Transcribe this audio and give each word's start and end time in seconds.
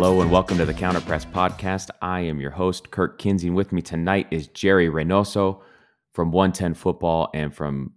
Hello 0.00 0.20
and 0.20 0.30
welcome 0.30 0.56
to 0.58 0.64
the 0.64 0.72
Counterpress 0.72 1.26
podcast. 1.26 1.90
I 2.00 2.20
am 2.20 2.38
your 2.38 2.52
host, 2.52 2.92
Kirk 2.92 3.18
Kinsey. 3.18 3.48
and 3.48 3.56
With 3.56 3.72
me 3.72 3.82
tonight 3.82 4.28
is 4.30 4.46
Jerry 4.46 4.88
Reynoso 4.88 5.60
from 6.12 6.30
110 6.30 6.74
Football 6.74 7.30
and 7.34 7.52
from 7.52 7.94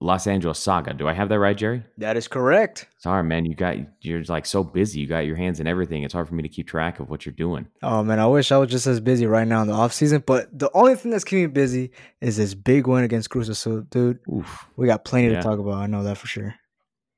Los 0.00 0.26
Angeles 0.26 0.58
Saga. 0.58 0.94
Do 0.94 1.06
I 1.06 1.12
have 1.12 1.28
that 1.28 1.38
right, 1.38 1.56
Jerry? 1.56 1.84
That 1.98 2.16
is 2.16 2.26
correct. 2.26 2.88
Sorry, 2.98 3.22
man. 3.22 3.44
You 3.46 3.54
got 3.54 3.76
you're 4.00 4.24
like 4.24 4.46
so 4.46 4.64
busy. 4.64 4.98
You 4.98 5.06
got 5.06 5.26
your 5.26 5.36
hands 5.36 5.60
in 5.60 5.68
everything. 5.68 6.02
It's 6.02 6.12
hard 6.12 6.26
for 6.26 6.34
me 6.34 6.42
to 6.42 6.48
keep 6.48 6.66
track 6.66 6.98
of 6.98 7.08
what 7.08 7.24
you're 7.24 7.32
doing. 7.32 7.68
Oh 7.84 8.02
man, 8.02 8.18
I 8.18 8.26
wish 8.26 8.50
I 8.50 8.58
was 8.58 8.68
just 8.68 8.88
as 8.88 8.98
busy 8.98 9.26
right 9.26 9.46
now 9.46 9.62
in 9.62 9.68
the 9.68 9.74
off 9.74 9.92
season. 9.92 10.24
But 10.26 10.58
the 10.58 10.72
only 10.74 10.96
thing 10.96 11.12
that's 11.12 11.22
keeping 11.22 11.44
me 11.44 11.46
busy 11.52 11.92
is 12.20 12.36
this 12.36 12.54
big 12.54 12.88
win 12.88 13.04
against 13.04 13.30
Cruz 13.30 13.48
Azul, 13.48 13.82
dude. 13.82 14.18
Oof. 14.28 14.66
We 14.76 14.88
got 14.88 15.04
plenty 15.04 15.28
yeah. 15.28 15.36
to 15.36 15.42
talk 15.44 15.60
about. 15.60 15.74
I 15.74 15.86
know 15.86 16.02
that 16.02 16.18
for 16.18 16.26
sure. 16.26 16.56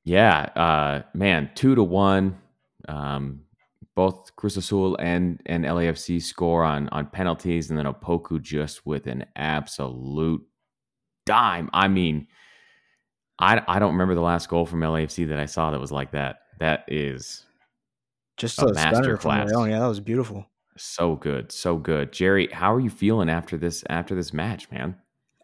Yeah, 0.04 0.40
uh, 0.40 1.02
man, 1.14 1.52
two 1.54 1.74
to 1.74 1.82
one. 1.82 2.36
Um, 2.86 3.45
both 3.96 4.36
Cruz 4.36 4.56
Azul 4.56 4.96
and 5.00 5.40
and 5.46 5.64
LAFC 5.64 6.22
score 6.22 6.62
on 6.62 6.88
on 6.90 7.06
penalties, 7.06 7.70
and 7.70 7.78
then 7.78 7.86
Opoku 7.86 8.40
just 8.40 8.86
with 8.86 9.08
an 9.08 9.26
absolute 9.34 10.46
dime. 11.26 11.68
I 11.72 11.88
mean 11.88 12.28
I, 13.38 13.62
I 13.68 13.78
don't 13.78 13.92
remember 13.92 14.14
the 14.14 14.22
last 14.22 14.48
goal 14.48 14.66
from 14.66 14.80
LAFC 14.80 15.28
that 15.28 15.38
I 15.38 15.46
saw 15.46 15.70
that 15.70 15.80
was 15.80 15.92
like 15.92 16.12
that. 16.12 16.40
That 16.58 16.84
is 16.88 17.44
just 18.36 18.60
a, 18.60 18.66
a 18.66 18.74
master 18.74 19.16
class. 19.16 19.50
Oh 19.54 19.64
yeah, 19.64 19.80
that 19.80 19.86
was 19.86 20.00
beautiful. 20.00 20.46
So 20.78 21.16
good, 21.16 21.52
so 21.52 21.76
good. 21.76 22.12
Jerry, 22.12 22.48
how 22.52 22.74
are 22.74 22.80
you 22.80 22.90
feeling 22.90 23.28
after 23.28 23.56
this 23.56 23.84
after 23.90 24.14
this 24.14 24.32
match, 24.32 24.70
man? 24.70 24.96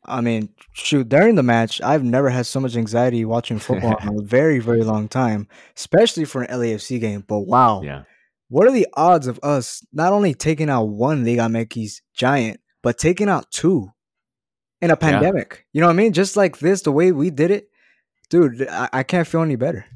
I 0.05 0.21
mean, 0.21 0.49
shoot, 0.73 1.09
during 1.09 1.37
the 1.37 1.45
match, 1.45 1.81
I've 1.81 2.03
never 2.03 2.29
had 2.29 2.45
so 2.45 2.59
much 2.59 2.75
anxiety 2.75 3.25
watching 3.25 3.61
football 3.61 3.97
in 3.99 4.19
a 4.19 4.23
very, 4.23 4.59
very 4.59 4.83
long 4.83 5.07
time, 5.07 5.47
especially 5.77 6.25
for 6.25 6.43
an 6.43 6.59
LAFC 6.59 6.99
game. 7.01 7.25
But 7.27 7.41
wow, 7.41 7.83
yeah. 7.83 8.03
What 8.53 8.69
are 8.69 8.73
the 8.73 8.87
odds 8.93 9.29
of 9.29 9.41
us 9.43 9.83
not 9.95 10.13
only 10.13 10.35
taking 10.35 10.69
out 10.69 10.85
one 10.85 11.25
Liga 11.25 11.41
MX 11.41 12.03
giant, 12.13 12.61
but 12.83 12.99
taking 12.99 13.31
out 13.31 13.51
two 13.51 13.89
in 14.83 14.91
a 14.91 14.97
pandemic? 14.97 15.55
Yeah. 15.55 15.65
You 15.73 15.81
know 15.81 15.87
what 15.87 15.95
I 15.95 15.97
mean? 15.97 16.13
Just 16.13 16.37
like 16.37 16.59
this, 16.59 16.83
the 16.83 16.93
way 16.93 17.13
we 17.13 17.31
did 17.31 17.51
it, 17.51 17.71
dude, 18.29 18.69
I, 18.69 18.91
I 18.93 19.03
can't 19.05 19.27
feel 19.27 19.41
any 19.41 19.57
better. 19.57 19.87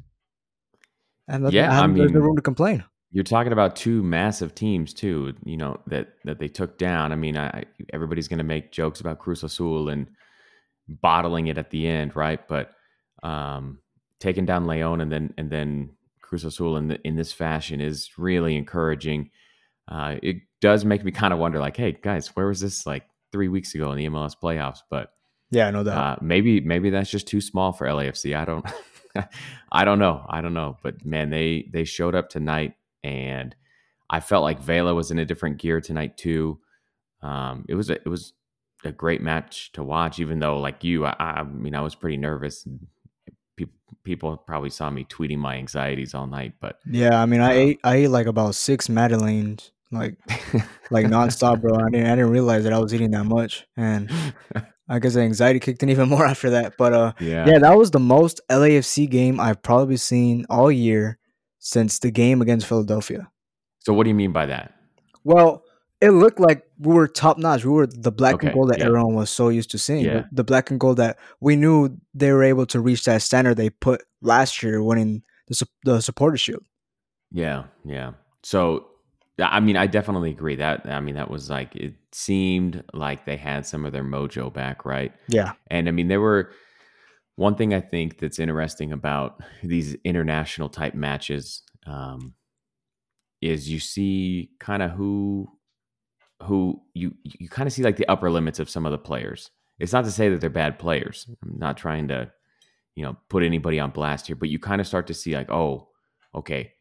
And 1.27 1.53
yeah, 1.53 1.71
I, 1.71 1.83
I 1.83 1.85
mean, 1.85 1.97
there's 1.97 2.13
no 2.13 2.19
room 2.19 2.35
to 2.35 2.41
complain. 2.41 2.83
You're 3.11 3.23
talking 3.23 3.53
about 3.53 3.75
two 3.75 4.01
massive 4.01 4.55
teams 4.55 4.91
too. 4.91 5.35
You 5.45 5.57
know 5.57 5.79
that 5.85 6.15
that 6.25 6.39
they 6.39 6.47
took 6.47 6.79
down. 6.79 7.11
I 7.11 7.15
mean, 7.15 7.37
I, 7.37 7.65
everybody's 7.93 8.27
going 8.27 8.39
to 8.39 8.43
make 8.43 8.71
jokes 8.71 9.01
about 9.01 9.19
Cruz 9.19 9.43
Azul 9.43 9.89
and 9.89 10.07
bottling 10.87 11.45
it 11.45 11.59
at 11.59 11.69
the 11.69 11.85
end, 11.87 12.15
right? 12.15 12.39
But 12.47 12.71
um, 13.21 13.81
taking 14.19 14.47
down 14.47 14.65
Leon 14.65 14.99
and 14.99 15.11
then 15.11 15.33
and 15.37 15.51
then 15.51 15.91
Cruz 16.27 16.43
Azul 16.43 16.77
in 16.77 16.89
the, 16.89 16.99
in 17.07 17.15
this 17.15 17.31
fashion 17.31 17.79
is 17.79 18.09
really 18.17 18.57
encouraging. 18.57 19.31
Uh, 19.87 20.15
it 20.21 20.37
does 20.59 20.83
make 20.83 21.03
me 21.03 21.11
kind 21.11 21.33
of 21.33 21.39
wonder, 21.39 21.59
like, 21.59 21.77
hey 21.77 21.97
guys, 22.01 22.27
where 22.35 22.47
was 22.47 22.59
this 22.59 22.85
like 22.85 23.03
three 23.31 23.47
weeks 23.47 23.73
ago 23.73 23.91
in 23.91 23.97
the 23.97 24.09
MLS 24.09 24.33
playoffs? 24.41 24.79
But 24.89 25.13
yeah, 25.51 25.67
I 25.67 25.71
know 25.71 25.83
that. 25.83 25.97
Uh, 25.97 26.15
maybe 26.21 26.59
maybe 26.59 26.89
that's 26.89 27.09
just 27.09 27.27
too 27.27 27.39
small 27.39 27.71
for 27.71 27.87
LAFC. 27.87 28.35
I 28.35 28.43
don't 28.43 28.65
I 29.71 29.85
don't 29.85 29.99
know. 29.99 30.25
I 30.27 30.41
don't 30.41 30.53
know. 30.53 30.77
But 30.83 31.05
man, 31.05 31.29
they 31.29 31.69
they 31.71 31.85
showed 31.85 32.15
up 32.15 32.29
tonight 32.29 32.73
and 33.03 33.55
I 34.09 34.19
felt 34.19 34.43
like 34.43 34.59
Vela 34.59 34.93
was 34.93 35.11
in 35.11 35.19
a 35.19 35.25
different 35.25 35.57
gear 35.57 35.79
tonight 35.79 36.17
too. 36.17 36.59
Um, 37.21 37.65
it 37.69 37.75
was 37.75 37.89
a, 37.89 37.93
it 37.93 38.07
was 38.07 38.33
a 38.83 38.91
great 38.91 39.21
match 39.21 39.71
to 39.73 39.83
watch, 39.83 40.19
even 40.19 40.39
though 40.39 40.59
like 40.59 40.83
you, 40.83 41.05
I, 41.05 41.15
I 41.19 41.43
mean, 41.43 41.75
I 41.75 41.81
was 41.81 41.95
pretty 41.95 42.17
nervous. 42.17 42.67
People 43.57 43.75
people 44.03 44.37
probably 44.37 44.69
saw 44.69 44.89
me 44.89 45.03
tweeting 45.03 45.37
my 45.39 45.55
anxieties 45.55 46.13
all 46.13 46.27
night, 46.27 46.53
but 46.61 46.79
yeah, 46.89 47.21
I 47.21 47.25
mean, 47.25 47.41
I 47.41 47.51
um, 47.51 47.57
ate 47.57 47.79
I 47.83 47.95
ate 47.95 48.07
like 48.07 48.27
about 48.27 48.55
six 48.55 48.87
Madeleines, 48.87 49.71
like 49.91 50.17
like 50.91 51.07
nonstop, 51.07 51.61
bro. 51.61 51.75
I 51.75 51.89
didn't 51.89 52.07
I 52.07 52.15
didn't 52.15 52.31
realize 52.31 52.63
that 52.63 52.71
I 52.71 52.79
was 52.79 52.93
eating 52.93 53.11
that 53.11 53.25
much, 53.25 53.67
and 53.75 54.09
I 54.89 54.99
guess 54.99 55.15
the 55.15 55.21
anxiety 55.21 55.59
kicked 55.59 55.83
in 55.83 55.89
even 55.89 56.07
more 56.07 56.25
after 56.33 56.51
that. 56.51 56.77
But 56.77 56.93
uh, 56.93 57.13
yeah. 57.19 57.45
yeah, 57.45 57.59
that 57.59 57.77
was 57.77 57.91
the 57.91 57.99
most 57.99 58.39
LAFC 58.49 59.09
game 59.09 59.39
I've 59.39 59.61
probably 59.61 59.97
seen 59.97 60.45
all 60.49 60.71
year 60.71 61.17
since 61.59 61.99
the 61.99 62.11
game 62.11 62.41
against 62.41 62.67
Philadelphia. 62.67 63.29
So 63.79 63.93
what 63.93 64.03
do 64.03 64.09
you 64.09 64.15
mean 64.15 64.31
by 64.31 64.45
that? 64.45 64.73
Well, 65.23 65.63
it 65.99 66.11
looked 66.11 66.39
like 66.39 66.63
we 66.79 66.93
were 66.93 67.07
top 67.07 67.37
notch. 67.37 67.65
We 67.65 67.71
were 67.71 67.87
the 67.87 68.11
black 68.11 68.35
okay, 68.35 68.47
and 68.47 68.53
gold 68.53 68.69
that 68.69 68.79
yeah. 68.79 68.85
everyone 68.85 69.15
was 69.15 69.29
so 69.29 69.49
used 69.49 69.71
to 69.71 69.77
seeing. 69.77 70.05
Yeah. 70.05 70.25
The, 70.31 70.43
black 70.43 70.69
and 70.69 70.79
gold 70.79 70.97
that 70.97 71.17
we 71.39 71.55
knew 71.55 71.97
they 72.13 72.31
were 72.31 72.43
able 72.43 72.65
to 72.67 72.79
reach 72.79 73.03
that 73.05 73.21
standard 73.21 73.57
they 73.57 73.69
put 73.69 74.03
last 74.21 74.61
year 74.61 74.83
winning 74.83 75.23
the 75.47 75.67
the 75.83 76.01
supporter 76.01 76.37
shield. 76.37 76.63
Yeah, 77.31 77.65
yeah. 77.83 78.11
So 78.43 78.87
I 79.39 79.59
mean, 79.59 79.77
I 79.77 79.87
definitely 79.87 80.31
agree 80.31 80.55
that. 80.55 80.87
I 80.87 80.99
mean, 80.99 81.15
that 81.15 81.29
was 81.29 81.49
like 81.49 81.75
it 81.75 81.95
seemed 82.11 82.83
like 82.93 83.25
they 83.25 83.37
had 83.37 83.65
some 83.65 83.85
of 83.85 83.93
their 83.93 84.03
mojo 84.03 84.51
back, 84.53 84.85
right? 84.85 85.13
Yeah. 85.27 85.53
And 85.67 85.87
I 85.87 85.91
mean, 85.91 86.07
there 86.07 86.21
were 86.21 86.51
one 87.35 87.55
thing 87.55 87.73
I 87.73 87.81
think 87.81 88.19
that's 88.19 88.39
interesting 88.39 88.91
about 88.91 89.41
these 89.63 89.95
international 90.03 90.69
type 90.69 90.95
matches 90.95 91.61
um, 91.85 92.33
is 93.41 93.69
you 93.69 93.79
see 93.79 94.49
kind 94.59 94.81
of 94.81 94.91
who 94.91 95.47
who 96.43 96.81
you 96.93 97.13
you 97.23 97.49
kind 97.49 97.67
of 97.67 97.73
see 97.73 97.83
like 97.83 97.97
the 97.97 98.07
upper 98.07 98.29
limits 98.29 98.59
of 98.59 98.69
some 98.69 98.85
of 98.85 98.91
the 98.91 98.97
players. 98.97 99.51
It's 99.79 99.93
not 99.93 100.05
to 100.05 100.11
say 100.11 100.29
that 100.29 100.41
they're 100.41 100.49
bad 100.49 100.79
players. 100.79 101.27
I'm 101.43 101.59
not 101.59 101.77
trying 101.77 102.07
to, 102.07 102.31
you 102.95 103.03
know, 103.03 103.15
put 103.29 103.43
anybody 103.43 103.79
on 103.79 103.91
blast 103.91 104.25
here, 104.27 104.35
but 104.35 104.49
you 104.49 104.57
kind 104.57 104.81
of 104.81 104.87
start 104.87 105.05
to 105.07 105.13
see 105.13 105.35
like, 105.35 105.51
oh, 105.51 105.89
okay, 106.33 106.73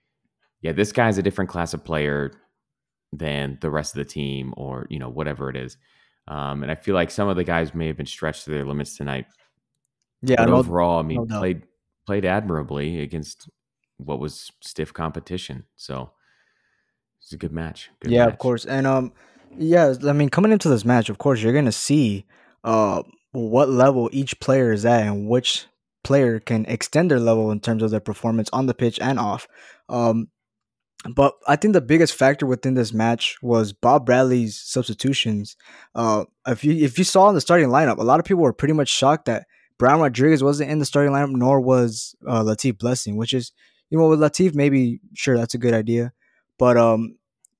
yeah, 0.62 0.72
this 0.72 0.92
guy's 0.92 1.18
a 1.18 1.22
different 1.22 1.50
class 1.50 1.74
of 1.74 1.84
player 1.84 2.32
than 3.12 3.58
the 3.60 3.70
rest 3.70 3.94
of 3.94 3.98
the 3.98 4.04
team 4.04 4.52
or 4.56 4.86
you 4.90 4.98
know 4.98 5.08
whatever 5.08 5.48
it 5.48 5.56
is 5.56 5.76
um, 6.28 6.62
and 6.62 6.70
i 6.70 6.74
feel 6.74 6.94
like 6.94 7.10
some 7.10 7.28
of 7.28 7.36
the 7.36 7.44
guys 7.44 7.74
may 7.74 7.86
have 7.86 7.96
been 7.96 8.06
stretched 8.06 8.44
to 8.44 8.50
their 8.50 8.64
limits 8.64 8.96
tonight 8.96 9.26
yeah 10.22 10.36
but 10.38 10.50
overall 10.50 10.98
i 10.98 11.02
mean 11.02 11.24
no 11.28 11.38
played 11.38 11.62
played 12.06 12.24
admirably 12.24 13.00
against 13.00 13.48
what 13.98 14.18
was 14.18 14.50
stiff 14.60 14.92
competition 14.92 15.64
so 15.76 16.10
it's 17.20 17.32
a 17.32 17.36
good 17.36 17.52
match 17.52 17.90
good 18.00 18.10
yeah 18.10 18.24
match. 18.24 18.32
of 18.32 18.38
course 18.38 18.64
and 18.64 18.86
um 18.86 19.12
yeah 19.58 19.94
i 20.06 20.12
mean 20.12 20.28
coming 20.28 20.52
into 20.52 20.68
this 20.68 20.84
match 20.84 21.08
of 21.08 21.18
course 21.18 21.42
you're 21.42 21.52
gonna 21.52 21.72
see 21.72 22.24
uh 22.64 23.02
what 23.32 23.68
level 23.68 24.08
each 24.12 24.38
player 24.40 24.72
is 24.72 24.84
at 24.84 25.06
and 25.06 25.28
which 25.28 25.66
player 26.04 26.38
can 26.38 26.64
extend 26.66 27.10
their 27.10 27.20
level 27.20 27.50
in 27.50 27.60
terms 27.60 27.82
of 27.82 27.90
their 27.90 28.00
performance 28.00 28.48
on 28.52 28.66
the 28.66 28.74
pitch 28.74 28.98
and 29.00 29.18
off 29.18 29.46
um 29.88 30.28
but 31.14 31.34
I 31.46 31.56
think 31.56 31.74
the 31.74 31.80
biggest 31.80 32.14
factor 32.14 32.46
within 32.46 32.74
this 32.74 32.92
match 32.92 33.36
was 33.42 33.72
Bob 33.72 34.06
Bradley's 34.06 34.60
substitutions. 34.60 35.56
Uh, 35.94 36.24
if 36.46 36.64
you 36.64 36.72
if 36.72 36.98
you 36.98 37.04
saw 37.04 37.28
in 37.28 37.34
the 37.34 37.40
starting 37.40 37.68
lineup, 37.68 37.98
a 37.98 38.02
lot 38.02 38.18
of 38.18 38.26
people 38.26 38.42
were 38.42 38.52
pretty 38.52 38.74
much 38.74 38.88
shocked 38.88 39.26
that 39.26 39.46
Brian 39.78 40.00
Rodriguez 40.00 40.42
wasn't 40.42 40.70
in 40.70 40.78
the 40.78 40.86
starting 40.86 41.12
lineup, 41.12 41.30
nor 41.30 41.60
was 41.60 42.14
uh, 42.26 42.42
Latif 42.42 42.78
Blessing, 42.78 43.16
which 43.16 43.32
is 43.32 43.52
you 43.90 43.98
know 43.98 44.08
with 44.08 44.20
Latif 44.20 44.54
maybe 44.54 45.00
sure 45.14 45.36
that's 45.36 45.54
a 45.54 45.58
good 45.58 45.74
idea, 45.74 46.12
but 46.58 46.76
um 46.76 47.16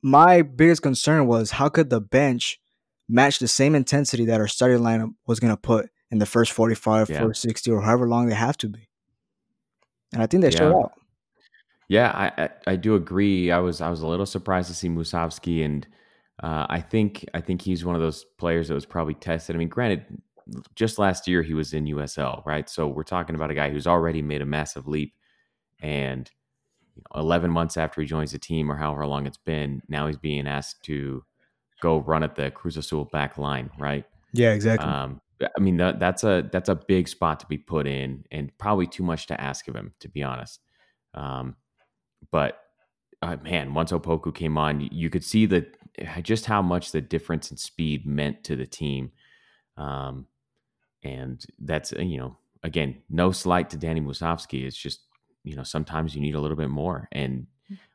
my 0.06 0.40
biggest 0.40 0.82
concern 0.82 1.26
was 1.26 1.50
how 1.50 1.68
could 1.68 1.90
the 1.90 2.00
bench 2.00 2.60
match 3.08 3.40
the 3.40 3.48
same 3.48 3.74
intensity 3.74 4.24
that 4.26 4.40
our 4.40 4.46
starting 4.46 4.78
lineup 4.78 5.12
was 5.26 5.40
going 5.40 5.52
to 5.52 5.56
put 5.56 5.90
in 6.12 6.18
the 6.18 6.26
first 6.26 6.52
45, 6.52 7.10
yeah. 7.10 7.26
60, 7.32 7.70
or 7.72 7.82
however 7.82 8.06
long 8.06 8.28
they 8.28 8.34
have 8.36 8.56
to 8.58 8.68
be. 8.68 8.88
And 10.12 10.22
I 10.22 10.26
think 10.26 10.42
they 10.42 10.50
yeah. 10.50 10.58
showed 10.58 10.76
out. 10.76 10.92
Yeah, 11.88 12.12
I, 12.12 12.44
I, 12.44 12.50
I 12.68 12.76
do 12.76 12.94
agree. 12.94 13.50
I 13.50 13.58
was 13.58 13.80
I 13.80 13.91
was 13.91 14.00
a 14.00 14.06
little 14.06 14.26
surprised 14.26 14.68
to 14.68 14.74
see 14.74 14.88
Musovski, 14.88 15.64
and 15.64 15.86
uh, 16.41 16.66
I 16.68 16.80
think 16.80 17.24
I 17.34 17.41
think 17.41 17.62
he's 17.62 17.84
one 17.84 17.97
of 17.97 18.00
those 18.00 18.24
players 18.38 18.68
that 18.68 18.74
was 18.74 18.86
probably 18.86 19.14
tested. 19.14 19.56
I 19.56 19.59
mean, 19.59 19.68
granted, 19.68 20.04
just 20.76 21.00
last 21.00 21.26
year 21.26 21.42
he 21.42 21.54
was 21.54 21.72
in 21.72 21.84
USL, 21.86 22.47
right? 22.47 22.68
So 22.68 22.86
we're 22.86 23.02
talking 23.02 23.34
about 23.34 23.50
a 23.50 23.54
guy 23.54 23.70
who's 23.70 23.86
already 23.88 24.22
made 24.22 24.42
a 24.42 24.47
massive 24.47 24.86
leap, 24.86 25.14
and 25.80 26.30
you 26.97 27.03
know, 27.03 27.21
eleven 27.21 27.51
months 27.51 27.77
after 27.77 28.01
he 28.01 28.07
joins 28.07 28.33
the 28.33 28.39
team, 28.39 28.71
or 28.71 28.77
however 28.77 29.07
long 29.07 29.27
it's 29.27 29.37
been, 29.37 29.83
now 29.89 30.07
he's 30.07 30.16
being 30.16 30.47
asked 30.48 30.83
to 30.84 31.25
go 31.81 31.98
run 31.98 32.22
at 32.22 32.34
the 32.34 32.51
Cruz 32.51 32.77
Azul 32.77 33.04
back 33.04 33.39
line, 33.39 33.71
right? 33.78 34.04
Yeah, 34.33 34.53
exactly. 34.53 34.89
Um, 34.89 35.21
I 35.43 35.60
mean, 35.60 35.77
that, 35.77 36.01
that's 36.01 36.25
a 36.25 36.48
that's 36.51 36.69
a 36.69 36.75
big 36.75 37.09
spot 37.09 37.41
to 37.41 37.47
be 37.47 37.59
put 37.59 37.87
in, 37.87 38.25
and 38.31 38.57
probably 38.59 38.87
too 38.87 39.03
much 39.03 39.27
to 39.27 39.41
ask 39.41 39.69
of 39.69 39.77
him, 39.77 39.93
to 40.01 40.09
be 40.09 40.22
honest. 40.22 40.60
Um, 41.15 41.57
but 42.31 42.59
uh, 43.22 43.37
man, 43.43 43.75
once 43.75 43.93
Opoku 43.93 44.34
came 44.34 44.57
on, 44.57 44.89
you 44.91 45.10
could 45.10 45.25
see 45.25 45.47
that 45.47 45.77
uh, 46.01 46.21
just 46.21 46.47
how 46.47 46.63
much 46.63 46.93
the 46.93 47.01
difference 47.01 47.51
in 47.51 47.57
speed 47.57 48.07
meant 48.07 48.45
to 48.45 48.57
the 48.57 48.66
team. 48.66 49.13
Um, 49.77 50.27
and 51.03 51.45
that's 51.59 51.93
uh, 51.93 52.01
you 52.01 52.19
know 52.19 52.37
again 52.63 53.03
no 53.10 53.31
slight 53.31 53.71
to 53.71 53.77
Danny 53.77 54.01
Musovski. 54.01 54.66
It's 54.66 54.77
just 54.77 55.01
you 55.47 55.57
know 55.57 55.63
sometimes 55.63 56.15
you 56.15 56.21
need 56.21 56.34
a 56.34 56.41
little 56.41 56.57
bit 56.57 56.71
more, 56.71 57.09
and 57.13 57.47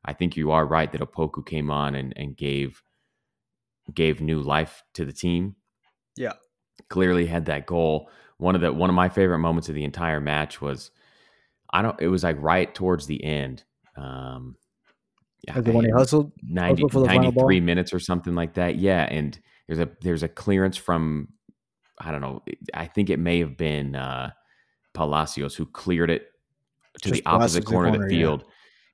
I 0.03 0.13
think 0.13 0.35
you 0.35 0.51
are 0.51 0.65
right 0.65 0.91
that 0.91 1.01
Opoku 1.01 1.45
came 1.45 1.69
on 1.69 1.95
and, 1.95 2.13
and 2.15 2.35
gave 2.35 2.81
gave 3.93 4.21
new 4.21 4.41
life 4.41 4.83
to 4.93 5.05
the 5.05 5.13
team. 5.13 5.55
Yeah, 6.15 6.33
clearly 6.89 7.25
had 7.25 7.45
that 7.45 7.65
goal. 7.65 8.09
One 8.37 8.55
of 8.55 8.61
the 8.61 8.73
one 8.73 8.89
of 8.89 8.95
my 8.95 9.09
favorite 9.09 9.39
moments 9.39 9.69
of 9.69 9.75
the 9.75 9.83
entire 9.83 10.19
match 10.19 10.61
was 10.61 10.91
I 11.71 11.81
don't. 11.81 11.99
It 12.01 12.07
was 12.07 12.23
like 12.23 12.37
right 12.39 12.73
towards 12.73 13.05
the 13.05 13.23
end 13.23 13.63
um, 13.95 14.55
yeah, 15.47 15.55
Like 15.55 15.65
the 15.65 15.71
one 15.71 15.85
he 15.85 15.91
hustled, 15.91 16.31
90, 16.43 16.83
hustled 16.83 16.91
for 16.91 16.99
the 16.99 17.07
final 17.07 17.31
93 17.31 17.59
minutes 17.61 17.93
or 17.93 17.99
something 17.99 18.35
like 18.35 18.53
that. 18.55 18.75
Yeah, 18.77 19.07
and 19.09 19.39
there's 19.67 19.79
a 19.79 19.89
there's 20.01 20.23
a 20.23 20.27
clearance 20.27 20.77
from 20.77 21.29
I 21.97 22.11
don't 22.11 22.21
know. 22.21 22.43
I 22.73 22.85
think 22.85 23.09
it 23.09 23.17
may 23.17 23.39
have 23.39 23.57
been 23.57 23.95
uh, 23.95 24.31
Palacios 24.93 25.55
who 25.55 25.65
cleared 25.65 26.11
it 26.11 26.30
to 27.01 27.09
Just 27.09 27.23
the 27.23 27.29
opposite 27.29 27.65
the 27.65 27.71
corner 27.71 27.89
of 27.89 27.93
corner, 27.95 28.07
the 28.07 28.15
yeah. 28.15 28.21
field. 28.21 28.43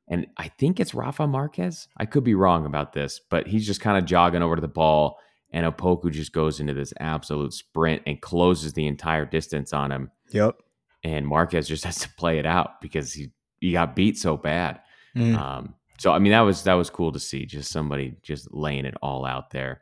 And 0.09 0.27
I 0.37 0.47
think 0.47 0.79
it's 0.79 0.93
Rafa 0.93 1.27
Marquez. 1.27 1.87
I 1.97 2.05
could 2.05 2.23
be 2.23 2.35
wrong 2.35 2.65
about 2.65 2.93
this, 2.93 3.19
but 3.29 3.47
he's 3.47 3.65
just 3.65 3.81
kind 3.81 3.97
of 3.97 4.05
jogging 4.05 4.41
over 4.41 4.55
to 4.55 4.61
the 4.61 4.67
ball, 4.67 5.19
and 5.51 5.65
Opoku 5.65 6.11
just 6.11 6.31
goes 6.31 6.59
into 6.59 6.73
this 6.73 6.93
absolute 6.99 7.53
sprint 7.53 8.03
and 8.05 8.21
closes 8.21 8.73
the 8.73 8.87
entire 8.87 9.25
distance 9.25 9.73
on 9.73 9.91
him. 9.91 10.11
Yep. 10.31 10.55
And 11.03 11.27
Marquez 11.27 11.67
just 11.67 11.83
has 11.85 11.99
to 11.99 12.09
play 12.17 12.39
it 12.39 12.45
out 12.45 12.81
because 12.81 13.13
he 13.13 13.31
he 13.59 13.71
got 13.71 13.95
beat 13.95 14.17
so 14.17 14.37
bad. 14.37 14.79
Mm. 15.15 15.37
Um, 15.37 15.75
so 15.97 16.11
I 16.11 16.19
mean 16.19 16.31
that 16.31 16.41
was 16.41 16.63
that 16.63 16.75
was 16.75 16.89
cool 16.89 17.11
to 17.11 17.19
see, 17.19 17.45
just 17.45 17.71
somebody 17.71 18.15
just 18.23 18.53
laying 18.53 18.85
it 18.85 18.95
all 19.01 19.25
out 19.25 19.49
there. 19.51 19.81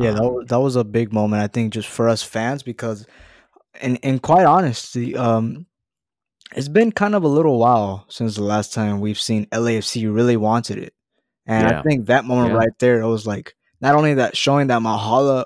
Yeah, 0.00 0.12
that 0.12 0.22
Um, 0.22 0.34
was, 0.34 0.46
that 0.48 0.60
was 0.60 0.76
a 0.76 0.84
big 0.84 1.12
moment, 1.12 1.42
I 1.42 1.46
think, 1.46 1.72
just 1.72 1.88
for 1.88 2.08
us 2.08 2.22
fans 2.22 2.62
because, 2.62 3.06
and 3.80 3.98
and 4.02 4.20
quite 4.20 4.44
honestly, 4.44 5.14
um, 5.16 5.66
it's 6.54 6.68
been 6.68 6.92
kind 6.92 7.14
of 7.14 7.24
a 7.24 7.28
little 7.28 7.58
while 7.58 8.04
since 8.08 8.34
the 8.36 8.42
last 8.44 8.72
time 8.72 9.00
we've 9.00 9.18
seen 9.20 9.46
LAFC 9.46 10.12
really 10.14 10.36
wanted 10.36 10.78
it, 10.78 10.94
and 11.46 11.66
I 11.66 11.82
think 11.82 12.06
that 12.06 12.24
moment 12.24 12.50
Yeah. 12.52 12.58
right 12.58 12.78
there, 12.78 13.00
it 13.00 13.08
was 13.08 13.26
like 13.26 13.54
not 13.80 13.94
only 13.94 14.14
that 14.14 14.36
showing 14.36 14.68
that 14.68 14.80
Mahala 14.82 15.44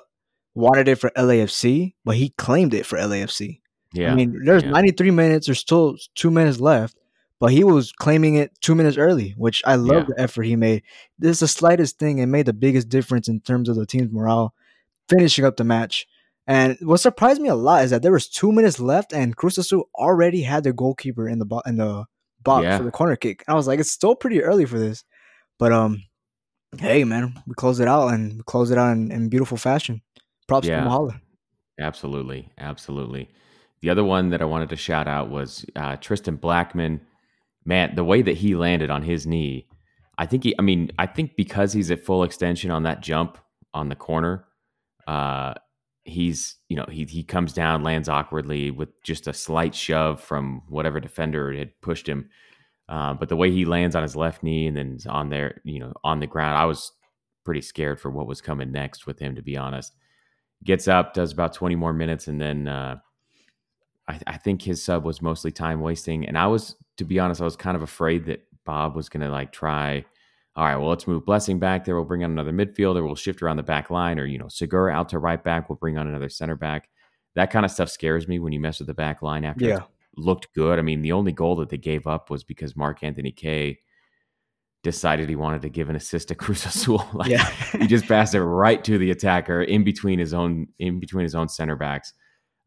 wanted 0.55 0.87
it 0.87 0.95
for 0.95 1.09
LAFC, 1.15 1.93
but 2.05 2.15
he 2.15 2.29
claimed 2.37 2.73
it 2.73 2.85
for 2.85 2.97
LAFC. 2.97 3.61
yeah, 3.93 4.11
I 4.11 4.15
mean, 4.15 4.39
there's 4.45 4.63
yeah. 4.63 4.69
93 4.71 5.11
minutes, 5.11 5.47
there's 5.47 5.59
still 5.59 5.95
two 6.15 6.29
minutes 6.29 6.59
left, 6.59 6.95
but 7.39 7.51
he 7.51 7.63
was 7.63 7.91
claiming 7.91 8.35
it 8.35 8.51
two 8.61 8.75
minutes 8.75 8.97
early, 8.97 9.33
which 9.37 9.63
I 9.65 9.75
love 9.75 10.05
Yeah. 10.09 10.15
the 10.15 10.21
effort 10.21 10.43
he 10.43 10.55
made. 10.55 10.83
This 11.17 11.37
is 11.37 11.39
the 11.39 11.47
slightest 11.47 11.97
thing 11.97 12.19
and 12.19 12.31
made 12.31 12.45
the 12.45 12.53
biggest 12.53 12.87
difference 12.89 13.27
in 13.27 13.39
terms 13.39 13.67
of 13.69 13.75
the 13.77 13.85
team's 13.87 14.11
morale, 14.11 14.53
finishing 15.07 15.43
up 15.45 15.57
the 15.57 15.63
match. 15.63 16.05
And 16.49 16.77
what 16.81 16.97
surprised 16.97 17.39
me 17.39 17.47
a 17.49 17.55
lot 17.55 17.83
is 17.83 17.91
that 17.91 18.01
there 18.01 18.11
was 18.11 18.27
two 18.27 18.51
minutes 18.51 18.79
left, 18.79 19.13
and 19.13 19.35
Cruz 19.37 19.57
Azul 19.59 19.87
already 19.95 20.41
had 20.41 20.63
their 20.63 20.73
goalkeeper 20.73 21.29
in 21.29 21.37
the 21.37 21.45
bo- 21.45 21.61
in 21.65 21.77
the 21.77 22.05
box 22.43 22.63
Yeah. 22.63 22.77
for 22.79 22.83
the 22.85 22.91
corner 22.91 23.15
kick. 23.15 23.43
And 23.47 23.53
I 23.53 23.55
was 23.55 23.67
like, 23.67 23.79
it's 23.79 23.91
still 23.91 24.15
pretty 24.15 24.41
early 24.41 24.65
for 24.65 24.79
this, 24.79 25.03
but 25.59 25.71
um, 25.71 26.01
hey 26.79 27.03
man, 27.03 27.35
we 27.45 27.53
close 27.53 27.79
it 27.79 27.87
out 27.87 28.07
and 28.13 28.37
we 28.37 28.43
closed 28.43 28.71
it 28.71 28.77
out 28.79 28.93
in, 28.93 29.11
in 29.11 29.29
beautiful 29.29 29.57
fashion. 29.57 30.01
Props 30.47 30.67
Yeah. 30.67 30.83
to 30.83 30.89
Mahala. 30.89 31.21
Absolutely, 31.79 32.49
absolutely. 32.57 33.29
The 33.81 33.89
other 33.91 34.03
one 34.03 34.29
that 34.31 34.41
I 34.41 34.45
wanted 34.45 34.69
to 34.69 34.75
shout 34.75 35.07
out 35.07 35.29
was 35.29 35.65
uh, 35.75 35.95
Tristan 35.97 36.35
Blackman. 36.37 36.99
Man, 37.63 37.93
the 37.95 38.03
way 38.03 38.21
that 38.23 38.37
he 38.37 38.55
landed 38.55 38.89
on 38.89 39.03
his 39.03 39.27
knee, 39.27 39.67
I 40.17 40.25
think 40.25 40.43
he. 40.43 40.55
I 40.57 40.61
mean, 40.63 40.91
I 40.97 41.05
think 41.05 41.35
because 41.37 41.73
he's 41.73 41.91
at 41.91 42.03
full 42.03 42.23
extension 42.23 42.71
on 42.71 42.83
that 42.83 43.01
jump 43.01 43.37
on 43.73 43.87
the 43.89 43.95
corner, 43.95 44.45
uh, 45.07 45.53
he's 46.03 46.57
you 46.69 46.75
know 46.75 46.85
he 46.89 47.05
he 47.05 47.23
comes 47.23 47.53
down, 47.53 47.83
lands 47.83 48.09
awkwardly 48.09 48.71
with 48.71 48.89
just 49.03 49.27
a 49.27 49.33
slight 49.33 49.75
shove 49.75 50.21
from 50.21 50.63
whatever 50.67 50.99
defender 50.99 51.53
had 51.53 51.79
pushed 51.81 52.07
him. 52.07 52.29
Uh, 52.87 53.13
but 53.13 53.29
the 53.29 53.35
way 53.35 53.51
he 53.51 53.65
lands 53.65 53.95
on 53.95 54.01
his 54.01 54.15
left 54.15 54.41
knee 54.41 54.65
and 54.65 54.75
then 54.75 54.97
on 55.07 55.29
there, 55.29 55.61
you 55.63 55.79
know, 55.79 55.93
on 56.03 56.19
the 56.19 56.25
ground, 56.25 56.57
I 56.57 56.65
was 56.65 56.91
pretty 57.45 57.61
scared 57.61 58.01
for 58.01 58.09
what 58.09 58.25
was 58.25 58.41
coming 58.41 58.71
next 58.71 59.05
with 59.05 59.19
him, 59.19 59.35
to 59.35 59.43
be 59.43 59.57
honest 59.57 59.93
gets 60.63 60.87
up, 60.87 61.13
does 61.13 61.31
about 61.31 61.53
20 61.53 61.75
more 61.75 61.93
minutes, 61.93 62.27
and 62.27 62.39
then 62.39 62.67
uh, 62.67 62.97
I, 64.07 64.19
I 64.27 64.37
think 64.37 64.61
his 64.61 64.83
sub 64.83 65.05
was 65.05 65.21
mostly 65.21 65.51
time 65.51 65.81
wasting. 65.81 66.27
And 66.27 66.37
I 66.37 66.47
was, 66.47 66.75
to 66.97 67.05
be 67.05 67.19
honest, 67.19 67.41
I 67.41 67.45
was 67.45 67.55
kind 67.55 67.77
of 67.77 67.83
afraid 67.83 68.25
that 68.25 68.45
Bob 68.65 68.95
was 68.95 69.09
going 69.09 69.25
to 69.25 69.31
like 69.31 69.51
try. 69.51 70.05
All 70.59 70.65
right, 70.65 70.75
well, 70.75 70.89
let's 70.89 71.07
move 71.07 71.25
Blessing 71.25 71.57
back 71.57 71.85
there. 71.85 71.95
We'll 71.95 72.03
bring 72.03 72.21
on 72.25 72.31
another 72.31 72.51
midfielder. 72.51 73.01
We'll 73.05 73.15
shift 73.15 73.41
around 73.41 73.55
the 73.55 73.63
back 73.63 73.89
line, 73.89 74.19
or 74.19 74.25
you 74.25 74.37
know, 74.37 74.49
Segura 74.49 74.91
out 74.93 75.07
to 75.09 75.17
right 75.19 75.41
back. 75.41 75.69
We'll 75.69 75.77
bring 75.77 75.97
on 75.97 76.05
another 76.05 76.27
center 76.27 76.57
back. 76.57 76.89
That 77.35 77.49
kind 77.49 77.63
of 77.63 77.71
stuff 77.71 77.89
scares 77.89 78.27
me 78.27 78.39
when 78.39 78.51
you 78.51 78.59
mess 78.59 78.79
with 78.79 78.87
the 78.87 78.93
back 78.93 79.21
line 79.21 79.45
after 79.45 79.65
Yeah. 79.65 79.83
looked 80.17 80.53
good. 80.53 80.77
I 80.77 80.81
mean, 80.81 81.01
the 81.01 81.13
only 81.13 81.31
goal 81.31 81.55
that 81.57 81.69
they 81.69 81.77
gave 81.77 82.07
up 82.07 82.29
was 82.29 82.43
because 82.43 82.75
Mark 82.75 83.03
Anthony 83.03 83.31
Kaye 83.31 83.79
decided 84.83 85.29
he 85.29 85.35
wanted 85.35 85.61
to 85.61 85.69
give 85.69 85.89
an 85.89 85.95
assist 85.95 86.27
to 86.29 86.35
Cruz 86.43 86.65
Azul. 86.65 87.07
like, 87.13 87.29
Yeah. 87.29 87.45
he 87.79 87.87
just 87.87 88.05
passed 88.05 88.35
it 88.35 88.43
right 88.43 88.83
to 88.83 88.97
the 88.97 89.11
attacker 89.11 89.61
in 89.61 89.83
between 89.85 90.19
his 90.19 90.33
own 90.33 90.67
in 90.79 90.99
between 90.99 91.23
his 91.23 91.35
own 91.35 91.47
center 91.47 91.75
backs. 91.77 92.11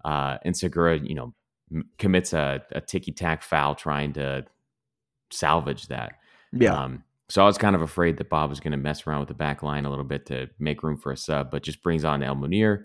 Uh, 0.05 0.39
and 0.45 0.57
Segura, 0.57 0.99
you 0.99 1.15
know, 1.15 1.35
m- 1.73 1.89
commits 1.99 2.33
a, 2.33 2.63
a 2.73 2.81
ticky 2.81 3.13
tack 3.13 3.43
foul 3.43 3.75
trying 3.75 4.15
to 4.15 4.47
salvage 5.31 5.89
that. 5.89 6.15
yeah. 6.53 6.75
Um, 6.85 7.05
so 7.33 7.43
I 7.43 7.47
was 7.47 7.57
kind 7.57 7.75
of 7.75 7.81
afraid 7.81 8.19
that 8.19 8.29
Bob 8.29 8.51
was 8.51 8.61
going 8.61 8.73
to 8.73 8.77
mess 8.77 9.07
around 9.07 9.21
with 9.21 9.29
the 9.29 9.35
back 9.35 9.63
line 9.63 9.87
a 9.87 9.89
little 9.89 10.05
bit 10.05 10.27
to 10.27 10.51
make 10.59 10.83
room 10.83 10.99
for 10.99 11.13
a 11.13 11.17
sub, 11.17 11.51
but 11.51 11.63
just 11.63 11.83
brings 11.83 12.05
on 12.05 12.23
El 12.23 12.37
Munir. 12.37 12.85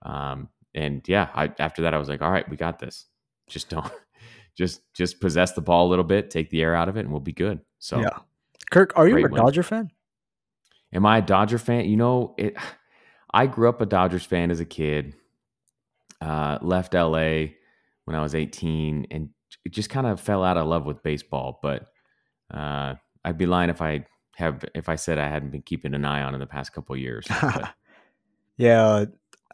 Um, 0.00 0.48
and 0.74 1.06
yeah, 1.06 1.28
I, 1.34 1.52
after 1.58 1.82
that, 1.82 1.92
I 1.92 1.98
was 1.98 2.08
like, 2.08 2.22
all 2.22 2.32
right, 2.32 2.48
we 2.48 2.56
got 2.56 2.78
this. 2.78 3.04
Just 3.48 3.68
don't, 3.68 3.92
just 4.56 4.80
just 4.94 5.20
possess 5.20 5.52
the 5.52 5.60
ball 5.60 5.86
a 5.86 5.90
little 5.90 6.06
bit, 6.06 6.30
take 6.30 6.48
the 6.48 6.62
air 6.62 6.74
out 6.74 6.88
of 6.88 6.96
it, 6.96 7.00
and 7.00 7.10
we'll 7.10 7.20
be 7.20 7.34
good. 7.34 7.60
So 7.80 8.00
yeah. 8.00 8.16
Kirk, 8.70 8.94
are 8.96 9.06
you 9.06 9.18
a 9.18 9.28
win. 9.28 9.34
Dodger 9.34 9.62
fan? 9.62 9.90
Am 10.94 11.04
I 11.04 11.18
a 11.18 11.22
Dodger 11.22 11.58
fan? 11.58 11.84
You 11.84 11.98
know, 11.98 12.34
it. 12.38 12.56
I 13.34 13.46
grew 13.46 13.68
up 13.68 13.82
a 13.82 13.86
Dodgers 13.86 14.24
fan 14.24 14.50
as 14.50 14.60
a 14.60 14.64
kid. 14.64 15.14
Uh, 16.18 16.56
left 16.62 16.94
LA 16.94 17.48
when 18.06 18.16
I 18.16 18.22
was 18.22 18.34
18, 18.34 19.08
and 19.10 19.28
it 19.66 19.72
just 19.72 19.90
kind 19.90 20.06
of 20.06 20.18
fell 20.18 20.42
out 20.42 20.56
of 20.56 20.66
love 20.66 20.86
with 20.86 21.02
baseball. 21.02 21.58
But 21.62 21.88
uh, 22.50 22.94
I'd 23.24 23.38
be 23.38 23.46
lying 23.46 23.70
if 23.70 23.80
I 23.80 24.06
have 24.36 24.64
if 24.74 24.88
I 24.88 24.96
said 24.96 25.18
I 25.18 25.28
hadn't 25.28 25.50
been 25.50 25.62
keeping 25.62 25.94
an 25.94 26.04
eye 26.04 26.22
on 26.22 26.34
in 26.34 26.40
the 26.40 26.46
past 26.46 26.72
couple 26.72 26.94
of 26.94 27.00
years. 27.00 27.26
Yeah, 28.58 29.06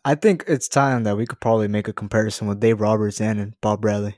I 0.04 0.16
think 0.16 0.44
it's 0.48 0.68
time 0.68 1.04
that 1.04 1.16
we 1.16 1.24
could 1.24 1.40
probably 1.40 1.68
make 1.68 1.88
a 1.88 1.92
comparison 1.92 2.48
with 2.48 2.60
Dave 2.60 2.80
Roberts 2.80 3.20
and 3.20 3.54
Bob 3.60 3.80
Bradley. 3.80 4.16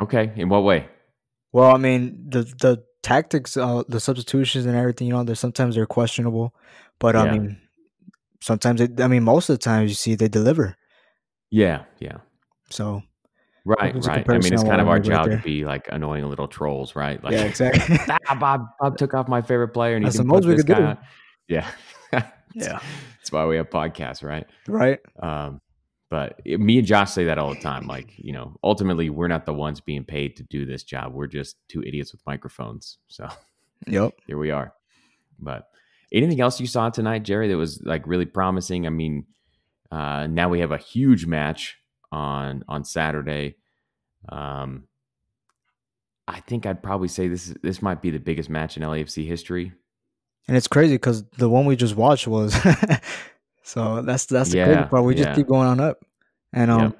okay, 0.00 0.32
in 0.36 0.48
what 0.48 0.62
way? 0.62 0.88
Well, 1.52 1.74
I 1.74 1.78
mean 1.78 2.26
the 2.28 2.44
the 2.44 2.84
tactics, 3.02 3.56
uh, 3.56 3.82
the 3.88 4.00
substitutions, 4.00 4.64
and 4.64 4.76
everything. 4.76 5.08
You 5.08 5.14
know, 5.14 5.24
there's 5.24 5.40
sometimes 5.40 5.74
they're 5.74 5.86
questionable, 5.86 6.54
but 6.98 7.16
I 7.16 7.30
mean, 7.30 7.60
sometimes 8.40 8.80
they, 8.80 9.02
I 9.04 9.08
mean, 9.08 9.24
most 9.24 9.50
of 9.50 9.58
the 9.58 9.62
times 9.62 9.90
you 9.90 9.96
see 9.96 10.14
they 10.14 10.28
deliver. 10.28 10.76
Yeah, 11.50 11.84
yeah, 11.98 12.18
So 12.70 13.02
right, 13.64 13.94
right. 14.06 14.28
I 14.28 14.38
mean, 14.38 14.52
it's 14.52 14.62
kind 14.62 14.80
of 14.80 14.88
our 14.88 14.98
make 14.98 15.08
right 15.08 15.24
job 15.24 15.30
to 15.30 15.38
be 15.38 15.64
like 15.64 15.88
annoying 15.90 16.24
little 16.28 16.48
trolls, 16.48 16.96
right? 16.96 17.22
Like, 17.22 17.32
yeah, 17.34 17.44
exactly. 17.44 17.96
ah, 18.28 18.34
Bob, 18.34 18.66
Bob 18.80 18.96
took 18.98 19.14
off 19.14 19.28
my 19.28 19.42
favorite 19.42 19.68
player, 19.68 19.96
and 19.96 20.04
he 20.04 20.08
That's 20.08 20.16
the 20.18 20.24
most 20.24 20.46
we 20.46 20.52
this 20.54 20.62
could 20.64 20.74
guy 20.74 20.78
do. 20.78 20.84
on. 20.86 20.98
Yeah, 21.48 21.68
yeah, 22.54 22.80
That's 23.18 23.30
why 23.32 23.46
we 23.46 23.56
have 23.56 23.70
podcasts, 23.70 24.22
right? 24.22 24.46
right. 24.68 24.98
Um, 25.22 25.60
but 26.10 26.40
it- 26.44 26.60
me 26.60 26.78
and 26.78 26.86
Josh 26.86 27.10
say 27.12 27.24
that 27.24 27.38
all 27.38 27.54
the 27.54 27.60
time. 27.60 27.86
Like, 27.86 28.12
you 28.16 28.32
know, 28.32 28.56
ultimately, 28.62 29.10
we're 29.10 29.28
not 29.28 29.46
the 29.46 29.54
ones 29.54 29.80
being 29.80 30.04
paid 30.04 30.36
to 30.36 30.42
do 30.42 30.64
this 30.66 30.82
job. 30.84 31.12
We're 31.14 31.26
just 31.26 31.56
two 31.68 31.82
idiots 31.82 32.12
with 32.12 32.20
microphones. 32.26 32.98
So 33.08 33.28
Yep. 33.86 34.12
here 34.26 34.38
we 34.38 34.50
are. 34.50 34.72
But 35.38 35.68
anything 36.12 36.40
else 36.40 36.60
you 36.60 36.66
saw 36.66 36.90
tonight, 36.90 37.22
Jerry, 37.24 37.48
that 37.48 37.56
was 37.56 37.82
like 37.84 38.06
really 38.06 38.26
promising? 38.26 38.86
I 38.86 38.90
mean, 38.90 39.24
uh, 39.90 40.26
now 40.26 40.48
we 40.48 40.60
have 40.60 40.70
a 40.72 40.78
huge 40.78 41.26
match 41.26 41.78
on 42.12 42.62
on 42.68 42.84
Saturday. 42.84 43.56
Um, 44.28 44.84
I 46.28 46.38
think 46.40 46.66
I'd 46.66 46.82
probably 46.82 47.08
say 47.08 47.26
this 47.26 47.48
is, 47.48 47.56
this 47.62 47.82
might 47.82 48.00
be 48.00 48.10
the 48.10 48.20
biggest 48.20 48.48
match 48.48 48.76
in 48.76 48.84
LAFC 48.84 49.26
history. 49.26 49.72
And 50.46 50.56
it's 50.56 50.68
crazy 50.68 50.94
because 50.94 51.24
the 51.38 51.48
one 51.48 51.66
we 51.66 51.74
just 51.74 51.96
watched 51.96 52.28
was. 52.28 52.54
so 53.62 54.02
that's 54.02 54.26
that's 54.26 54.50
the 54.50 54.58
Yeah, 54.58 54.64
crazy 54.66 54.88
part. 54.88 55.04
We 55.04 55.16
yeah. 55.16 55.24
just 55.24 55.36
keep 55.36 55.46
going 55.48 55.66
on 55.66 55.80
up, 55.80 55.98
and 56.52 56.70
um, 56.70 56.80
Yep. 56.82 56.98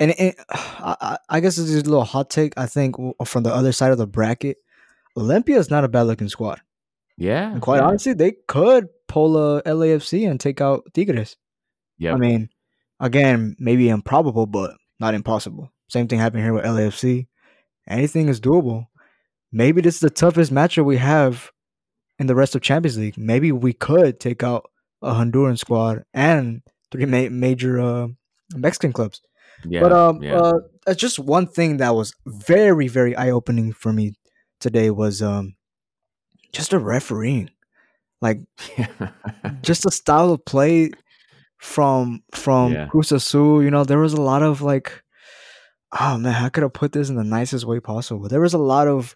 and 0.00 0.10
it, 0.12 0.36
I, 0.50 1.18
I- 1.28 1.40
guess 1.40 1.56
this 1.56 1.70
is 1.70 1.82
a 1.82 1.84
little 1.90 2.04
hot 2.04 2.30
take. 2.30 2.54
I 2.58 2.66
think 2.66 2.96
from 3.24 3.42
the 3.42 3.54
other 3.54 3.72
side 3.72 3.92
of 3.92 3.98
the 3.98 4.06
bracket, 4.06 4.58
Olimpia 5.16 5.56
is 5.56 5.70
not 5.70 5.84
a 5.84 5.88
bad 5.88 6.02
looking 6.02 6.28
squad. 6.28 6.60
Yeah, 7.16 7.50
And 7.52 7.60
quite 7.60 7.78
yeah. 7.78 7.86
honestly, 7.88 8.12
they 8.12 8.36
could 8.46 8.88
pull 9.08 9.36
a 9.56 9.62
LAFC 9.64 10.30
and 10.30 10.38
take 10.38 10.60
out 10.60 10.84
Tigres. 10.94 11.36
Yeah, 11.98 12.14
I 12.14 12.16
mean, 12.16 12.48
again, 13.00 13.56
maybe 13.58 13.88
improbable, 13.88 14.46
but 14.46 14.76
not 15.00 15.14
impossible. 15.14 15.72
Same 15.88 16.08
thing 16.08 16.18
happened 16.18 16.42
here 16.42 16.52
with 16.52 16.64
LAFC. 16.64 17.26
Anything 17.88 18.28
is 18.28 18.40
doable. 18.40 18.86
Maybe 19.50 19.80
this 19.80 19.94
is 19.94 20.00
the 20.00 20.10
toughest 20.10 20.52
matchup 20.52 20.84
we 20.84 20.98
have 20.98 21.50
in 22.18 22.26
the 22.26 22.34
rest 22.34 22.54
of 22.54 22.62
Champions 22.62 22.98
League. 22.98 23.16
Maybe 23.16 23.52
we 23.52 23.72
could 23.72 24.20
take 24.20 24.42
out 24.42 24.70
a 25.00 25.12
Honduran 25.12 25.58
squad 25.58 26.04
and 26.12 26.62
three 26.90 27.06
ma- 27.06 27.30
major 27.30 27.80
uh, 27.80 28.08
Mexican 28.54 28.92
clubs. 28.92 29.22
yeah, 29.64 29.80
but 29.80 29.92
um, 29.92 30.22
yeah. 30.22 30.38
uh, 30.38 30.58
that's 30.84 31.00
just 31.00 31.18
one 31.18 31.46
thing 31.46 31.78
that 31.78 31.94
was 31.94 32.12
very, 32.26 32.88
very 32.88 33.16
eye 33.16 33.30
opening 33.30 33.72
for 33.72 33.92
me 33.92 34.14
today 34.60 34.90
was 34.90 35.22
um, 35.22 35.54
just 36.52 36.70
the 36.70 36.78
refereeing. 36.78 37.50
Like 38.20 38.40
just 39.62 39.84
the 39.84 39.92
style 39.92 40.32
of 40.32 40.44
play 40.44 40.90
from 41.58 42.22
from 42.34 42.72
Yeah. 42.72 42.86
Cruz 42.86 43.12
Azul. 43.12 43.62
You 43.62 43.70
know, 43.70 43.84
there 43.84 43.98
was 43.98 44.12
a 44.14 44.20
lot 44.20 44.42
of 44.42 44.62
like, 44.62 45.02
oh 46.00 46.18
man, 46.18 46.32
how 46.34 46.48
could 46.48 46.64
I 46.64 46.68
put 46.68 46.92
this 46.92 47.08
in 47.08 47.16
the 47.16 47.24
nicest 47.24 47.64
way 47.66 47.80
possible? 47.80 48.28
There 48.28 48.40
was 48.40 48.54
a 48.54 48.58
lot 48.58 48.88
of 48.88 49.14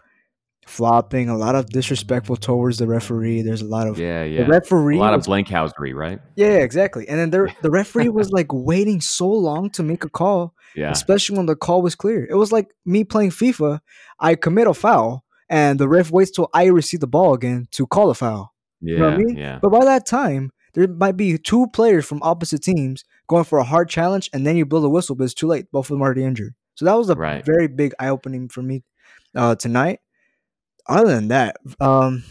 flopping, 0.67 1.29
a 1.29 1.37
lot 1.37 1.55
of 1.57 1.67
disrespectful 1.67 2.37
towards 2.37 2.79
the 2.79 2.87
referee. 2.87 3.43
There's 3.43 3.63
a 3.63 3.67
lot 3.67 3.89
of 3.89 3.99
Yeah, 3.99 4.23
yeah. 4.23 4.45
the 4.45 4.49
referee. 4.51 4.97
a 4.97 5.01
lot 5.01 5.17
was- 5.17 5.27
of 5.27 5.33
blankhousery, 5.33 5.93
right? 5.95 6.21
yeah, 6.37 6.59
exactly. 6.59 7.09
And 7.09 7.19
then 7.19 7.31
there, 7.31 7.53
the 7.63 7.71
referee 7.71 8.09
was 8.11 8.31
like 8.39 8.47
waiting 8.53 9.01
so 9.01 9.29
long 9.29 9.71
to 9.71 9.83
make 9.83 10.05
a 10.05 10.09
call, 10.09 10.55
Yeah. 10.77 10.91
especially 10.93 11.37
when 11.37 11.47
the 11.47 11.57
call 11.57 11.83
was 11.83 11.95
clear. 11.97 12.27
It 12.31 12.35
was 12.37 12.53
like 12.53 12.69
me 12.87 13.03
playing 13.05 13.31
FIFA. 13.31 13.81
I 14.21 14.37
commit 14.37 14.69
a 14.69 14.75
foul, 14.75 15.25
and 15.51 15.81
the 15.81 15.89
ref 15.89 16.13
waits 16.13 16.31
till 16.31 16.49
I 16.55 16.67
receive 16.67 17.01
the 17.01 17.09
ball 17.09 17.35
again 17.35 17.67
to 17.73 17.87
call 17.89 18.11
a 18.11 18.15
foul. 18.15 18.55
Yeah. 18.81 18.99
know 18.99 19.05
what 19.07 19.15
I 19.15 19.17
mean? 19.17 19.37
Yeah. 19.37 19.59
But 19.61 19.71
by 19.71 19.85
that 19.85 20.07
time, 20.07 20.53
there 20.75 20.89
might 20.89 21.17
be 21.17 21.37
two 21.39 21.67
players 21.69 22.05
from 22.07 22.23
opposite 22.23 22.63
teams 22.63 23.05
going 23.29 23.45
for 23.45 23.59
a 23.59 23.65
hard 23.65 23.89
challenge, 23.89 24.31
and 24.33 24.47
then 24.47 24.57
you 24.57 24.65
blow 24.67 24.81
the 24.81 24.89
whistle, 24.91 25.15
but 25.15 25.25
it's 25.25 25.35
too 25.35 25.47
late. 25.47 25.71
Both 25.73 25.87
of 25.87 25.91
them 25.91 26.03
are 26.03 26.07
already 26.07 26.25
injured. 26.25 26.55
So 26.75 26.85
that 26.87 26.95
was 26.95 27.11
a 27.11 27.15
Right. 27.15 27.45
very 27.45 27.67
big 27.69 27.93
eye 27.99 28.09
opening 28.09 28.49
for 28.49 28.63
me 28.63 28.83
uh, 29.37 29.55
tonight. 29.57 30.01
Other 30.89 31.15
than 31.15 31.29
that, 31.29 31.57
um, 31.81 32.25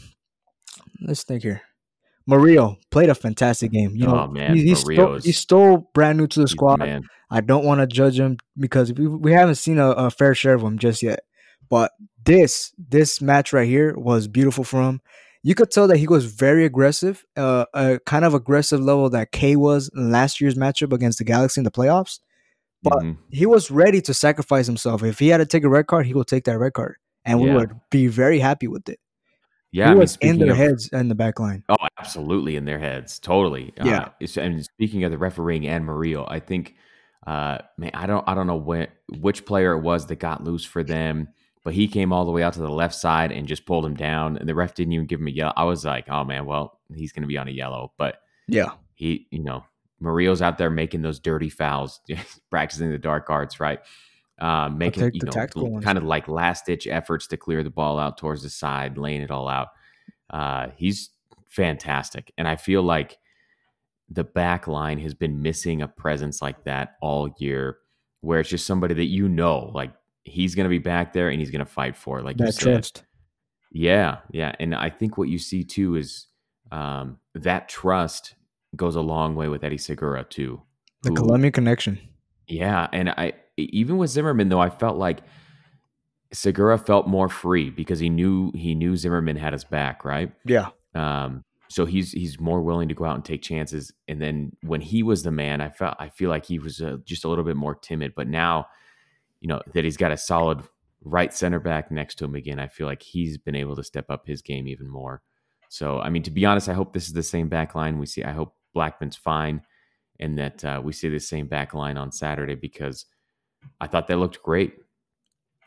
let's 1.02 1.24
think 1.24 1.44
here. 1.44 1.62
Mario 2.28 2.78
played 2.92 3.10
a 3.10 3.16
fantastic 3.16 3.72
game. 3.72 3.96
You 3.96 4.06
know, 4.08 4.20
Oh, 4.22 4.28
man, 4.28 4.56
he, 4.56 4.64
he's, 4.64 4.80
still, 4.80 4.96
Mario's- 4.96 5.26
he's 5.26 5.38
still 5.40 5.90
brand 5.94 6.18
new 6.18 6.28
to 6.28 6.42
the 6.42 6.48
squad. 6.48 6.80
man. 6.80 7.04
I 7.30 7.42
don't 7.42 7.66
want 7.66 7.82
to 7.82 7.88
judge 7.88 8.20
him 8.20 8.38
because 8.58 8.94
we, 8.94 9.08
we 9.08 9.32
haven't 9.32 9.56
seen 9.56 9.80
a, 9.80 9.90
a 9.92 10.12
fair 10.12 10.36
share 10.36 10.54
of 10.56 10.62
him 10.62 10.78
just 10.78 11.02
yet. 11.02 11.22
But 11.70 11.92
this 12.26 12.74
this 12.78 13.22
match 13.22 13.54
right 13.54 13.68
here 13.68 13.96
was 13.98 14.28
beautiful 14.28 14.64
for 14.66 14.82
him. 14.84 15.00
You 15.44 15.56
could 15.56 15.72
tell 15.72 15.88
that 15.88 15.98
he 15.98 16.08
was 16.08 16.26
very 16.26 16.66
aggressive, 16.66 17.24
uh, 17.36 17.66
a 17.74 18.00
kind 18.06 18.26
of 18.26 18.34
aggressive 18.34 18.80
level 18.80 19.10
that 19.10 19.32
Kaye 19.32 19.56
was 19.56 19.90
in 19.96 20.12
last 20.12 20.40
year's 20.40 20.56
matchup 20.56 20.94
against 20.94 21.18
the 21.18 21.24
Galaxy 21.24 21.60
in 21.62 21.66
the 21.66 21.72
playoffs. 21.72 22.20
But 22.84 23.00
Mhm. 23.04 23.18
he 23.30 23.46
was 23.46 23.72
ready 23.72 24.02
to 24.02 24.14
sacrifice 24.14 24.66
himself. 24.68 25.04
If 25.04 25.20
he 25.20 25.30
had 25.30 25.38
to 25.38 25.46
take 25.46 25.64
a 25.64 25.70
red 25.70 25.88
card, 25.88 26.06
he 26.06 26.14
would 26.14 26.28
take 26.28 26.46
that 26.46 26.60
red 26.60 26.74
card, 26.74 26.96
and 27.26 27.40
we 27.40 27.48
Yeah. 27.48 27.56
would 27.56 27.72
be 27.90 28.08
very 28.08 28.40
happy 28.40 28.68
with 28.68 28.88
it. 28.90 29.00
Yeah. 29.72 29.86
he 29.86 29.92
I 29.92 29.94
mean, 29.94 30.00
was 30.00 30.18
in 30.18 30.38
their 30.40 30.52
of, 30.52 30.58
heads 30.58 30.90
in 30.92 31.08
the 31.08 31.16
back 31.16 31.40
line. 31.40 31.64
Oh, 31.70 31.78
absolutely 31.98 32.56
in 32.58 32.66
their 32.66 32.80
heads, 32.80 33.20
totally. 33.20 33.74
Yeah. 33.84 34.10
Uh, 34.22 34.42
and 34.42 34.64
speaking 34.66 35.06
of 35.06 35.12
the 35.12 35.18
refereeing 35.18 35.66
and 35.66 35.86
Murillo, 35.86 36.26
I 36.28 36.40
think, 36.40 36.76
uh, 37.26 37.60
man, 37.78 37.92
I 37.94 38.06
don't, 38.06 38.24
I 38.28 38.34
don't 38.36 38.48
know 38.48 38.58
when, 38.58 38.88
which 39.20 39.46
player 39.46 39.72
it 39.74 39.80
was 39.80 40.08
that 40.08 40.18
got 40.18 40.44
loose 40.44 40.66
for 40.66 40.84
them, 40.84 41.30
but 41.64 41.74
he 41.74 41.88
came 41.88 42.12
all 42.12 42.26
the 42.26 42.32
way 42.32 42.44
out 42.44 42.54
to 42.54 42.60
the 42.60 42.70
left 42.70 42.96
side 42.96 43.32
and 43.32 43.48
just 43.48 43.66
pulled 43.66 43.86
him 43.86 43.96
down, 43.96 44.38
and 44.38 44.48
the 44.48 44.56
ref 44.56 44.74
didn't 44.74 44.94
even 44.94 45.06
give 45.06 45.20
him 45.20 45.28
a 45.28 45.32
yellow. 45.32 45.54
I 45.56 45.64
was 45.64 45.86
like, 45.86 46.10
oh 46.10 46.24
man, 46.24 46.46
well, 46.46 46.80
he's 46.94 47.12
going 47.12 47.24
to 47.24 47.28
be 47.28 47.38
on 47.38 47.48
a 47.48 47.52
yellow, 47.52 47.94
but 47.98 48.18
Yeah, 48.48 48.72
he, 48.96 49.28
you 49.32 49.44
know, 49.44 49.64
Murillo's 50.00 50.42
out 50.42 50.58
there 50.58 50.70
making 50.70 51.02
those 51.02 51.20
dirty 51.20 51.50
fouls, 51.50 52.02
practicing 52.50 52.90
the 52.90 52.98
dark 52.98 53.30
arts, 53.30 53.60
right? 53.60 53.80
Uh, 54.40 54.70
making 54.70 55.12
you 55.14 55.22
know 55.24 55.82
kind 55.82 56.00
of 56.00 56.04
like 56.04 56.28
last 56.28 56.66
ditch 56.66 56.88
efforts 56.88 57.28
to 57.28 57.38
clear 57.38 57.62
the 57.64 57.70
ball 57.70 58.00
out 58.00 58.18
towards 58.18 58.42
the 58.42 58.50
side, 58.50 58.98
laying 58.98 59.22
it 59.22 59.30
all 59.30 59.48
out. 59.48 59.68
Uh, 60.32 60.70
he's 60.76 61.12
fantastic, 61.48 62.34
and 62.38 62.48
I 62.48 62.56
feel 62.56 62.82
like 62.82 63.20
the 64.10 64.24
back 64.24 64.68
line 64.68 65.00
has 65.00 65.14
been 65.14 65.42
missing 65.42 65.82
a 65.82 65.88
presence 65.88 66.42
like 66.42 66.64
that 66.64 66.96
all 67.02 67.30
year, 67.38 67.78
where 68.22 68.40
it's 68.40 68.50
just 68.50 68.66
somebody 68.66 68.96
that 68.96 69.06
you 69.06 69.30
know, 69.30 69.72
like 69.76 69.94
he's 70.24 70.56
going 70.56 70.66
to 70.66 70.70
be 70.70 70.80
back 70.80 71.14
there 71.14 71.30
and 71.30 71.40
he's 71.40 71.52
going 71.52 71.66
to 71.66 71.72
fight 71.72 71.96
for 71.96 72.20
it, 72.20 72.26
like 72.26 72.40
you 72.40 72.46
that 72.46 72.54
said. 72.54 72.74
trust. 72.74 73.04
Yeah, 73.72 74.18
yeah, 74.32 74.54
and 74.60 74.76
I 74.76 74.90
think 74.90 75.18
what 75.18 75.30
you 75.30 75.38
see 75.40 75.64
too 75.64 75.96
is 75.96 76.28
um, 76.72 77.18
that 77.36 77.70
trust 77.70 78.36
goes 78.76 78.96
a 78.96 79.02
long 79.02 79.36
way 79.36 79.48
with 79.48 79.64
Eddie 79.64 79.78
Segura 79.78 80.24
too. 80.24 80.62
The 81.04 81.12
Colombian 81.12 81.52
connection. 81.52 82.00
yeah, 82.48 82.88
and 82.92 83.10
I 83.10 83.34
even 83.58 83.98
with 83.98 84.10
Zimmerman 84.10 84.50
though, 84.50 84.60
I 84.60 84.70
felt 84.70 84.98
like 84.98 85.22
Segura 86.34 86.78
felt 86.78 87.08
more 87.08 87.30
free 87.30 87.70
because 87.70 88.00
he 88.00 88.10
knew 88.10 88.52
he 88.56 88.76
knew 88.76 88.96
Zimmerman 88.96 89.36
had 89.36 89.54
his 89.54 89.64
back, 89.64 90.06
right? 90.06 90.32
Yeah, 90.46 90.70
Um, 90.96 91.44
so 91.70 91.86
he's 91.86 92.12
he's 92.12 92.40
more 92.40 92.62
willing 92.62 92.90
to 92.90 92.94
go 92.94 93.06
out 93.06 93.16
and 93.16 93.26
take 93.26 93.42
chances. 93.42 93.94
And 94.08 94.22
then 94.22 94.52
when 94.64 94.82
he 94.82 95.04
was 95.04 95.24
the 95.24 95.32
man, 95.32 95.62
I 95.62 95.70
felt 95.70 95.96
I 96.00 96.10
feel 96.10 96.30
like 96.30 96.46
he 96.46 96.60
was 96.60 96.82
uh, 96.82 96.98
just 97.06 97.24
a 97.26 97.30
little 97.30 97.44
bit 97.46 97.56
more 97.56 97.76
timid. 97.76 98.14
But 98.16 98.28
now, 98.28 98.68
you 99.42 99.48
know 99.48 99.62
that 99.74 99.84
he's 99.84 99.98
got 99.98 100.12
a 100.12 100.18
solid 100.18 100.64
right 101.04 101.34
center 101.34 101.60
back 101.60 101.92
next 101.92 102.16
to 102.16 102.26
him 102.26 102.36
again, 102.36 102.60
I 102.60 102.68
feel 102.68 102.88
like 102.88 103.02
he's 103.02 103.38
been 103.38 103.56
able 103.56 103.76
to 103.76 103.84
step 103.84 104.06
up 104.10 104.28
his 104.28 104.42
game 104.42 104.68
even 104.68 104.88
more. 104.88 105.22
So 105.70 106.00
I 106.00 106.10
mean, 106.10 106.24
to 106.24 106.32
be 106.32 106.46
honest, 106.46 106.70
I 106.70 106.74
hope 106.74 106.94
this 106.94 107.08
is 107.08 107.14
the 107.14 107.24
same 107.24 107.50
back 107.50 107.76
line 107.76 107.98
we 107.98 108.06
see. 108.06 108.24
I 108.24 108.32
hope 108.32 108.56
Blackman's 108.74 109.16
fine, 109.18 109.62
and 110.20 110.38
that 110.38 110.64
uh, 110.64 110.82
we 110.84 110.94
see 110.94 111.10
the 111.10 111.20
same 111.20 111.48
back 111.48 111.74
line 111.74 111.98
on 111.98 112.12
Saturday 112.12 112.56
because 112.56 113.06
I 113.80 113.88
thought 113.88 114.08
they 114.08 114.16
looked 114.16 114.42
great. 114.44 114.74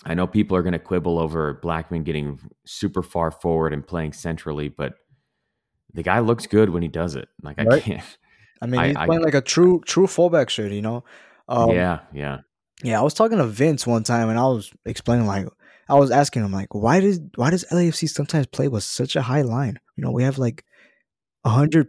I 0.04 0.14
know 0.14 0.26
people 0.26 0.56
are 0.56 0.62
going 0.62 0.72
to 0.72 0.78
quibble 0.78 1.18
over 1.18 1.54
Blackman 1.62 2.02
getting 2.02 2.38
super 2.66 3.02
far 3.02 3.30
forward 3.30 3.72
and 3.72 3.86
playing 3.86 4.12
centrally, 4.12 4.68
but 4.68 4.94
the 5.94 6.02
guy 6.02 6.18
looks 6.18 6.46
good 6.46 6.70
when 6.70 6.82
he 6.82 6.88
does 6.88 7.14
it. 7.14 7.28
Like 7.42 7.58
I 7.58 7.80
can't. 7.80 8.18
I 8.60 8.66
mean, 8.66 8.84
he's 8.84 8.96
I- 8.96 9.06
playing 9.06 9.22
like 9.22 9.34
a 9.34 9.40
true 9.40 9.80
true 9.86 10.06
fullback 10.06 10.50
should, 10.50 10.72
you 10.72 10.82
know. 10.82 11.04
Um, 11.48 11.70
yeah, 11.70 12.00
yeah, 12.12 12.38
Yeah, 12.82 12.98
I 13.00 13.02
was 13.02 13.14
talking 13.14 13.38
to 13.38 13.46
Vince 13.46 13.86
one 13.86 14.02
time, 14.02 14.28
and 14.28 14.38
I 14.38 14.44
was 14.44 14.70
explaining 14.84 15.26
like 15.26 15.46
I 15.88 15.94
was 15.94 16.10
asking 16.10 16.44
him 16.44 16.52
like, 16.52 16.74
why 16.74 17.00
does 17.00 17.20
why 17.36 17.50
does 17.50 17.64
LAFC 17.70 18.08
sometimes 18.08 18.46
play 18.46 18.68
with 18.68 18.84
such 18.84 19.16
a 19.16 19.22
high 19.22 19.42
line? 19.42 19.78
You 19.96 20.04
know, 20.04 20.10
we 20.10 20.22
have 20.24 20.38
like 20.38 20.64
hundred 21.46 21.88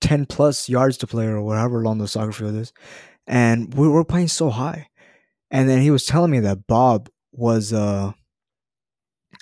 ten 0.00 0.26
plus 0.26 0.68
yards 0.68 0.96
to 0.98 1.06
play 1.06 1.26
or 1.26 1.42
whatever 1.42 1.82
long 1.82 1.98
the 1.98 2.08
soccer 2.08 2.32
field 2.32 2.56
is, 2.56 2.72
and 3.26 3.74
we 3.74 3.88
were 3.88 4.04
playing 4.04 4.28
so 4.28 4.50
high. 4.50 4.88
And 5.50 5.68
then 5.68 5.82
he 5.82 5.90
was 5.90 6.06
telling 6.06 6.30
me 6.30 6.40
that 6.40 6.66
Bob 6.66 7.10
was 7.32 7.72
uh 7.72 8.12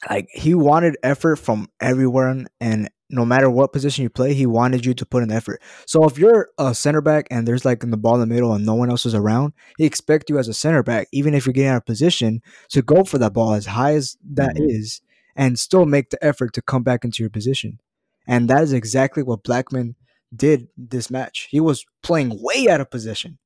like 0.09 0.29
he 0.33 0.55
wanted 0.55 0.97
effort 1.03 1.37
from 1.37 1.69
everyone, 1.81 2.47
and 2.61 2.91
no 3.11 3.25
matter 3.25 3.51
what 3.51 3.73
position 3.73 4.03
you 4.03 4.11
play, 4.11 4.35
he 4.35 4.47
wanted 4.47 4.87
you 4.87 4.95
to 4.95 5.05
put 5.05 5.23
an 5.23 5.31
effort. 5.31 5.61
So 5.87 6.05
if 6.05 6.17
you're 6.17 6.49
a 6.59 6.75
center 6.75 7.01
back 7.01 7.27
and 7.31 7.47
there's 7.47 7.65
like 7.65 7.83
in 7.83 7.91
the 7.91 7.97
ball 7.97 8.15
in 8.15 8.21
the 8.21 8.35
middle 8.35 8.53
and 8.53 8.65
no 8.65 8.75
one 8.75 8.91
else 8.91 9.05
is 9.05 9.15
around, 9.15 9.53
he 9.79 9.85
expect 9.85 10.31
you 10.31 10.39
as 10.39 10.49
a 10.49 10.55
center 10.55 10.83
back, 10.83 11.09
even 11.13 11.35
if 11.35 11.45
you're 11.45 11.53
getting 11.53 11.71
out 11.71 11.79
of 11.79 11.87
position, 11.87 12.43
to 12.69 12.83
go 12.83 13.05
for 13.05 13.19
that 13.19 13.33
ball 13.33 13.55
as 13.55 13.67
high 13.67 13.95
as 13.95 14.17
that 14.33 14.53
is, 14.57 15.01
Mhm. 15.03 15.33
and 15.37 15.59
still 15.59 15.87
make 15.87 16.11
the 16.11 16.25
effort 16.25 16.53
to 16.55 16.63
come 16.63 16.83
back 16.83 17.05
into 17.05 17.23
your 17.23 17.31
position. 17.31 17.81
And 18.27 18.49
that 18.49 18.63
is 18.63 18.73
exactly 18.73 19.23
what 19.23 19.43
Blackman 19.43 19.97
did 20.35 20.69
this 20.77 21.11
match. 21.11 21.49
He 21.51 21.59
was 21.59 21.85
playing 22.03 22.41
way 22.41 22.69
out 22.69 22.81
of 22.81 22.91
position, 22.91 23.39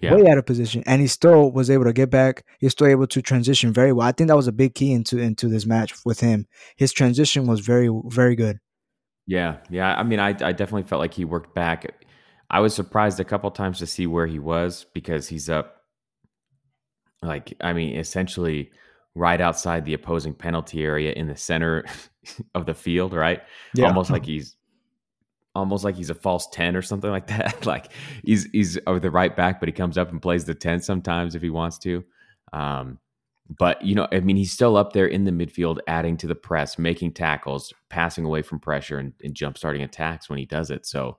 yeah. 0.00 0.14
way 0.14 0.30
out 0.30 0.38
of 0.38 0.46
position, 0.46 0.82
and 0.86 1.00
he 1.00 1.06
still 1.06 1.50
was 1.52 1.70
able 1.70 1.84
to 1.84 1.92
get 1.92 2.10
back. 2.10 2.44
He 2.58 2.66
was 2.66 2.72
still 2.72 2.86
able 2.86 3.06
to 3.06 3.22
transition 3.22 3.72
very 3.72 3.92
well. 3.92 4.06
I 4.06 4.12
think 4.12 4.28
that 4.28 4.36
was 4.36 4.48
a 4.48 4.52
big 4.52 4.74
key 4.74 4.92
into 4.92 5.18
into 5.18 5.48
this 5.48 5.66
match 5.66 5.94
with 6.04 6.20
him. 6.20 6.46
His 6.76 6.92
transition 6.92 7.46
was 7.46 7.60
very 7.60 7.90
very 8.06 8.36
good. 8.36 8.58
Yeah, 9.26 9.58
yeah. 9.70 9.94
I 9.94 10.02
mean, 10.02 10.18
I, 10.18 10.30
I 10.30 10.52
definitely 10.52 10.82
felt 10.84 11.00
like 11.00 11.14
he 11.14 11.24
worked 11.24 11.54
back. 11.54 12.04
I 12.50 12.60
was 12.60 12.74
surprised 12.74 13.20
a 13.20 13.24
couple 13.24 13.50
times 13.52 13.78
to 13.78 13.86
see 13.86 14.06
where 14.06 14.26
he 14.26 14.40
was 14.40 14.86
because 14.92 15.28
he's 15.28 15.48
up, 15.48 15.82
like, 17.22 17.54
I 17.60 17.72
mean, 17.72 17.96
essentially 17.96 18.72
right 19.14 19.40
outside 19.40 19.84
the 19.84 19.94
opposing 19.94 20.34
penalty 20.34 20.82
area 20.82 21.12
in 21.12 21.28
the 21.28 21.36
center 21.36 21.84
of 22.56 22.66
the 22.66 22.74
field, 22.74 23.12
right? 23.12 23.40
Yeah. 23.74 23.86
Almost 23.86 24.10
like 24.10 24.26
he's 24.26 24.56
almost 25.54 25.84
like 25.84 25.96
he's 25.96 26.10
a 26.10 26.14
false 26.14 26.48
10 26.52 26.76
or 26.76 26.82
something 26.82 27.10
like 27.10 27.26
that. 27.28 27.66
like 27.66 27.92
he's 28.24 28.44
he's 28.52 28.74
the 28.74 29.10
right 29.10 29.34
back, 29.34 29.60
but 29.60 29.68
he 29.68 29.72
comes 29.72 29.98
up 29.98 30.10
and 30.10 30.22
plays 30.22 30.44
the 30.44 30.54
10 30.54 30.80
sometimes 30.80 31.34
if 31.34 31.42
he 31.42 31.50
wants 31.50 31.78
to. 31.78 32.04
Um, 32.52 32.98
but 33.58 33.82
you 33.84 33.94
know, 33.94 34.06
I 34.12 34.20
mean, 34.20 34.36
he's 34.36 34.52
still 34.52 34.76
up 34.76 34.92
there 34.92 35.06
in 35.06 35.24
the 35.24 35.32
midfield, 35.32 35.78
adding 35.88 36.16
to 36.18 36.26
the 36.26 36.34
press, 36.34 36.78
making 36.78 37.12
tackles, 37.14 37.72
passing 37.88 38.24
away 38.24 38.42
from 38.42 38.60
pressure, 38.60 38.98
and, 38.98 39.12
and 39.24 39.34
jump 39.34 39.58
starting 39.58 39.82
attacks 39.82 40.28
when 40.28 40.38
he 40.38 40.46
does 40.46 40.70
it. 40.70 40.86
So, 40.86 41.18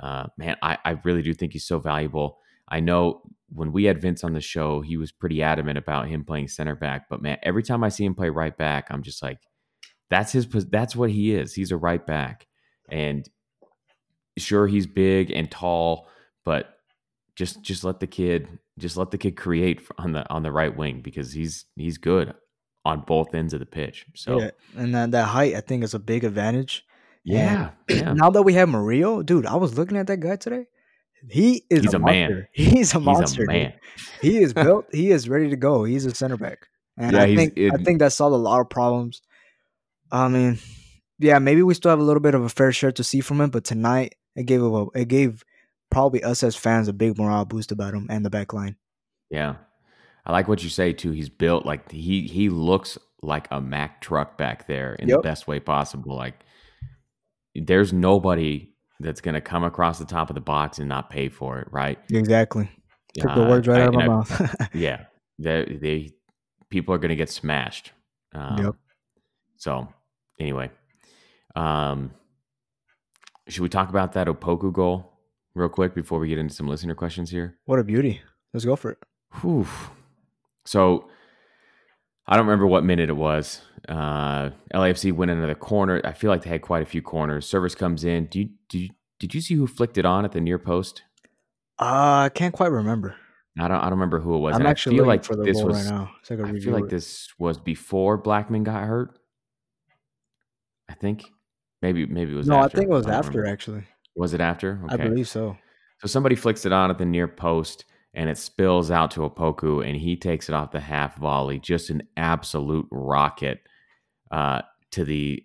uh, 0.00 0.28
man, 0.38 0.56
I, 0.62 0.78
I 0.84 0.90
really 1.04 1.22
do 1.22 1.34
think 1.34 1.52
he's 1.52 1.66
so 1.66 1.78
valuable. 1.78 2.38
I 2.68 2.80
know 2.80 3.22
when 3.50 3.72
we 3.72 3.84
had 3.84 4.00
Vince 4.00 4.24
on 4.24 4.32
the 4.32 4.40
show, 4.40 4.80
he 4.80 4.96
was 4.96 5.12
pretty 5.12 5.42
adamant 5.42 5.78
about 5.78 6.08
him 6.08 6.24
playing 6.24 6.48
center 6.48 6.74
back. 6.74 7.08
But 7.08 7.22
man, 7.22 7.38
every 7.42 7.62
time 7.62 7.84
I 7.84 7.88
see 7.88 8.04
him 8.04 8.14
play 8.14 8.30
right 8.30 8.56
back, 8.56 8.88
I'm 8.90 9.02
just 9.02 9.22
like, 9.22 9.38
that's 10.10 10.32
his. 10.32 10.46
That's 10.48 10.96
what 10.96 11.10
he 11.10 11.34
is. 11.34 11.52
He's 11.52 11.70
a 11.70 11.76
right 11.76 12.04
back, 12.04 12.46
and 12.88 13.28
sure 14.38 14.66
he's 14.66 14.86
big 14.86 15.30
and 15.30 15.50
tall, 15.50 16.06
but 16.44 16.78
just 17.36 17.62
just 17.62 17.84
let 17.84 18.00
the 18.00 18.06
kid 18.06 18.48
just 18.78 18.96
let 18.96 19.10
the 19.10 19.18
kid 19.18 19.36
create 19.36 19.80
on 19.98 20.12
the 20.12 20.28
on 20.30 20.42
the 20.42 20.52
right 20.52 20.76
wing 20.76 21.00
because 21.02 21.32
he's 21.32 21.64
he's 21.76 21.98
good 21.98 22.34
on 22.84 23.00
both 23.06 23.34
ends 23.34 23.52
of 23.54 23.60
the 23.60 23.66
pitch. 23.66 24.06
So 24.14 24.40
yeah, 24.40 24.50
and 24.76 24.94
that, 24.94 25.10
that 25.12 25.24
height 25.26 25.54
I 25.54 25.60
think 25.60 25.84
is 25.84 25.94
a 25.94 25.98
big 25.98 26.24
advantage. 26.24 26.84
yeah, 27.24 27.70
yeah. 27.88 28.12
Now 28.14 28.30
that 28.30 28.42
we 28.42 28.54
have 28.54 28.68
Murillo, 28.68 29.22
dude, 29.22 29.46
I 29.46 29.56
was 29.56 29.76
looking 29.76 29.96
at 29.96 30.06
that 30.08 30.18
guy 30.20 30.36
today. 30.36 30.66
He 31.28 31.64
is 31.68 31.82
He's 31.82 31.94
a 31.94 31.98
man. 31.98 32.30
monster. 32.30 32.48
He's 32.52 32.94
a 32.94 33.00
monster. 33.00 33.24
he's 33.24 33.32
a 33.34 33.38
dude. 33.38 33.48
man. 33.48 33.72
He 34.22 34.38
is 34.38 34.52
built. 34.54 34.86
he 34.92 35.10
is 35.10 35.28
ready 35.28 35.50
to 35.50 35.56
go. 35.56 35.82
He's 35.84 36.06
a 36.06 36.14
center 36.14 36.36
back, 36.36 36.66
and 36.96 37.12
Yeah, 37.16 37.22
I 37.22 37.34
think 37.36 37.54
I 37.58 37.60
it- 37.74 37.84
think 37.84 37.98
that 37.98 38.12
solved 38.12 38.34
a 38.34 38.36
lot 38.38 38.60
of 38.60 38.70
problems. 38.70 39.20
I 40.12 40.28
mean, 40.28 40.58
yeah, 41.18 41.38
maybe 41.40 41.62
we 41.62 41.74
still 41.74 41.90
have 41.90 41.98
a 41.98 42.04
little 42.04 42.22
bit 42.22 42.34
of 42.34 42.42
a 42.44 42.48
fair 42.48 42.70
share 42.72 42.92
to 42.92 43.04
see 43.04 43.20
from 43.20 43.40
him, 43.40 43.50
but 43.50 43.64
tonight 43.64 44.14
it 44.38 44.46
gave 44.46 44.62
a, 44.62 44.86
it 44.94 45.08
gave 45.08 45.44
probably 45.90 46.22
us 46.22 46.42
as 46.42 46.54
fans 46.56 46.88
a 46.88 46.92
big 46.92 47.18
morale 47.18 47.44
boost 47.44 47.72
about 47.72 47.94
him 47.94 48.06
and 48.10 48.24
the 48.24 48.30
back 48.30 48.52
line. 48.52 48.76
Yeah. 49.30 49.56
I 50.26 50.32
like 50.32 50.48
what 50.48 50.62
you 50.62 50.68
say 50.70 50.92
too. 50.92 51.10
He's 51.12 51.28
built 51.30 51.64
like 51.66 51.90
he 51.90 52.26
he 52.26 52.48
looks 52.50 52.98
like 53.22 53.48
a 53.50 53.60
Mack 53.60 54.00
truck 54.00 54.36
back 54.38 54.66
there 54.66 54.94
in 54.94 55.08
Yep. 55.08 55.18
the 55.18 55.22
best 55.22 55.48
way 55.48 55.58
possible. 55.60 56.14
Like 56.16 56.34
there's 57.54 57.92
nobody 57.92 58.74
that's 59.00 59.20
going 59.20 59.34
to 59.34 59.40
come 59.40 59.64
across 59.64 59.98
the 59.98 60.04
top 60.04 60.28
of 60.30 60.34
the 60.34 60.40
box 60.40 60.78
and 60.78 60.88
not 60.88 61.08
pay 61.10 61.28
for 61.28 61.58
it, 61.60 61.68
right? 61.70 61.98
Exactly. 62.10 62.68
Took 63.14 63.34
the 63.34 63.44
words 63.44 63.66
right 63.66 63.80
out 63.80 63.88
of 63.88 63.94
my 63.94 64.04
I- 64.04 64.06
mouth. 64.08 64.54
Yeah, 64.74 65.04
they, 65.38 65.78
they 65.80 66.10
people 66.70 66.94
are 66.94 66.98
going 66.98 67.08
to 67.10 67.16
get 67.16 67.30
smashed. 67.30 67.92
Um, 68.34 68.58
Yep. 68.64 68.74
So 69.56 69.88
anyway, 70.38 70.70
um, 71.56 72.12
should 73.48 73.62
we 73.62 73.68
talk 73.68 73.88
about 73.88 74.12
that 74.12 74.26
Opoku 74.26 74.72
goal 74.72 75.12
real 75.54 75.68
quick 75.68 75.94
before 75.94 76.18
we 76.18 76.28
get 76.28 76.38
into 76.38 76.54
some 76.54 76.68
listener 76.68 76.94
questions 76.94 77.30
here? 77.30 77.58
what 77.64 77.78
a 77.78 77.84
beauty. 77.84 78.20
Let's 78.52 78.64
go 78.64 78.76
for 78.76 78.92
it. 78.92 78.98
Whew. 79.40 79.66
So 80.64 81.08
I 82.26 82.36
don't 82.36 82.46
remember 82.46 82.66
what 82.66 82.84
minute 82.84 83.08
it 83.08 83.16
was. 83.16 83.60
Uh, 83.88 84.50
LAFC 84.74 85.12
went 85.12 85.30
into 85.30 85.46
the 85.46 85.54
corner. 85.54 86.00
I 86.04 86.12
feel 86.12 86.30
like 86.30 86.42
they 86.42 86.50
had 86.50 86.62
quite 86.62 86.82
a 86.82 86.86
few 86.86 87.02
corners. 87.02 87.46
Service 87.46 87.74
comes 87.74 88.04
in. 88.04 88.26
Do 88.26 88.40
you, 88.40 88.50
do 88.68 88.78
you, 88.78 88.90
did 89.18 89.34
you 89.34 89.40
see 89.40 89.54
who 89.54 89.66
flicked 89.66 89.98
it 89.98 90.04
on 90.04 90.24
at 90.24 90.32
the 90.32 90.40
near 90.40 90.58
post? 90.58 91.02
Uh, 91.78 92.26
I 92.26 92.30
can't 92.34 92.54
quite 92.54 92.70
remember. 92.70 93.16
I 93.58 93.66
don't. 93.66 93.78
I 93.78 93.84
don't 93.84 93.92
remember 93.92 94.20
who 94.20 94.34
it 94.34 94.38
was. 94.38 94.54
I'm 94.54 94.60
and 94.60 94.68
actually 94.68 94.96
I 94.96 94.98
feel 94.98 95.06
like 95.06 95.24
for 95.24 95.36
the 95.36 95.42
this 95.42 95.62
was. 95.62 95.84
right 95.84 95.92
now. 95.92 96.10
So 96.22 96.34
I, 96.34 96.38
can 96.38 96.56
I 96.56 96.60
feel 96.60 96.72
like 96.72 96.84
it. 96.84 96.90
this 96.90 97.28
was 97.38 97.58
before 97.58 98.16
Blackman 98.16 98.62
got 98.62 98.84
hurt. 98.84 99.18
I 100.88 100.94
think 100.94 101.24
maybe 101.82 102.06
maybe 102.06 102.32
it 102.32 102.36
was. 102.36 102.46
No, 102.46 102.56
I 102.56 102.64
after. 102.64 102.78
think 102.78 102.90
it 102.90 102.94
was 102.94 103.06
after. 103.06 103.30
remember. 103.30 103.52
Actually, 103.52 103.84
Was 104.16 104.34
it 104.34 104.40
after? 104.40 104.80
I 104.88 104.96
believe 104.96 105.28
so. 105.28 105.56
So 106.00 106.06
somebody 106.06 106.36
flicks 106.36 106.64
it 106.64 106.72
on 106.72 106.90
at 106.90 106.98
the 106.98 107.04
near 107.06 107.26
post 107.28 107.84
and 108.14 108.30
it 108.30 108.38
spills 108.38 108.90
out 108.90 109.10
to 109.12 109.20
Opoku 109.20 109.86
and 109.86 109.96
he 109.96 110.16
takes 110.16 110.48
it 110.48 110.54
off 110.54 110.70
the 110.70 110.80
half 110.80 111.16
volley. 111.16 111.58
Just 111.58 111.90
an 111.90 112.02
absolute 112.16 112.86
rocket 112.90 113.60
uh, 114.30 114.62
to 114.92 115.04
the 115.04 115.44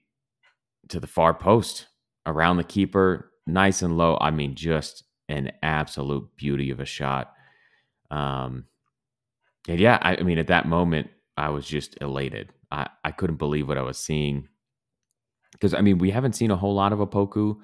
to 0.89 0.99
the 0.99 1.07
far 1.07 1.33
post 1.33 1.87
around 2.25 2.57
the 2.57 2.63
keeper, 2.63 3.31
nice 3.47 3.81
and 3.81 3.97
low. 3.97 4.17
I 4.21 4.31
mean, 4.31 4.55
just 4.55 5.03
an 5.29 5.51
absolute 5.61 6.29
beauty 6.37 6.69
of 6.71 6.79
a 6.79 6.85
shot. 6.85 7.33
Um, 8.11 8.65
and 9.67 9.79
yeah, 9.79 9.97
I, 10.01 10.17
I 10.17 10.23
mean, 10.23 10.37
at 10.37 10.47
that 10.47 10.67
moment, 10.67 11.09
I 11.37 11.49
was 11.49 11.65
just 11.65 11.97
elated. 12.01 12.51
I, 12.71 12.89
I 13.03 13.11
couldn't 13.11 13.37
believe 13.37 13.67
what 13.67 13.77
I 13.77 13.81
was 13.81 13.97
seeing 13.97 14.47
because 15.63 15.73
I 15.73 15.79
mean, 15.79 15.97
we 15.97 16.11
haven't 16.11 16.33
seen 16.33 16.51
a 16.51 16.57
whole 16.57 16.75
lot 16.75 16.91
of 16.91 16.99
Opoku. 16.99 17.55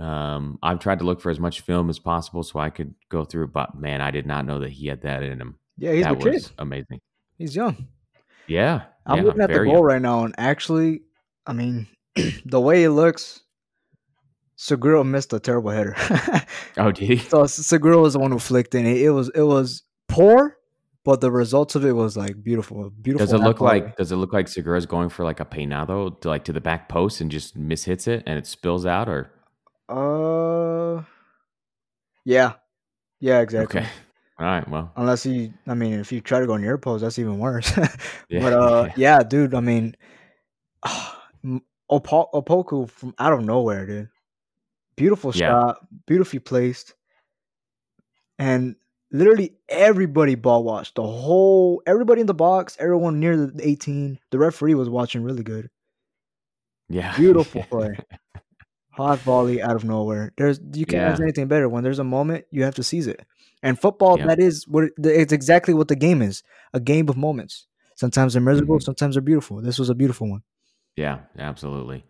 Um, 0.00 0.56
I've 0.62 0.78
tried 0.78 1.00
to 1.00 1.04
look 1.04 1.20
for 1.20 1.30
as 1.30 1.40
much 1.40 1.62
film 1.62 1.90
as 1.90 1.98
possible 1.98 2.44
so 2.44 2.60
I 2.60 2.70
could 2.70 2.94
go 3.08 3.24
through, 3.24 3.48
but 3.48 3.74
man, 3.74 4.00
I 4.00 4.12
did 4.12 4.24
not 4.24 4.46
know 4.46 4.60
that 4.60 4.70
he 4.70 4.86
had 4.86 5.02
that 5.02 5.24
in 5.24 5.40
him. 5.40 5.58
Yeah, 5.76 5.92
he's 5.92 6.04
that 6.04 6.20
kid. 6.20 6.48
amazing. 6.58 7.00
He's 7.36 7.56
young. 7.56 7.88
Yeah, 8.46 8.82
I'm 9.04 9.18
yeah, 9.18 9.22
looking 9.24 9.40
at 9.40 9.50
the 9.50 9.64
goal 9.64 9.72
young. 9.72 9.82
right 9.82 10.02
now, 10.02 10.24
and 10.24 10.34
actually, 10.38 11.02
I 11.44 11.54
mean, 11.54 11.88
the 12.44 12.60
way 12.60 12.84
it 12.84 12.90
looks, 12.90 13.42
Segura 14.54 15.02
missed 15.02 15.32
a 15.32 15.40
terrible 15.40 15.70
header. 15.70 15.96
Oh, 16.76 16.92
did 16.92 17.08
he? 17.08 17.16
so 17.16 17.46
Segura 17.46 17.98
was 17.98 18.12
the 18.12 18.20
one 18.20 18.30
who 18.30 18.38
flicked 18.38 18.76
in. 18.76 18.86
It, 18.86 19.02
it 19.02 19.10
was 19.10 19.28
it 19.30 19.42
was 19.42 19.82
poor, 20.08 20.56
but 21.04 21.20
the 21.20 21.30
results 21.30 21.74
of 21.74 21.84
it 21.84 21.92
was 21.92 22.16
like 22.16 22.42
beautiful. 22.42 22.90
Beautiful. 22.90 23.26
Does 23.26 23.32
it 23.32 23.38
look 23.44 23.58
volley. 23.58 23.80
like? 23.82 23.96
Does 23.96 24.10
it 24.12 24.16
look 24.16 24.32
like 24.32 24.48
Segura's 24.48 24.86
going 24.86 25.08
for 25.10 25.24
like 25.24 25.40
a 25.40 25.44
peinado 25.44 26.18
to 26.20 26.28
like 26.28 26.44
to 26.44 26.52
the 26.52 26.60
back 26.60 26.88
post 26.88 27.20
and 27.20 27.30
just 27.30 27.58
mishits 27.58 28.08
it 28.08 28.22
and 28.26 28.38
it 28.38 28.46
spills 28.46 28.86
out? 28.86 29.08
Or 29.08 29.30
Uh, 29.88 31.02
yeah, 32.24 32.54
yeah, 33.20 33.40
exactly. 33.40 33.80
okay, 33.80 33.88
all 34.38 34.46
right, 34.46 34.66
well, 34.68 34.92
Unless 34.96 35.24
he, 35.24 35.52
I 35.66 35.74
mean, 35.74 36.00
if 36.00 36.10
you 36.10 36.20
try 36.22 36.40
to 36.40 36.46
go 36.46 36.56
near 36.56 36.78
post, 36.78 37.02
that's 37.02 37.18
even 37.18 37.38
worse. 37.38 37.70
Yeah, 38.30 38.40
but 38.40 38.52
uh, 38.54 38.84
yeah. 38.96 39.18
yeah, 39.18 39.22
dude. 39.22 39.54
I 39.54 39.60
mean, 39.60 39.94
Opo- 41.90 42.30
Opoku 42.32 42.88
from 42.88 43.14
out 43.18 43.34
of 43.34 43.44
nowhere, 43.44 43.86
dude. 43.86 44.08
Beautiful 44.96 45.32
Yeah. 45.34 45.48
shot, 45.50 45.86
beautifully 46.06 46.38
placed, 46.38 46.94
and 48.38 48.76
literally 49.14 49.52
everybody 49.68 50.34
ball 50.34 50.64
watched. 50.64 50.96
The 50.96 51.02
whole, 51.06 51.82
everybody 51.86 52.20
in 52.20 52.26
the 52.26 52.34
box, 52.34 52.76
everyone 52.80 53.20
near 53.20 53.36
the 53.36 53.66
18. 53.66 54.18
The 54.30 54.38
referee 54.38 54.74
was 54.74 54.90
watching 54.90 55.22
really 55.22 55.42
good. 55.42 55.70
yeah, 56.88 57.16
Beautiful 57.16 57.62
play. 57.70 57.96
Hot 58.92 59.18
volley 59.20 59.60
out 59.60 59.74
of 59.74 59.84
nowhere. 59.84 60.32
There's 60.36 60.60
you 60.72 60.86
can't 60.86 61.02
ask 61.02 61.18
Yeah. 61.18 61.24
anything 61.24 61.48
better. 61.48 61.68
When 61.68 61.82
there's 61.82 61.98
a 61.98 62.04
moment, 62.04 62.44
you 62.50 62.62
have 62.62 62.74
to 62.76 62.82
seize 62.84 63.06
it. 63.08 63.24
And 63.62 63.78
football, 63.80 64.18
Yeah. 64.18 64.26
that 64.26 64.38
is 64.38 64.68
what 64.68 64.90
it's 64.98 65.32
exactly 65.32 65.74
what 65.74 65.88
the 65.88 65.96
game 65.96 66.22
is. 66.22 66.42
A 66.74 66.80
game 66.80 67.08
of 67.08 67.16
moments. 67.16 67.66
Sometimes 67.96 68.34
they're 68.34 68.42
miserable, 68.42 68.76
Mhm. 68.78 68.82
sometimes 68.82 69.14
they're 69.14 69.22
beautiful. 69.22 69.60
This 69.60 69.78
was 69.78 69.88
a 69.90 69.94
beautiful 69.94 70.28
one. 70.28 70.42
Yeah, 70.96 71.20
absolutely. 71.38 72.04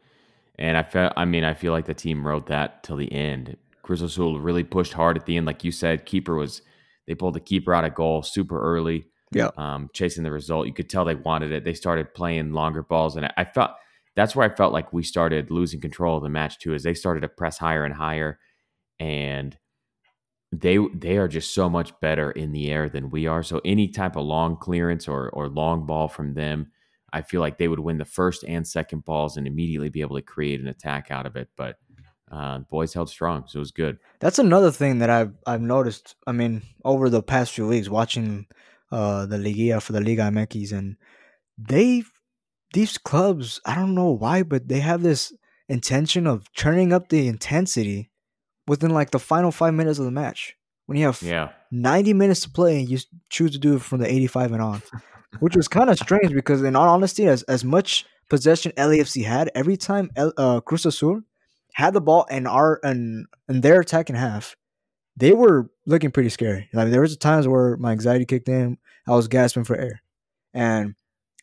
And 0.58 0.76
I 0.76 0.82
felt, 0.82 1.12
I 1.16 1.24
mean, 1.24 1.42
I 1.44 1.54
feel 1.54 1.72
like 1.72 1.86
the 1.86 1.94
team 1.94 2.26
wrote 2.26 2.46
that 2.46 2.82
till 2.82 2.96
the 2.96 3.10
end. 3.12 3.56
Cruz 3.82 4.02
Azul 4.02 4.38
really 4.40 4.64
pushed 4.64 4.92
hard 4.94 5.16
at 5.16 5.24
the 5.26 5.36
end, 5.36 5.46
like 5.46 5.64
you 5.64 5.72
said. 5.72 6.04
Keeper 6.06 6.34
was, 6.36 6.60
they 7.06 7.14
pulled 7.14 7.34
the 7.34 7.40
keeper 7.40 7.74
out 7.74 7.84
of 7.84 7.94
goal 7.94 8.22
super 8.22 8.60
early. 8.60 9.06
Yeah. 9.32 9.50
um, 9.56 9.90
chasing 9.92 10.22
the 10.22 10.30
result. 10.30 10.68
You 10.68 10.72
could 10.72 10.88
tell 10.88 11.04
they 11.04 11.16
wanted 11.16 11.50
it. 11.50 11.64
They 11.64 11.74
started 11.74 12.14
playing 12.14 12.52
longer 12.52 12.82
balls, 12.84 13.16
and 13.16 13.26
I, 13.26 13.32
I 13.38 13.44
felt 13.44 13.72
that's 14.14 14.36
where 14.36 14.48
I 14.48 14.54
felt 14.54 14.72
like 14.72 14.92
we 14.92 15.02
started 15.02 15.50
losing 15.50 15.80
control 15.80 16.16
of 16.16 16.22
the 16.22 16.28
match 16.28 16.58
too. 16.60 16.72
As 16.72 16.84
they 16.84 16.94
started 16.94 17.20
to 17.22 17.28
press 17.28 17.58
higher 17.58 17.84
and 17.84 17.94
higher, 17.94 18.38
and 19.00 19.58
they 20.52 20.78
they 20.94 21.16
are 21.16 21.28
just 21.28 21.52
so 21.54 21.68
much 21.68 21.98
better 22.00 22.30
in 22.30 22.52
the 22.52 22.70
air 22.70 22.88
than 22.88 23.10
we 23.10 23.26
are. 23.26 23.42
So 23.42 23.60
any 23.64 23.88
type 23.88 24.16
of 24.16 24.24
long 24.24 24.56
clearance 24.56 25.08
or 25.08 25.30
or 25.30 25.48
long 25.48 25.86
ball 25.86 26.08
from 26.08 26.34
them, 26.34 26.70
I 27.12 27.22
feel 27.22 27.40
like 27.40 27.58
they 27.58 27.68
would 27.68 27.80
win 27.80 27.98
the 27.98 28.04
first 28.04 28.44
and 28.44 28.66
second 28.66 29.04
balls 29.04 29.36
and 29.36 29.46
immediately 29.46 29.88
be 29.88 30.00
able 30.00 30.16
to 30.16 30.22
create 30.22 30.60
an 30.60 30.68
attack 30.68 31.10
out 31.10 31.26
of 31.26 31.36
it. 31.36 31.48
But 31.56 31.76
uh, 32.34 32.58
boys 32.58 32.92
held 32.92 33.08
strong, 33.08 33.44
so 33.46 33.58
it 33.58 33.60
was 33.60 33.70
good. 33.70 33.98
That's 34.20 34.38
another 34.38 34.70
thing 34.70 34.98
that 34.98 35.10
I've 35.10 35.32
I've 35.46 35.60
noticed. 35.60 36.16
I 36.26 36.32
mean, 36.32 36.62
over 36.84 37.08
the 37.08 37.22
past 37.22 37.52
few 37.52 37.66
weeks, 37.68 37.88
watching 37.88 38.46
uh 38.90 39.26
the 39.26 39.36
Liguilla 39.36 39.80
for 39.80 39.92
the 39.92 40.00
Liga 40.00 40.22
MX, 40.22 40.72
and 40.72 40.96
they 41.56 42.02
these 42.72 42.98
clubs, 42.98 43.60
I 43.64 43.74
don't 43.76 43.94
know 43.94 44.10
why, 44.10 44.42
but 44.42 44.68
they 44.68 44.80
have 44.80 45.02
this 45.02 45.32
intention 45.68 46.26
of 46.26 46.52
turning 46.54 46.92
up 46.92 47.08
the 47.08 47.28
intensity 47.28 48.10
within 48.66 48.90
like 48.90 49.10
the 49.10 49.18
final 49.20 49.52
five 49.52 49.74
minutes 49.74 49.98
of 49.98 50.04
the 50.04 50.10
match. 50.10 50.56
When 50.86 50.98
you 50.98 51.06
have 51.06 51.22
Yeah, 51.22 51.50
90 51.70 52.12
minutes 52.14 52.40
to 52.40 52.50
play 52.50 52.80
and 52.80 52.88
you 52.88 52.98
choose 53.30 53.52
to 53.52 53.58
do 53.58 53.76
it 53.76 53.82
from 53.82 54.00
the 54.00 54.12
85 54.12 54.52
and 54.52 54.62
on, 54.62 54.82
which 55.38 55.56
was 55.56 55.68
kind 55.68 55.88
of 55.88 55.98
strange 55.98 56.34
because, 56.34 56.62
in 56.62 56.76
all 56.76 56.88
honesty, 56.88 57.26
as, 57.26 57.42
as 57.44 57.64
much 57.64 58.04
possession 58.28 58.72
LAFC 58.76 59.24
had, 59.24 59.50
every 59.54 59.76
time 59.76 60.10
L, 60.16 60.32
uh, 60.36 60.60
Cruz 60.60 60.84
Azul 60.84 61.22
had 61.74 61.94
the 61.94 62.00
ball 62.00 62.26
and 62.30 62.48
our 62.48 62.80
and, 62.82 63.26
and 63.48 63.62
their 63.62 63.80
attacking 63.80 64.16
half, 64.16 64.56
they 65.16 65.32
were 65.32 65.70
looking 65.86 66.10
pretty 66.10 66.30
scary. 66.30 66.68
Like 66.72 66.90
there 66.90 67.02
was 67.02 67.16
times 67.16 67.46
where 67.46 67.76
my 67.76 67.92
anxiety 67.92 68.24
kicked 68.24 68.48
in, 68.48 68.78
I 69.06 69.12
was 69.12 69.28
gasping 69.28 69.64
for 69.64 69.76
air, 69.76 70.02
and 70.52 70.94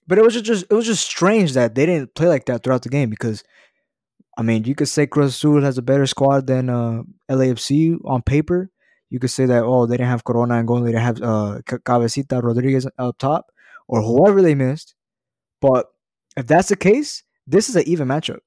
but 0.08 0.18
it 0.18 0.24
was 0.24 0.34
just, 0.34 0.46
just 0.46 0.66
it 0.70 0.74
was 0.74 0.86
just 0.86 1.06
strange 1.06 1.54
that 1.54 1.76
they 1.76 1.86
didn't 1.86 2.16
play 2.16 2.28
like 2.28 2.46
that 2.46 2.64
throughout 2.64 2.84
the 2.84 2.90
game 2.90 3.10
because. 3.10 3.44
I 4.38 4.44
mean, 4.44 4.64
you 4.64 4.76
could 4.76 4.88
say 4.88 5.06
Cruz 5.06 5.36
Azul 5.36 5.62
has 5.62 5.78
a 5.78 5.82
better 5.82 6.08
squad 6.08 6.48
than 6.48 6.70
uh, 6.70 7.04
LAFC 7.30 8.00
on 8.06 8.22
paper, 8.22 8.72
you 9.12 9.20
could 9.20 9.30
say 9.30 9.46
that 9.46 9.64
oh 9.64 9.86
they 9.86 9.98
didn't 9.98 10.10
have 10.10 10.24
Corona 10.24 10.56
and 10.56 10.68
goal, 10.68 10.80
they 10.80 10.94
didn't 10.94 11.04
have 11.04 11.22
uh, 11.22 11.62
Cabecita 11.66 12.42
Rodriguez 12.42 12.88
up 12.98 13.18
top 13.20 13.52
or 13.88 14.02
whoever 14.02 14.42
they 14.42 14.56
missed. 14.56 14.96
But 15.60 15.88
if 16.38 16.48
that's 16.48 16.70
the 16.70 16.78
case, 16.78 17.24
this 17.46 17.70
is 17.70 17.76
an 17.76 17.84
even 17.86 18.08
matchup. 18.08 18.40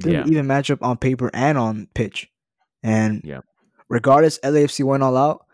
Is 0.00 0.12
yeah, 0.12 0.24
even 0.26 0.46
matchup 0.46 0.78
on 0.82 0.96
paper 0.96 1.30
and 1.34 1.58
on 1.58 1.88
pitch. 1.94 2.30
And 2.82 3.20
Yeah. 3.24 3.40
regardless, 3.88 4.38
LAFC 4.44 4.84
went 4.84 5.02
all 5.02 5.16
out. 5.16 5.44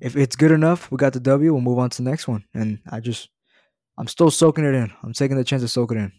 If 0.00 0.16
it's 0.16 0.36
good 0.36 0.50
enough, 0.50 0.90
we 0.90 0.96
got 0.96 1.12
the 1.12 1.20
W. 1.20 1.52
We'll 1.52 1.62
move 1.62 1.78
on 1.78 1.90
to 1.90 2.02
the 2.02 2.10
next 2.10 2.26
one. 2.26 2.44
And 2.54 2.80
I 2.90 3.00
just, 3.00 3.28
I'm 3.96 4.08
still 4.08 4.30
soaking 4.30 4.64
it 4.64 4.74
in. 4.74 4.92
I'm 5.02 5.12
taking 5.12 5.36
the 5.36 5.44
chance 5.44 5.62
to 5.62 5.68
soak 5.68 5.92
it 5.92 5.98
in. 5.98 6.12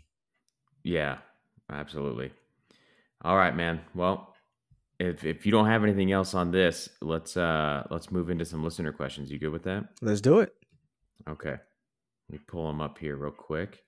yeah, 0.83 1.17
absolutely. 1.69 2.31
All 3.23 3.35
right, 3.35 3.55
man. 3.55 3.81
Well, 3.93 4.33
if 4.99 5.25
if 5.25 5.45
you 5.45 5.51
don't 5.51 5.65
have 5.65 5.83
anything 5.83 6.11
else 6.11 6.33
on 6.33 6.51
this, 6.51 6.87
let's 7.01 7.35
uh 7.35 7.85
let's 7.89 8.11
move 8.11 8.29
into 8.29 8.45
some 8.45 8.63
listener 8.63 8.93
questions. 8.93 9.29
You 9.31 9.39
good 9.39 9.49
with 9.51 9.63
that? 9.63 9.89
Let's 10.01 10.21
do 10.21 10.39
it. 10.39 10.53
Okay. 11.27 11.49
Let 12.29 12.31
me 12.31 12.37
pull 12.47 12.67
them 12.67 12.79
up 12.81 12.97
here 12.97 13.15
real 13.17 13.31
quick. 13.31 13.83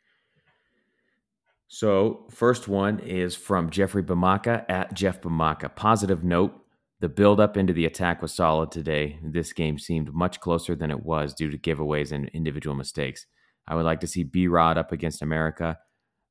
So, 1.68 2.28
first 2.32 2.68
one 2.68 3.00
is 3.00 3.36
from 3.36 3.70
Jeffrey 3.70 4.04
Bamaka 4.04 4.66
at 4.70 4.94
Jeff 4.94 5.22
Bamaka. 5.22 5.76
Positive 5.76 6.24
note 6.24 6.54
the 7.00 7.10
build 7.10 7.40
up 7.40 7.58
into 7.58 7.74
the 7.74 7.86
attack 7.86 8.22
was 8.22 8.34
solid 8.34 8.72
today. 8.72 9.20
This 9.22 9.54
game 9.54 9.78
seemed 9.78 10.14
much 10.14 10.40
closer 10.40 10.76
than 10.76 10.90
it 10.90 11.04
was 11.04 11.34
due 11.34 11.52
to 11.52 11.58
giveaways 11.58 12.12
and 12.12 12.30
individual 12.30 12.76
mistakes. 12.76 13.26
I 13.68 13.76
would 13.76 13.86
like 13.86 14.00
to 14.00 14.08
see 14.08 14.24
B 14.24 14.48
Rod 14.48 14.78
up 14.78 14.92
against 14.92 15.22
America 15.22 15.78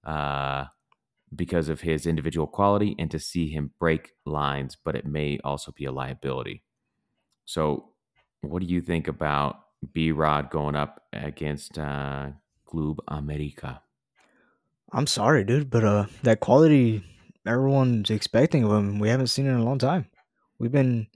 uh, 0.04 0.64
because 1.34 1.68
of 1.68 1.82
his 1.82 2.06
individual 2.06 2.46
quality 2.46 2.96
and 2.98 3.10
to 3.10 3.18
see 3.18 3.48
him 3.48 3.72
break 3.78 4.12
lines, 4.24 4.76
but 4.84 4.96
it 4.96 5.06
may 5.06 5.38
also 5.44 5.70
be 5.70 5.84
a 5.84 5.92
liability. 5.92 6.64
So, 7.44 7.90
what 8.40 8.60
do 8.60 8.66
you 8.66 8.80
think 8.80 9.06
about 9.06 9.60
B 9.92 10.12
Rod 10.12 10.50
going 10.50 10.74
up 10.74 11.02
against 11.12 11.78
uh, 11.78 12.30
America. 13.08 13.82
I'm 14.92 15.06
sorry, 15.06 15.44
dude, 15.44 15.70
but 15.70 15.84
uh, 15.84 16.06
that 16.22 16.40
quality 16.40 17.04
everyone's 17.46 18.10
expecting 18.10 18.64
of 18.64 18.72
him, 18.72 18.98
we 18.98 19.08
haven't 19.08 19.28
seen 19.28 19.46
it 19.46 19.50
in 19.50 19.56
a 19.56 19.64
long 19.64 19.78
time. 19.78 20.06
We've 20.58 20.72
been, 20.72 21.06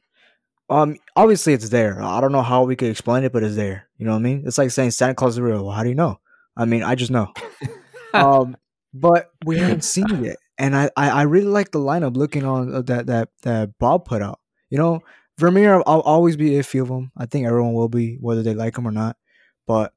um, 0.68 0.96
obviously 1.16 1.52
it's 1.52 1.70
there. 1.70 2.02
I 2.02 2.20
don't 2.20 2.33
know 2.33 2.42
how 2.42 2.64
we 2.64 2.76
could 2.76 2.90
explain 2.90 3.24
it, 3.24 3.33
but 3.33 3.42
it's 3.42 3.56
there. 3.56 3.88
You 3.96 4.06
know 4.06 4.12
what 4.12 4.18
I 4.18 4.22
mean? 4.22 4.44
It's 4.46 4.59
like 4.59 4.70
saying 4.70 4.92
Santa 4.92 5.14
Claus 5.14 5.35
is 5.35 5.40
real. 5.40 5.64
Well, 5.64 5.74
how 5.74 5.83
do 5.83 5.88
you 5.88 5.94
know? 5.94 6.20
I 6.56 6.64
mean, 6.64 6.83
I 6.83 6.94
just 6.94 7.11
know. 7.11 7.33
um, 8.14 8.56
but 8.92 9.30
we 9.44 9.59
haven't 9.59 9.85
seen 9.85 10.24
it, 10.24 10.37
and 10.59 10.76
I, 10.76 10.90
I, 10.96 11.11
I 11.11 11.22
really 11.22 11.46
like 11.46 11.70
the 11.70 11.78
lineup 11.78 12.16
looking 12.16 12.44
on 12.44 12.74
uh, 12.74 12.83
that 12.83 13.06
that 13.06 13.28
that 13.42 13.78
Bob 13.78 14.04
put 14.04 14.20
out. 14.20 14.40
You 14.68 14.78
know, 14.78 15.00
Vermeer, 15.38 15.83
I'll 15.87 16.00
always 16.00 16.37
be 16.37 16.50
iffy 16.50 16.83
of 16.83 16.88
him. 16.88 17.12
I 17.16 17.26
think 17.26 17.46
everyone 17.46 17.72
will 17.72 17.88
be, 17.88 18.16
whether 18.20 18.42
they 18.42 18.54
like 18.54 18.76
him 18.76 18.87
or 18.87 18.92
not. 18.92 19.16
But 19.66 19.92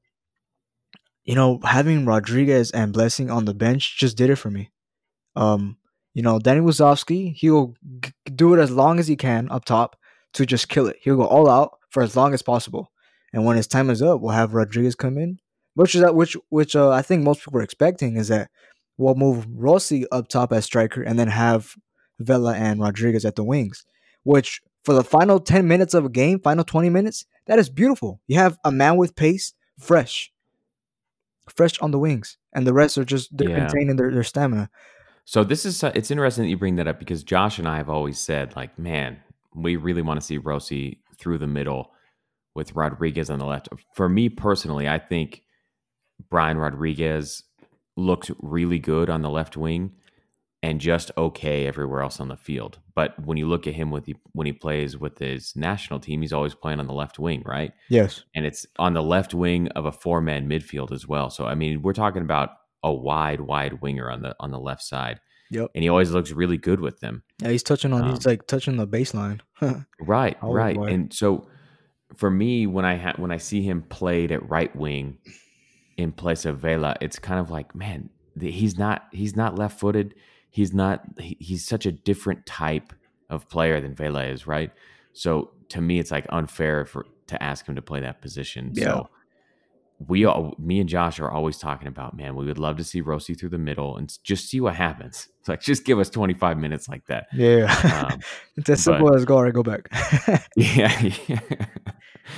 you 1.24 1.34
know, 1.34 1.60
having 1.64 2.04
Rodriguez 2.04 2.70
and 2.70 2.92
Blessing 2.92 3.30
on 3.30 3.44
the 3.44 3.54
bench 3.54 3.98
just 3.98 4.16
did 4.16 4.30
it 4.30 4.36
for 4.36 4.50
me. 4.50 4.70
Um, 5.36 5.78
you 6.12 6.22
know, 6.22 6.38
Danny 6.38 6.60
Musovski, 6.60 7.34
he'll 7.34 7.74
g- 8.00 8.12
do 8.34 8.54
it 8.54 8.60
as 8.60 8.70
long 8.70 8.98
as 8.98 9.08
he 9.08 9.16
can 9.16 9.48
up 9.50 9.64
top 9.64 9.96
to 10.34 10.46
just 10.46 10.68
kill 10.68 10.86
it. 10.86 10.96
He'll 11.02 11.16
go 11.16 11.26
all 11.26 11.48
out 11.48 11.78
for 11.90 12.02
as 12.02 12.14
long 12.14 12.34
as 12.34 12.42
possible. 12.42 12.90
And 13.32 13.44
when 13.44 13.56
his 13.56 13.66
time 13.66 13.90
is 13.90 14.02
up, 14.02 14.20
we'll 14.20 14.32
have 14.32 14.54
Rodriguez 14.54 14.94
come 14.94 15.18
in, 15.18 15.38
which 15.74 15.94
is 15.94 16.02
that 16.02 16.14
which 16.14 16.36
which 16.50 16.76
uh, 16.76 16.90
I 16.90 17.02
think 17.02 17.24
most 17.24 17.44
people 17.44 17.58
are 17.58 17.64
expecting 17.64 18.16
is 18.16 18.28
that 18.28 18.48
we'll 18.96 19.16
move 19.16 19.46
Rossi 19.50 20.08
up 20.12 20.28
top 20.28 20.52
as 20.52 20.64
striker 20.64 21.02
and 21.02 21.18
then 21.18 21.28
have 21.28 21.74
Vela 22.20 22.54
and 22.54 22.80
Rodriguez 22.80 23.24
at 23.24 23.34
the 23.34 23.42
wings. 23.42 23.84
Which 24.22 24.60
for 24.84 24.94
the 24.94 25.02
final 25.02 25.40
ten 25.40 25.66
minutes 25.66 25.94
of 25.94 26.04
a 26.04 26.10
game, 26.10 26.38
final 26.38 26.62
twenty 26.64 26.90
minutes, 26.90 27.26
that 27.46 27.58
is 27.58 27.68
beautiful. 27.68 28.20
You 28.28 28.38
have 28.38 28.56
a 28.64 28.70
man 28.70 28.96
with 28.98 29.16
pace, 29.16 29.52
fresh, 29.80 30.30
fresh 31.48 31.78
on 31.80 31.90
the 31.90 31.98
wings, 31.98 32.36
and 32.52 32.66
the 32.66 32.72
rest 32.72 32.98
are 32.98 33.04
just 33.04 33.36
they're 33.36 33.50
Yeah. 33.50 33.66
containing 33.66 33.96
their, 33.96 34.10
their 34.10 34.22
stamina. 34.22 34.70
So 35.24 35.42
this 35.44 35.64
is 35.64 35.82
uh, 35.82 35.92
it's 35.94 36.10
interesting 36.10 36.44
that 36.44 36.50
you 36.50 36.56
bring 36.58 36.76
that 36.76 36.88
up 36.88 36.98
because 36.98 37.22
Josh 37.24 37.58
and 37.58 37.66
I 37.68 37.78
have 37.78 37.88
always 37.88 38.18
said 38.18 38.54
like, 38.56 38.78
man, 38.78 39.18
we 39.54 39.76
really 39.76 40.02
want 40.02 40.20
to 40.20 40.26
see 40.26 40.38
Rossi 40.38 41.00
through 41.18 41.38
the 41.38 41.46
middle 41.46 41.92
with 42.54 42.74
Rodriguez 42.74 43.30
on 43.30 43.38
the 43.38 43.46
left. 43.46 43.68
For 43.94 44.08
me 44.08 44.28
personally, 44.28 44.88
I 44.88 44.98
think 44.98 45.42
Brian 46.30 46.58
Rodriguez 46.58 47.42
looks 47.96 48.30
really 48.40 48.78
good 48.78 49.08
on 49.08 49.22
the 49.22 49.30
left 49.30 49.56
wing 49.56 49.92
and 50.64 50.80
just 50.80 51.10
okay 51.18 51.66
everywhere 51.66 52.00
else 52.00 52.20
on 52.20 52.28
the 52.28 52.36
field. 52.36 52.78
But 52.94 53.10
when 53.26 53.36
you 53.36 53.46
look 53.46 53.66
at 53.66 53.74
him 53.74 53.90
with 53.90 54.04
the, 54.06 54.16
when 54.32 54.46
he 54.46 54.52
plays 54.52 54.96
with 54.96 55.18
his 55.18 55.54
national 55.54 56.00
team, 56.00 56.22
he's 56.22 56.32
always 56.32 56.54
playing 56.54 56.80
on 56.80 56.86
the 56.86 56.94
left 56.94 57.18
wing, 57.18 57.42
right? 57.44 57.72
Yes. 57.90 58.24
and 58.34 58.46
it's 58.46 58.64
on 58.78 58.94
the 58.94 59.02
left 59.02 59.34
wing 59.34 59.68
of 59.76 59.84
a 59.84 59.92
four 59.92 60.20
man 60.22 60.48
midfield 60.48 60.90
as 60.90 61.06
well. 61.06 61.28
So 61.28 61.44
I 61.46 61.54
mean, 61.54 61.82
we're 61.82 61.92
talking 61.92 62.22
about 62.22 62.50
a 62.82 62.92
wide, 62.92 63.40
wide 63.40 63.82
winger 63.82 64.10
on 64.10 64.22
the 64.22 64.34
on 64.40 64.50
the 64.52 64.58
left 64.58 64.82
side, 64.82 65.20
Yep. 65.50 65.70
and 65.74 65.82
he 65.84 65.88
always 65.90 66.10
looks 66.12 66.30
really 66.32 66.56
good 66.58 66.80
with 66.80 67.00
them. 67.00 67.22
Yeah, 67.42 67.50
he's 67.50 67.62
touching 67.62 67.92
on. 67.92 68.02
Um, 68.04 68.10
he's 68.14 68.24
like 68.26 68.46
touching 68.46 68.76
the 68.76 68.86
baseline. 68.86 69.40
Right, 70.00 70.36
Always 70.42 70.56
right. 70.56 70.76
wide. 70.76 70.92
And 70.92 71.12
so 71.12 71.46
for 72.16 72.30
me, 72.30 72.66
when 72.66 72.84
I 72.84 72.96
ha- 72.96 73.14
when 73.16 73.30
I 73.32 73.38
see 73.38 73.62
him 73.62 73.82
played 73.82 74.32
at 74.32 74.48
right 74.48 74.74
wing 74.76 75.18
in 75.96 76.12
place 76.12 76.44
of 76.44 76.58
Vela, 76.58 76.96
it's 77.00 77.18
kind 77.18 77.40
of 77.40 77.50
like, 77.50 77.74
man, 77.74 78.08
he's 78.40 78.78
not 78.78 79.04
he's 79.12 79.36
not 79.36 79.58
left 79.58 79.78
footed. 79.78 80.14
He's 80.54 80.72
not. 80.72 81.02
He, 81.18 81.36
he's 81.40 81.66
such 81.66 81.84
a 81.84 81.90
different 81.90 82.46
type 82.46 82.92
of 83.28 83.48
player 83.48 83.80
than 83.80 83.92
Vela 83.96 84.24
is, 84.26 84.46
right? 84.46 84.70
So 85.12 85.50
to 85.70 85.80
me, 85.80 85.98
it's 85.98 86.12
like 86.12 86.26
unfair 86.28 86.84
for 86.84 87.06
to 87.26 87.42
ask 87.42 87.66
him 87.66 87.74
to 87.74 87.82
play 87.82 88.00
that 88.02 88.22
position. 88.22 88.70
Yeah. 88.72 88.84
So 88.84 89.08
we 90.06 90.24
all, 90.26 90.54
me 90.56 90.78
and 90.78 90.88
Josh 90.88 91.18
are 91.18 91.28
always 91.28 91.58
talking 91.58 91.88
about, 91.88 92.16
man, 92.16 92.36
we 92.36 92.44
would 92.46 92.58
love 92.58 92.76
to 92.76 92.84
see 92.84 93.00
Rossi 93.00 93.34
through 93.34 93.48
the 93.48 93.58
middle 93.58 93.96
and 93.96 94.16
just 94.22 94.48
see 94.48 94.60
what 94.60 94.76
happens. 94.76 95.26
It's 95.40 95.48
like 95.52 95.60
just 95.60 95.84
give 95.84 95.98
us 95.98 96.08
25 96.08 96.56
minutes 96.56 96.88
like 96.88 97.04
that. 97.06 97.26
yeah, 97.32 98.08
Um, 98.12 98.20
it's 98.56 98.70
as 98.70 98.84
simple 98.84 99.12
as 99.12 99.24
go 99.24 99.38
or 99.38 99.50
go 99.50 99.64
back. 99.64 99.88
yeah. 100.56 101.10
yeah. 101.26 101.40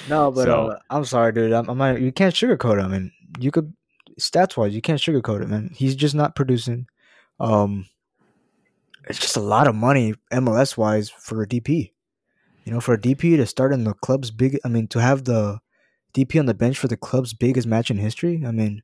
no, 0.09 0.31
but 0.31 0.45
So- 0.45 0.69
uh, 0.69 0.79
I'm 0.89 1.05
sorry, 1.05 1.33
dude. 1.33 1.53
I'm, 1.53 1.69
I'm 1.69 1.77
not, 1.77 2.01
you 2.01 2.13
can't 2.13 2.35
sugarcoat 2.35 2.83
him. 2.83 2.93
Mean, 2.93 3.13
you 3.39 3.51
could 3.51 3.75
stats 4.19 4.57
wise, 4.57 4.75
you 4.75 4.81
can't 4.81 4.99
sugarcoat 5.01 5.43
it, 5.43 5.49
man. 5.51 5.71
He's 5.75 5.95
just 5.97 6.15
not 6.15 6.35
producing. 6.35 6.87
Um, 7.41 7.87
it's 9.07 9.19
just 9.19 9.37
a 9.37 9.41
lot 9.41 9.69
of 9.69 9.75
money 9.75 10.15
MLS 10.33 10.77
wise 10.77 11.11
for 11.11 11.43
a 11.43 11.47
DP. 11.47 11.93
You 12.65 12.73
know, 12.73 12.81
for 12.81 12.95
a 12.95 13.01
DP 13.01 13.37
to 13.37 13.47
start 13.47 13.73
in 13.73 13.85
the 13.85 13.95
club's 13.95 14.31
big. 14.31 14.59
I 14.65 14.69
mean, 14.69 14.89
to 14.89 15.01
have 15.01 15.25
the 15.25 15.61
DP 16.15 16.39
on 16.41 16.47
the 16.47 16.55
bench 16.55 16.79
for 16.79 16.89
the 16.89 16.97
club's 16.97 17.33
biggest 17.33 17.67
match 17.69 17.91
in 17.91 17.97
history. 17.99 18.43
I 18.45 18.51
mean, 18.51 18.83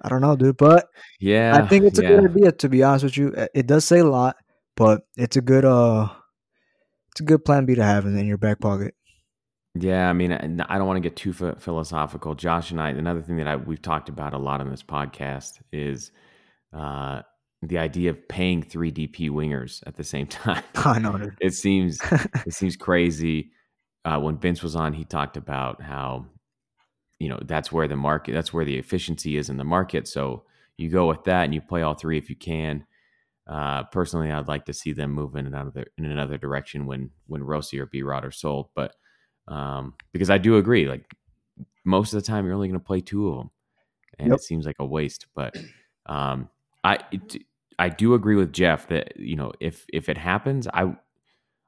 I 0.00 0.08
don't 0.08 0.20
know, 0.20 0.36
dude, 0.36 0.56
but 0.56 0.88
Yeah, 1.18 1.56
I 1.56 1.66
think 1.66 1.84
it's 1.84 1.98
a 1.98 2.02
yeah. 2.02 2.08
good 2.08 2.30
idea. 2.30 2.52
To 2.52 2.68
be 2.68 2.82
honest 2.82 3.04
with 3.04 3.16
you, 3.16 3.34
it 3.54 3.66
does 3.66 3.84
say 3.84 3.98
a 3.98 4.04
lot, 4.04 4.36
but 4.76 5.02
it's 5.16 5.36
a 5.36 5.40
good 5.40 5.64
uh, 5.64 6.08
it's 7.10 7.20
a 7.20 7.24
good 7.24 7.44
plan 7.44 7.64
B 7.64 7.74
to 7.74 7.82
have 7.82 8.06
in, 8.06 8.16
in 8.16 8.26
your 8.26 8.38
back 8.38 8.60
pocket. 8.60 8.94
Yeah, 9.74 10.08
I 10.08 10.12
mean, 10.12 10.32
I 10.32 10.38
I 10.68 10.78
don't 10.78 10.86
want 10.86 10.96
to 11.02 11.08
get 11.08 11.16
too 11.16 11.32
philosophical. 11.32 12.34
Josh 12.34 12.70
and 12.70 12.80
I, 12.80 12.90
another 12.90 13.22
thing 13.22 13.36
that 13.38 13.48
I, 13.48 13.56
we've 13.56 13.82
talked 13.82 14.08
about 14.08 14.34
a 14.34 14.38
lot 14.38 14.60
on 14.60 14.70
this 14.70 14.82
podcast 14.82 15.60
is 15.72 16.12
uh, 16.72 17.22
the 17.62 17.78
idea 17.78 18.10
of 18.10 18.28
paying 18.28 18.62
three 18.62 18.92
DP 18.92 19.30
wingers 19.30 19.82
at 19.86 19.96
the 19.96 20.04
same 20.04 20.26
time. 20.28 20.62
I 20.76 20.98
know, 20.98 21.30
it 21.40 21.54
seems 21.54 21.98
it 22.46 22.54
seems 22.54 22.76
crazy. 22.76 23.50
Uh, 24.04 24.18
when 24.18 24.38
Vince 24.38 24.62
was 24.62 24.76
on, 24.76 24.92
he 24.92 25.04
talked 25.04 25.36
about 25.36 25.82
how 25.82 26.26
you 27.18 27.28
know 27.28 27.38
that's 27.44 27.72
where 27.72 27.88
the 27.88 27.96
market, 27.96 28.32
that's 28.32 28.52
where 28.52 28.64
the 28.64 28.76
efficiency 28.76 29.36
is 29.36 29.50
in 29.50 29.56
the 29.56 29.64
market. 29.64 30.06
So 30.08 30.44
you 30.76 30.88
go 30.88 31.06
with 31.08 31.24
that 31.24 31.44
and 31.44 31.54
you 31.54 31.60
play 31.60 31.82
all 31.82 31.94
three 31.94 32.16
if 32.18 32.30
you 32.30 32.36
can. 32.36 32.84
Uh, 33.46 33.84
personally, 33.84 34.30
I'd 34.30 34.46
like 34.46 34.66
to 34.66 34.74
see 34.74 34.92
them 34.92 35.10
move 35.10 35.34
in 35.34 35.46
another 35.46 35.86
in 35.96 36.04
another 36.04 36.38
direction 36.38 36.86
when 36.86 37.10
when 37.26 37.42
Rossi 37.42 37.80
or 37.80 37.86
B 37.86 38.02
Rod 38.02 38.24
are 38.24 38.30
sold, 38.30 38.68
but 38.74 38.94
um, 39.48 39.94
because 40.12 40.30
I 40.30 40.38
do 40.38 40.58
agree, 40.58 40.86
like 40.86 41.10
most 41.84 42.12
of 42.12 42.22
the 42.22 42.26
time 42.26 42.44
you're 42.44 42.54
only 42.54 42.68
going 42.68 42.78
to 42.78 42.86
play 42.86 43.00
two 43.00 43.28
of 43.28 43.38
them, 43.38 43.50
and 44.18 44.28
Yep. 44.28 44.36
it 44.36 44.42
seems 44.42 44.66
like 44.66 44.76
a 44.78 44.84
waste. 44.86 45.26
But 45.34 45.56
um, 46.06 46.50
I 46.84 46.98
it, 47.10 47.42
I 47.78 47.88
do 47.88 48.14
agree 48.14 48.36
with 48.36 48.52
Jeff 48.52 48.88
that 48.88 49.18
you 49.18 49.36
know 49.36 49.52
if 49.60 49.86
if 49.92 50.08
it 50.08 50.18
happens, 50.18 50.66
I 50.68 50.94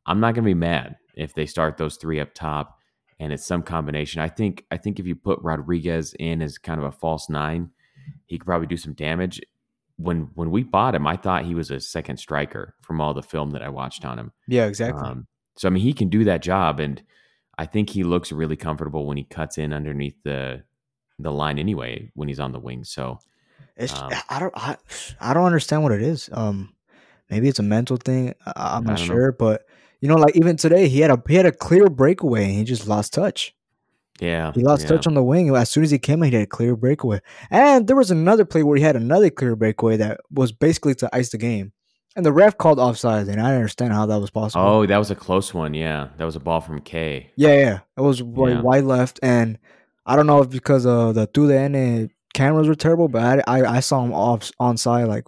I'm 0.07 0.21
not 0.21 0.35
going 0.35 0.45
to 0.45 0.51
be 0.51 0.55
mad 0.55 0.97
if 1.15 1.35
they 1.35 1.47
start 1.47 1.77
those 1.77 1.97
three 1.97 2.21
up 2.21 2.35
top 2.35 2.79
and 3.21 3.33
it's 3.33 3.47
some 3.47 3.63
combination. 3.63 4.21
I 4.21 4.29
think 4.29 4.65
I 4.71 4.79
think 4.79 4.99
if 4.99 5.07
you 5.07 5.15
put 5.15 5.39
Rodriguez 5.43 6.15
in 6.19 6.43
as 6.43 6.59
kind 6.59 6.81
of 6.81 6.87
a 6.87 6.93
false 6.93 7.29
nine, 7.29 7.71
he 8.27 8.39
could 8.39 8.47
probably 8.47 8.67
do 8.67 8.79
some 8.79 8.95
damage. 8.95 9.41
When 9.97 10.31
when 10.35 10.51
we 10.51 10.65
bought 10.65 10.95
him, 10.95 11.07
I 11.07 11.17
thought 11.17 11.45
he 11.45 11.55
was 11.55 11.71
a 11.71 11.79
second 11.79 12.17
striker 12.17 12.75
from 12.81 13.01
all 13.01 13.13
the 13.13 13.23
film 13.23 13.51
that 13.51 13.63
I 13.63 13.69
watched 13.69 14.07
on 14.07 14.19
him. 14.19 14.33
Yeah, 14.49 14.67
exactly. 14.67 15.07
Um, 15.07 15.27
so 15.57 15.69
I 15.69 15.71
mean, 15.71 15.83
he 15.83 15.93
can 15.93 16.09
do 16.09 16.25
that 16.25 16.43
job, 16.43 16.81
and 16.81 17.03
I 17.59 17.67
think 17.67 17.91
he 17.91 18.03
looks 18.03 18.33
really 18.33 18.57
comfortable 18.57 19.05
when 19.05 19.19
he 19.19 19.25
cuts 19.25 19.59
in 19.59 19.75
underneath 19.75 20.17
the 20.25 20.65
the 21.19 21.31
line 21.31 21.59
anyway 21.59 22.11
when 22.15 22.29
he's 22.29 22.41
on 22.41 22.53
the 22.53 22.59
wing. 22.59 22.83
So 22.85 23.19
It's 23.77 23.93
Um, 23.99 24.11
I 24.29 24.39
don't 24.39 24.53
I, 24.57 24.77
I 25.21 25.35
don't 25.35 25.45
understand 25.47 25.83
what 25.83 25.93
it 25.93 26.03
is. 26.03 26.29
Um, 26.33 26.75
maybe 27.31 27.49
it's 27.49 27.59
a 27.59 27.63
mental 27.65 27.97
thing. 27.97 28.35
I, 28.47 28.77
I'm 28.77 28.85
not 28.85 28.99
don't 28.99 29.09
know. 29.09 29.15
sure, 29.15 29.33
but 29.33 29.65
you 30.01 30.09
know, 30.09 30.17
like 30.17 30.37
even 30.37 30.57
today, 30.57 30.89
he 30.89 31.01
had 31.01 31.11
a 31.11 31.23
he 31.29 31.35
had 31.35 31.47
a 31.47 31.53
clear 31.53 31.89
breakaway 31.89 32.45
and 32.45 32.53
he 32.55 32.65
just 32.65 32.87
lost 32.87 33.13
touch. 33.13 33.55
yeah, 34.21 34.53
He 34.53 34.63
lost 34.63 34.83
yeah. 34.83 34.89
touch 34.89 35.07
on 35.07 35.15
the 35.15 35.23
wing 35.23 35.55
as 35.55 35.71
soon 35.71 35.83
as 35.85 35.91
he 35.91 35.99
came 35.99 36.23
in. 36.23 36.31
He 36.31 36.37
had 36.37 36.45
a 36.45 36.47
clear 36.47 36.77
breakaway, 36.77 37.21
and 37.51 37.87
there 37.87 37.97
was 37.97 38.11
another 38.11 38.45
play 38.45 38.63
where 38.63 38.77
he 38.77 38.83
had 38.83 38.97
another 38.97 39.31
clear 39.31 39.57
breakaway 39.57 39.97
that 39.99 40.21
was 40.31 40.53
basically 40.53 40.95
to 40.97 41.09
ice 41.15 41.31
the 41.31 41.39
game, 41.39 41.73
and 42.17 42.25
the 42.27 42.33
ref 42.33 42.59
called 42.59 42.79
offside, 42.79 43.29
and 43.29 43.41
I 43.41 43.49
don't 43.49 43.57
understand 43.57 43.93
how 43.95 44.07
that 44.07 44.21
was 44.21 44.31
possible. 44.31 44.65
Oh, 44.65 44.87
that 44.87 44.99
was 44.99 45.11
a 45.11 45.15
close 45.17 45.55
one. 45.55 45.73
Yeah, 45.75 46.09
that 46.19 46.25
was 46.25 46.37
a 46.37 46.41
ball 46.41 46.61
from 46.61 46.81
Kaye. 46.81 47.31
Yeah, 47.37 47.55
yeah. 47.55 47.79
It 47.97 48.01
was 48.03 48.21
like 48.21 48.55
Yeah. 48.55 48.61
wide 48.63 48.85
left, 48.85 49.21
and 49.23 49.59
I 50.07 50.17
don't 50.17 50.27
know 50.27 50.43
if 50.43 50.51
because 50.51 50.87
of 50.87 51.15
the 51.15 51.27
through 51.27 51.49
the 51.49 51.59
end 51.59 52.11
cameras 52.35 52.69
were 52.69 52.75
terrible, 52.75 53.09
but 53.09 53.23
I, 53.49 53.61
I 53.61 53.77
I 53.77 53.81
saw 53.81 54.05
him 54.05 54.13
off 54.13 54.51
on 54.59 54.77
onside. 54.77 55.09
Like 55.09 55.25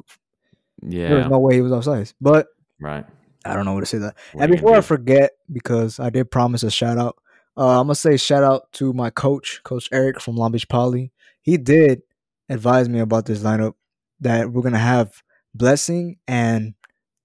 yeah, 0.82 1.08
there 1.08 1.16
Yeah, 1.16 1.22
was 1.24 1.30
no 1.30 1.38
way 1.38 1.54
he 1.54 1.60
was 1.60 1.72
offside. 1.72 2.12
But 2.20 2.48
right. 2.80 3.04
I 3.44 3.54
don't 3.54 3.64
know 3.64 3.74
what 3.74 3.80
to 3.80 3.86
say 3.86 3.98
that. 3.98 4.16
What 4.32 4.44
and 4.44 4.52
before 4.52 4.76
I 4.76 4.80
forget, 4.82 5.32
because 5.52 5.98
I 5.98 6.10
did 6.10 6.30
promise 6.30 6.62
a 6.62 6.70
shout 6.70 6.98
out, 6.98 7.16
uh, 7.56 7.80
I'm 7.80 7.86
gonna 7.86 7.94
say 7.96 8.16
shout 8.16 8.44
out 8.44 8.70
to 8.74 8.92
my 8.92 9.10
coach, 9.10 9.60
Coach 9.64 9.88
Eric 9.92 10.20
from 10.20 10.36
Long 10.36 10.52
Beach 10.52 10.68
Poly. 10.68 11.12
He 11.42 11.56
did 11.56 12.02
advise 12.48 12.88
me 12.88 13.00
about 13.00 13.26
this 13.26 13.40
lineup 13.40 13.74
that 14.20 14.52
we're 14.52 14.62
gonna 14.62 14.78
have 14.78 15.22
Blessing 15.54 16.18
and 16.28 16.74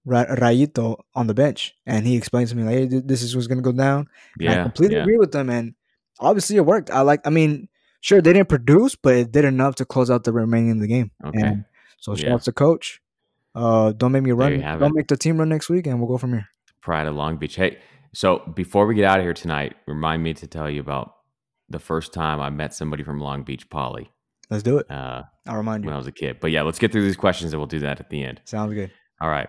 Ra- 0.04 0.24
Rayito 0.26 1.00
on 1.14 1.28
the 1.28 1.34
bench, 1.34 1.74
and 1.86 2.06
he 2.06 2.16
explained 2.16 2.48
to 2.48 2.56
me 2.56 2.64
like, 2.64 2.74
"Hey, 2.74 3.00
this 3.04 3.22
is 3.22 3.34
what's 3.36 3.46
gonna 3.46 3.62
go 3.62 3.72
down." 3.72 4.08
And 4.40 4.48
I 4.48 4.54
Yeah, 4.54 4.62
completely 4.64 4.96
yeah. 4.96 5.02
agree 5.02 5.18
with 5.18 5.32
them, 5.32 5.50
and 5.50 5.74
obviously 6.18 6.56
it 6.56 6.66
worked. 6.66 6.90
I 6.90 7.02
like. 7.02 7.20
I 7.26 7.30
mean, 7.30 7.68
sure 8.00 8.20
they 8.20 8.32
didn't 8.32 8.48
produce, 8.48 8.94
but 8.94 9.14
it 9.14 9.32
did 9.32 9.44
enough 9.44 9.74
to 9.76 9.84
close 9.84 10.10
out 10.10 10.24
the 10.24 10.32
remaining 10.32 10.72
of 10.72 10.80
the 10.80 10.86
game. 10.88 11.10
Okay. 11.24 11.40
And 11.40 11.64
so 11.98 12.14
shout 12.14 12.24
Yeah. 12.26 12.34
out 12.34 12.42
to 12.42 12.52
coach. 12.52 13.00
Uh, 13.54 13.92
don't 13.92 14.12
make 14.12 14.22
me 14.22 14.32
run. 14.32 14.60
Don't 14.60 14.82
it. 14.82 14.94
make 14.94 15.08
the 15.08 15.16
team 15.16 15.38
run 15.38 15.48
next 15.48 15.68
week, 15.68 15.86
and 15.86 15.98
we'll 15.98 16.08
go 16.08 16.18
from 16.18 16.32
here. 16.32 16.46
Pride 16.80 17.06
of 17.06 17.14
Long 17.16 17.36
Beach. 17.38 17.56
Hey, 17.56 17.78
so 18.14 18.38
before 18.54 18.86
we 18.86 18.94
get 18.94 19.04
out 19.04 19.18
of 19.18 19.24
here 19.24 19.34
tonight, 19.34 19.74
remind 19.86 20.22
me 20.22 20.32
to 20.34 20.46
tell 20.46 20.70
you 20.70 20.80
about 20.80 21.14
the 21.68 21.78
first 21.78 22.12
time 22.12 22.40
I 22.40 22.50
met 22.50 22.72
somebody 22.72 23.02
from 23.02 23.18
Long 23.20 23.42
Beach 23.42 23.68
Poly. 23.68 24.10
Let's 24.48 24.62
do 24.62 24.78
it. 24.78 24.90
Uh, 24.90 25.24
I'll 25.46 25.56
remind 25.56 25.84
you. 25.84 25.88
when 25.88 25.94
I 25.94 25.98
was 25.98 26.06
a 26.06 26.12
kid. 26.12 26.38
But 26.40 26.50
yeah, 26.50 26.62
let's 26.62 26.78
get 26.78 26.92
through 26.92 27.02
these 27.02 27.16
questions 27.16 27.52
and 27.52 27.60
we'll 27.60 27.66
do 27.66 27.80
that 27.80 28.00
at 28.00 28.08
the 28.10 28.22
end. 28.22 28.40
Sounds 28.44 28.72
good. 28.72 28.90
All 29.20 29.28
right. 29.28 29.48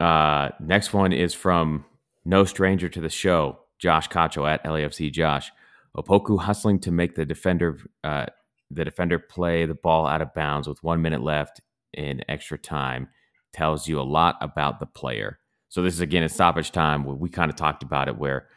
Uh, 0.00 0.50
next 0.60 0.92
one 0.92 1.12
is 1.12 1.32
from 1.34 1.84
no 2.24 2.44
stranger 2.44 2.88
to 2.88 3.00
the 3.00 3.08
show, 3.08 3.60
Josh 3.78 4.08
Cacho 4.08 4.50
at 4.50 4.64
LAFC. 4.64 5.12
Josh, 5.12 5.52
Opoku 5.96 6.38
hustling 6.38 6.78
to 6.80 6.90
make 6.90 7.14
the 7.14 7.24
defender 7.24 7.78
uh, 8.04 8.26
the 8.70 8.84
defender 8.84 9.18
play 9.18 9.64
the 9.64 9.74
ball 9.74 10.06
out 10.06 10.20
of 10.22 10.34
bounds 10.34 10.68
with 10.68 10.82
one 10.82 11.00
minute 11.00 11.22
left 11.22 11.60
in 11.94 12.22
extra 12.28 12.58
time 12.58 13.08
tells 13.52 13.88
you 13.88 14.00
a 14.00 14.02
lot 14.02 14.36
about 14.40 14.80
the 14.80 14.86
player. 14.86 15.38
So 15.68 15.82
this 15.82 15.94
is 15.94 16.00
again 16.00 16.22
a 16.22 16.28
stoppage 16.28 16.72
time 16.72 17.04
where 17.04 17.16
we 17.16 17.28
kind 17.28 17.50
of 17.50 17.56
talked 17.56 17.82
about 17.82 18.08
it 18.08 18.18
where 18.18 18.48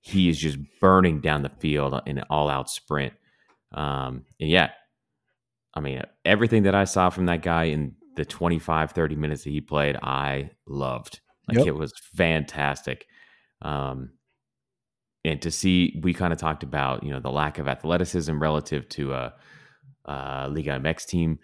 he 0.00 0.28
is 0.28 0.38
just 0.38 0.58
burning 0.80 1.20
down 1.20 1.42
the 1.42 1.50
field 1.60 2.00
in 2.06 2.18
an 2.18 2.24
all 2.30 2.48
out 2.48 2.70
sprint. 2.70 3.12
Um, 3.72 4.24
and 4.40 4.48
yeah, 4.48 4.70
I 5.74 5.80
mean, 5.80 6.02
everything 6.24 6.62
that 6.62 6.74
I 6.74 6.84
saw 6.84 7.10
from 7.10 7.26
that 7.26 7.42
guy 7.42 7.64
in 7.64 7.94
the 8.16 8.24
25, 8.24 8.92
30 8.92 9.16
minutes 9.16 9.44
that 9.44 9.50
he 9.50 9.60
played, 9.60 9.96
I 10.02 10.50
loved. 10.66 11.20
Like 11.46 11.58
Yep. 11.58 11.66
it 11.66 11.72
was 11.76 11.92
fantastic. 12.14 13.06
Um, 13.62 14.10
and 15.28 15.42
to 15.42 15.50
see, 15.50 16.00
we 16.02 16.12
kind 16.14 16.32
of 16.32 16.38
talked 16.38 16.62
about, 16.62 17.02
you 17.04 17.10
know, 17.10 17.20
the 17.20 17.30
lack 17.30 17.58
of 17.58 17.68
athleticism 17.68 18.38
relative 18.40 18.88
to 18.90 19.12
a, 19.12 19.34
a 20.04 20.48
Liga 20.50 20.78
MX 20.80 21.06
team. 21.06 21.38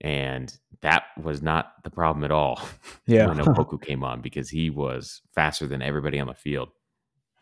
And 0.00 0.54
that 0.82 1.04
was 1.22 1.40
not 1.42 1.72
the 1.84 1.90
problem 1.90 2.24
at 2.24 2.30
all 2.30 2.60
Yeah. 3.06 3.28
when 3.28 3.38
Opoku 3.38 3.80
came 3.80 4.04
on 4.04 4.20
because 4.20 4.50
he 4.50 4.68
was 4.70 5.22
faster 5.34 5.66
than 5.66 5.80
everybody 5.82 6.18
on 6.20 6.26
the 6.26 6.34
field. 6.34 6.68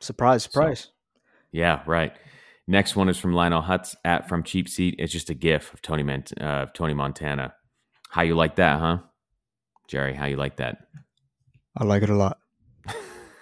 surprise, 0.00 0.44
surprise. 0.44 0.90
Yeah, 1.52 1.82
right. 1.86 2.12
Next 2.66 2.96
one 2.96 3.08
is 3.08 3.18
from 3.18 3.32
Lionel 3.34 3.62
Hutz 3.62 3.94
at 4.04 4.28
from 4.28 4.42
Cheap 4.42 4.68
Seat. 4.68 4.96
It's 4.98 5.12
just 5.12 5.30
a 5.30 5.34
GIF 5.34 5.72
of 5.74 5.82
Tony 5.82 6.02
Mont- 6.02 6.32
uh, 6.40 6.64
of 6.64 6.72
Tony 6.72 6.94
Montana. 6.94 7.54
How 8.08 8.22
you 8.22 8.34
like 8.34 8.56
that, 8.56 8.80
huh, 8.80 8.98
Jerry? 9.88 10.14
How 10.14 10.26
you 10.26 10.36
like 10.36 10.56
that? 10.56 10.78
I 11.76 11.84
like 11.84 12.02
it 12.02 12.10
a 12.10 12.14
lot. 12.16 12.38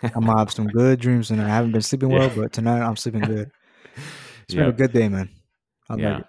I'm 0.02 0.24
gonna 0.24 0.38
have 0.38 0.52
some 0.52 0.66
good 0.66 1.00
dreams 1.00 1.28
tonight. 1.28 1.46
I 1.46 1.54
haven't 1.54 1.72
been 1.72 1.82
sleeping 1.82 2.08
well, 2.10 2.28
Yeah. 2.28 2.34
but 2.36 2.52
tonight 2.52 2.80
I'm 2.80 2.96
sleeping 2.96 3.22
good. 3.22 3.50
It's 4.44 4.54
been 4.54 4.68
a 4.68 4.72
good 4.72 4.92
day, 4.92 5.08
man. 5.08 5.30
I 5.88 5.96
yeah. 5.96 6.20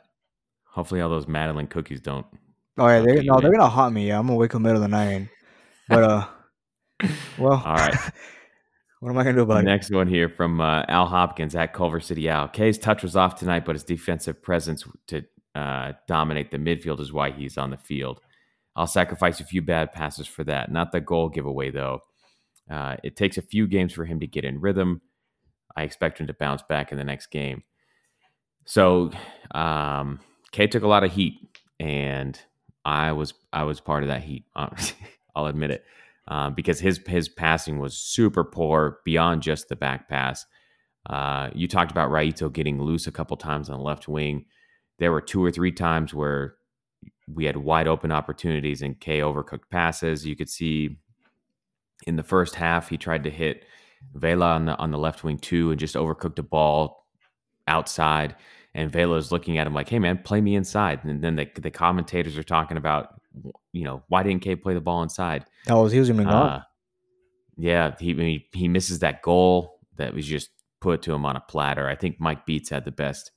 Hopefully, 0.65 1.01
all 1.01 1.09
those 1.09 1.27
Madeline 1.27 1.67
cookies 1.67 1.99
don't. 1.99 2.25
Oh 2.77 2.87
yeah, 2.87 3.01
they 3.01 3.21
you 3.21 3.23
no, 3.23 3.39
they're 3.39 3.51
gonna 3.51 3.67
haunt 3.67 3.93
me. 3.93 4.07
Yeah, 4.07 4.19
I'm 4.19 4.27
gonna 4.27 4.37
wake 4.37 4.51
up 4.51 4.57
in 4.57 4.63
the 4.63 4.69
middle 4.69 4.83
of 4.83 4.89
the 4.89 4.95
night. 4.95 5.11
And, 5.11 5.29
but 5.89 6.03
uh, 6.03 6.27
well, 7.37 7.61
All 7.65 7.75
right. 7.75 7.95
what 8.99 9.09
am 9.09 9.17
I 9.17 9.23
gonna 9.23 9.35
do 9.35 9.41
about 9.41 9.61
it? 9.61 9.65
Next 9.65 9.91
one 9.91 10.07
here 10.07 10.29
from 10.29 10.61
uh, 10.61 10.83
Al 10.87 11.07
Hopkins 11.07 11.55
at 11.55 11.73
Culver 11.73 11.99
City 11.99 12.29
Al. 12.29 12.47
Kaye's 12.47 12.77
touch 12.77 13.03
was 13.03 13.15
off 13.15 13.35
tonight, 13.35 13.65
but 13.65 13.75
his 13.75 13.83
defensive 13.83 14.41
presence 14.41 14.85
to 15.07 15.23
uh, 15.55 15.93
dominate 16.07 16.51
the 16.51 16.57
midfield 16.57 16.99
is 16.99 17.11
why 17.11 17.31
he's 17.31 17.57
on 17.57 17.71
the 17.71 17.77
field. 17.77 18.21
I'll 18.75 18.87
sacrifice 18.87 19.39
a 19.39 19.45
few 19.45 19.61
bad 19.61 19.91
passes 19.91 20.27
for 20.27 20.43
that. 20.45 20.71
Not 20.71 20.91
the 20.91 21.01
goal 21.01 21.29
giveaway, 21.29 21.69
though. 21.69 21.99
Uh, 22.69 22.95
it 23.03 23.15
takes 23.15 23.37
a 23.37 23.41
few 23.41 23.67
games 23.67 23.93
for 23.93 24.05
him 24.05 24.19
to 24.19 24.27
get 24.27 24.45
in 24.45 24.61
rhythm. 24.61 25.01
I 25.75 25.83
expect 25.83 26.19
him 26.19 26.27
to 26.27 26.33
bounce 26.33 26.61
back 26.63 26.91
in 26.91 26.97
the 26.97 27.03
next 27.03 27.27
game. 27.27 27.63
So, 28.65 29.11
um, 29.51 30.19
Kaye 30.51 30.67
took 30.67 30.83
a 30.83 30.87
lot 30.87 31.03
of 31.03 31.11
heat, 31.11 31.35
and 31.79 32.39
I 32.85 33.11
was 33.11 33.33
I 33.51 33.63
was 33.63 33.79
part 33.79 34.03
of 34.03 34.09
that 34.09 34.23
heat. 34.23 34.45
I'll 34.55 35.47
admit 35.47 35.71
it 35.71 35.83
um, 36.27 36.53
because 36.53 36.79
his 36.79 37.01
his 37.07 37.27
passing 37.27 37.79
was 37.79 37.97
super 37.97 38.43
poor 38.43 38.99
beyond 39.03 39.41
just 39.41 39.69
the 39.69 39.75
back 39.75 40.07
pass. 40.07 40.45
Uh, 41.09 41.49
you 41.53 41.67
talked 41.67 41.91
about 41.91 42.11
Raito 42.11 42.51
getting 42.51 42.81
loose 42.81 43.07
a 43.07 43.11
couple 43.11 43.35
times 43.35 43.69
on 43.69 43.77
the 43.77 43.83
left 43.83 44.07
wing. 44.07 44.45
There 44.99 45.11
were 45.11 45.21
two 45.21 45.43
or 45.43 45.51
three 45.51 45.71
times 45.71 46.13
where 46.13 46.55
we 47.27 47.45
had 47.45 47.57
wide 47.57 47.87
open 47.87 48.11
opportunities 48.11 48.81
and 48.81 48.99
Kaye 48.99 49.19
overcooked 49.19 49.69
passes. 49.69 50.25
You 50.25 50.35
could 50.35 50.49
see 50.49 50.97
in 52.07 52.15
the 52.15 52.23
first 52.23 52.55
half 52.55 52.89
he 52.89 52.97
tried 52.97 53.23
to 53.23 53.29
hit 53.29 53.65
Vela 54.13 54.47
on 54.47 54.65
the 54.65 54.77
on 54.77 54.91
the 54.91 54.97
left 54.97 55.23
wing 55.23 55.37
too 55.37 55.71
and 55.71 55.79
just 55.79 55.95
overcooked 55.95 56.39
a 56.39 56.43
ball 56.43 57.05
outside. 57.67 58.35
And 58.75 58.91
Vela 58.91 59.17
is 59.17 59.31
looking 59.31 59.57
at 59.57 59.67
him 59.67 59.73
like, 59.73 59.89
"Hey 59.89 59.99
man, 59.99 60.17
play 60.17 60.41
me 60.41 60.55
inside." 60.55 61.03
And 61.03 61.21
then 61.21 61.35
the 61.35 61.47
the 61.55 61.71
commentators 61.71 62.37
are 62.37 62.43
talking 62.43 62.77
about, 62.77 63.21
you 63.71 63.83
know, 63.83 64.03
why 64.07 64.23
didn't 64.23 64.41
Kaye 64.41 64.55
play 64.55 64.73
the 64.73 64.81
ball 64.81 65.03
inside? 65.03 65.45
That 65.67 65.75
was 65.75 65.91
he 65.91 65.99
was 65.99 66.09
gonna 66.09 66.23
go. 66.23 66.29
Uh, 66.29 66.61
yeah, 67.57 67.95
he, 67.99 68.13
he 68.13 68.47
he 68.51 68.67
misses 68.67 68.99
that 68.99 69.21
goal 69.21 69.79
that 69.97 70.13
was 70.13 70.25
just 70.25 70.49
put 70.81 71.01
to 71.03 71.13
him 71.13 71.25
on 71.25 71.35
a 71.35 71.39
platter. 71.41 71.87
I 71.87 71.95
think 71.95 72.19
Mike 72.19 72.45
Beats 72.45 72.69
had 72.69 72.85
the 72.85 72.91
best 72.91 73.31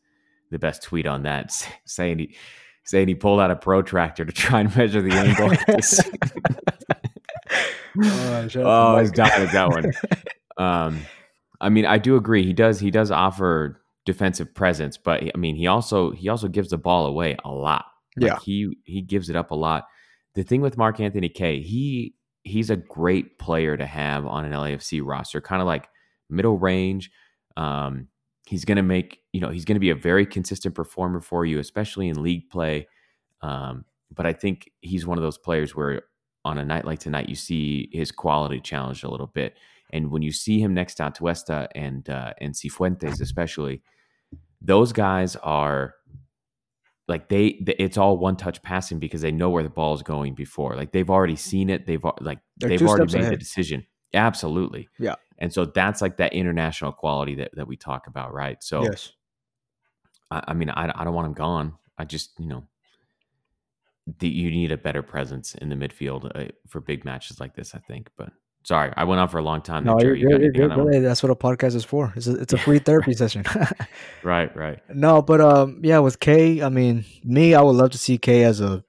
the 0.51 0.59
best 0.59 0.83
tweet 0.83 1.07
on 1.07 1.23
that, 1.23 1.53
saying 1.85 2.19
he 2.19 2.37
saying 2.85 3.09
he 3.09 3.15
pulled 3.15 3.41
out 3.41 3.51
a 3.51 3.57
protractor 3.57 4.25
to 4.25 4.33
try 4.33 4.61
and 4.61 4.75
measure 4.77 5.03
the 5.03 5.13
angle. 5.13 5.51
Oh, 8.03 8.49
oh, 8.57 8.97
I 8.97 9.03
was 9.03 9.11
dying 9.13 9.47
at 9.47 9.53
that 9.53 9.69
one. 9.69 9.93
Um, 10.59 11.03
I 11.61 11.69
mean, 11.69 11.85
I 11.85 11.99
do 11.99 12.17
agree. 12.17 12.43
He 12.47 12.55
does 12.55 12.81
he 12.81 12.91
does 12.91 13.11
offer 13.11 13.83
defensive 14.07 14.55
presence, 14.55 14.97
but 14.97 15.23
I 15.23 15.37
mean, 15.37 15.55
he 15.55 15.67
also 15.67 16.13
he 16.13 16.31
also 16.31 16.49
gives 16.49 16.71
the 16.71 16.79
ball 16.79 17.05
away 17.05 17.37
a 17.45 17.51
lot. 17.51 17.85
Like, 18.17 18.31
Yeah. 18.31 18.39
he 18.43 18.75
he 18.85 19.03
gives 19.03 19.29
it 19.29 19.37
up 19.37 19.51
a 19.51 19.55
lot. 19.55 19.85
The 20.35 20.45
thing 20.45 20.63
with 20.63 20.79
Mark 20.79 20.99
Anthony 20.99 21.29
Kaye, 21.29 21.61
he 21.61 22.15
he's 22.43 22.71
a 22.71 22.77
great 22.77 23.39
player 23.39 23.77
to 23.77 23.85
have 23.85 24.25
on 24.25 24.47
an 24.47 24.53
LAFC 24.53 25.03
roster, 25.05 25.43
kind 25.43 25.61
of 25.61 25.67
like 25.67 25.89
middle 26.31 26.57
range. 26.59 27.11
Um, 27.59 28.09
he's 28.47 28.65
going 28.65 28.77
to 28.77 28.83
make 28.83 29.19
you 29.35 29.43
know 29.43 29.51
he's 29.51 29.67
going 29.67 29.77
to 29.77 29.81
be 29.81 29.91
a 29.91 29.95
very 29.95 30.25
consistent 30.25 30.75
performer 30.75 31.21
for 31.21 31.45
you, 31.45 31.59
especially 31.59 32.09
in 32.09 32.23
league 32.23 32.49
play. 32.49 32.89
Um, 33.43 33.85
but 34.11 34.25
I 34.25 34.33
think 34.33 34.71
he's 34.81 35.07
one 35.07 35.19
of 35.19 35.23
those 35.23 35.37
players 35.37 35.77
where 35.77 36.01
on 36.47 36.59
a 36.59 36.65
night 36.65 36.85
like 36.85 37.01
tonight, 37.01 37.29
you 37.29 37.35
see 37.35 37.89
his 37.93 38.11
quality 38.13 38.61
challenged 38.61 39.05
a 39.05 39.11
little 39.11 39.27
bit. 39.27 39.57
And 39.91 40.11
when 40.11 40.23
you 40.23 40.33
see 40.33 40.61
him 40.61 40.75
next 40.75 40.95
to 40.97 41.05
Atuesta 41.05 41.69
and 41.75 42.09
uh, 42.09 42.33
and 42.41 42.55
Cifuentes, 42.55 43.21
especially, 43.21 43.83
those 44.61 44.93
guys 44.93 45.37
are 45.37 45.95
like 47.09 47.29
they, 47.29 47.47
it's 47.79 47.97
all 47.97 48.19
one 48.19 48.37
touch 48.37 48.63
passing 48.63 48.99
because 48.99 49.21
they 49.21 49.31
know 49.31 49.51
where 49.51 49.63
the 49.63 49.69
ball 49.69 49.95
is 49.95 50.03
going 50.03 50.35
before. 50.35 50.75
Like 50.75 50.91
they've 50.91 51.09
already 51.09 51.37
seen 51.37 51.71
it. 51.71 51.87
They've 51.87 52.05
al- 52.05 52.19
like 52.21 52.41
They're 52.57 52.71
they've 52.71 52.83
already 52.83 53.17
made 53.17 53.31
the 53.31 53.37
decision. 53.37 53.87
Absolutely. 54.13 54.89
Yeah. 54.99 55.15
And 55.39 55.53
so 55.53 55.67
that's 55.67 56.03
like 56.03 56.17
that 56.17 56.33
international 56.33 56.93
quality 56.93 57.37
that, 57.37 57.51
that 57.55 57.69
we 57.69 57.77
talk 57.77 58.07
about, 58.09 58.33
right? 58.33 58.63
So 58.63 58.83
yes. 58.83 59.13
I, 60.31 60.43
I 60.49 60.55
mean, 60.55 60.71
I, 60.71 60.91
I 60.95 61.05
don't 61.05 61.15
want 61.15 61.27
him 61.27 61.35
gone. 61.35 61.75
I 61.99 62.05
just, 62.05 62.33
you 62.41 62.49
know, 62.49 62.65
the, 64.21 64.29
you 64.29 64.51
need 64.51 64.73
a 64.73 64.77
better 64.77 65.03
presence 65.03 65.55
in 65.55 65.69
the 65.69 65.77
midfield 65.77 66.31
uh, 66.35 66.51
for 66.69 66.81
big 66.81 67.05
matches 67.05 67.41
like 67.41 67.55
this, 67.55 67.75
I 67.75 67.79
think. 67.79 68.09
But 68.17 68.31
sorry, 68.65 68.93
I 68.97 69.05
went 69.05 69.21
on 69.21 69.29
for 69.29 69.39
a 69.39 69.43
long 69.43 69.63
time. 69.63 69.85
No, 69.85 69.97
there, 69.99 70.15
you're. 70.15 70.17
You 70.17 70.29
good. 70.29 70.35
anything 70.43 70.61
You're 70.61 70.69
that 70.69 70.93
good. 70.93 71.05
That's 71.05 71.23
what 71.23 71.31
a 71.31 71.35
podcast 71.37 71.75
is 71.75 71.85
for. 71.85 72.13
It's 72.17 72.27
a, 72.27 72.37
it's 72.37 72.53
a 72.53 72.59
free 72.59 72.79
therapy 72.79 73.13
session. 73.23 73.45
Right, 74.23 74.55
right. 74.57 74.79
no, 74.93 75.23
but 75.23 75.41
um, 75.41 75.81
yeah, 75.85 75.99
with 76.01 76.19
Kaye, 76.21 76.63
I 76.63 76.69
mean, 76.69 77.05
me, 77.25 77.55
I 77.55 77.63
would 77.63 77.77
love 77.77 77.91
to 77.93 77.99
see 77.99 78.19
Kaye 78.19 78.43
as 78.45 78.61
a, 78.61 78.83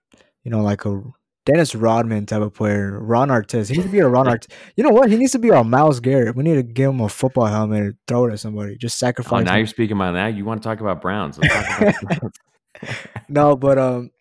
you 0.43 0.49
know, 0.51 0.61
like 0.63 0.83
a 0.85 1.01
Dennis 1.45 1.75
Rodman 1.75 2.25
type 2.25 2.41
of 2.41 2.53
player, 2.55 2.99
Ron 2.99 3.29
Artest. 3.29 3.69
He 3.69 3.75
needs 3.75 3.85
to 3.85 3.91
be 3.91 3.99
a 3.99 4.07
Ron 4.07 4.25
Artest. 4.25 4.51
You 4.75 4.83
know 4.83 4.89
what? 4.89 5.09
He 5.11 5.15
needs 5.17 5.31
to 5.33 5.39
be 5.39 5.51
our 5.51 5.63
Myles 5.63 5.99
Garrett. 5.99 6.35
We 6.35 6.43
need 6.43 6.55
to 6.55 6.63
give 6.63 6.89
him 6.89 6.99
a 7.01 7.07
football 7.09 7.45
helmet 7.45 7.81
and 7.83 7.95
throw 8.07 8.25
it 8.25 8.33
at 8.33 8.39
somebody. 8.39 8.77
Just 8.77 8.97
Oh, 8.97 9.05
sacrifice. 9.07 9.45
now 9.45 9.53
him. 9.53 9.59
you're 9.59 9.67
speaking 9.67 9.95
about 9.95 10.13
that. 10.13 10.33
You 10.35 10.43
want 10.43 10.61
to 10.61 10.67
talk 10.67 10.81
about 10.81 11.01
Browns? 11.01 11.37
Let's 11.37 11.53
talk 11.53 11.81
about 11.81 12.01
Browns. 12.21 12.97
no, 13.29 13.55
but 13.55 13.77
um, 13.77 14.11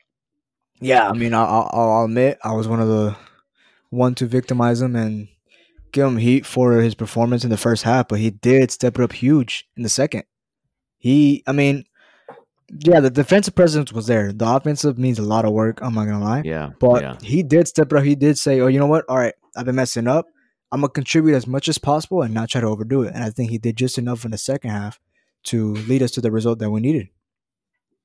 yeah, 0.81 1.09
I 1.09 1.13
mean, 1.13 1.35
I'll, 1.35 1.69
I'll, 1.73 1.91
I'll 1.91 2.05
admit 2.05 2.39
I 2.43 2.53
was 2.53 2.69
one 2.69 2.81
of 2.81 2.89
the 2.89 3.17
one 3.91 4.15
to 4.17 4.27
victimize 4.27 4.81
him 4.81 4.97
and 4.97 5.29
give 5.93 6.07
him 6.07 6.19
heat 6.19 6.45
for 6.45 6.81
his 6.81 6.95
performance 6.95 7.45
in 7.45 7.51
the 7.51 7.57
first 7.57 7.85
half, 7.85 8.09
but 8.09 8.19
he 8.19 8.31
did 8.31 8.71
step 8.71 8.99
it 8.99 9.03
up 9.03 9.13
huge 9.13 9.69
in 9.77 9.83
the 9.83 9.89
second. 9.89 10.25
He, 10.99 11.43
I 11.47 11.53
mean, 11.53 11.85
yeah, 12.71 13.01
the 13.01 13.11
defensive 13.11 13.55
presence 13.55 13.93
was 13.93 14.07
there. 14.07 14.33
The 14.33 14.47
offensive 14.49 14.99
means 14.99 15.19
a 15.19 15.23
lot 15.23 15.45
of 15.45 15.53
work. 15.53 15.79
I'm 15.83 15.95
not 15.95 16.07
gonna 16.07 16.25
lie, 16.25 16.43
yeah, 16.45 16.71
but 16.81 17.03
yeah, 17.03 17.17
he 17.23 17.43
did 17.43 17.69
step 17.69 17.93
it 17.93 17.99
up. 17.99 18.05
He 18.05 18.17
did 18.17 18.37
say, 18.39 18.61
"Oh, 18.61 18.67
you 18.67 18.81
know 18.81 18.87
what? 18.87 19.05
All 19.09 19.17
right, 19.19 19.35
I've 19.57 19.67
been 19.67 19.77
messing 19.77 20.09
up. 20.09 20.27
I'm 20.73 20.81
gonna 20.81 20.91
contribute 20.91 21.37
as 21.37 21.47
much 21.47 21.69
as 21.69 21.79
possible 21.79 22.23
and 22.23 22.35
not 22.35 22.51
try 22.51 22.61
to 22.61 22.67
overdo 22.67 23.03
it." 23.03 23.15
And 23.15 23.23
I 23.23 23.31
think 23.31 23.51
he 23.51 23.59
did 23.59 23.77
just 23.77 23.99
enough 23.99 24.25
in 24.25 24.33
the 24.33 24.39
second 24.39 24.71
half 24.71 24.99
to 25.45 25.75
lead 25.75 26.03
us 26.03 26.11
to 26.13 26.21
the 26.21 26.33
result 26.33 26.59
that 26.59 26.71
we 26.71 26.81
needed. 26.81 27.09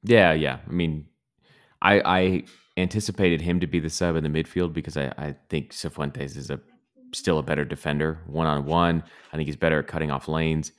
yeah, 0.03 0.31
yeah. 0.33 0.59
I 0.67 0.71
mean, 0.71 1.07
I 1.81 2.01
I 2.05 2.43
anticipated 2.77 3.41
him 3.41 3.59
to 3.59 3.67
be 3.67 3.79
the 3.79 3.89
sub 3.89 4.15
in 4.15 4.23
the 4.23 4.29
midfield 4.29 4.73
because 4.73 4.97
I, 4.97 5.13
I 5.17 5.35
think 5.49 5.71
Cifuentes 5.71 6.37
is 6.37 6.49
a 6.49 6.59
still 7.13 7.39
a 7.39 7.43
better 7.43 7.65
defender 7.65 8.19
one 8.27 8.47
on 8.47 8.65
one. 8.65 9.03
I 9.33 9.35
think 9.35 9.47
he's 9.47 9.57
better 9.57 9.79
at 9.79 9.87
cutting 9.87 10.11
off 10.11 10.27
lanes, 10.27 10.71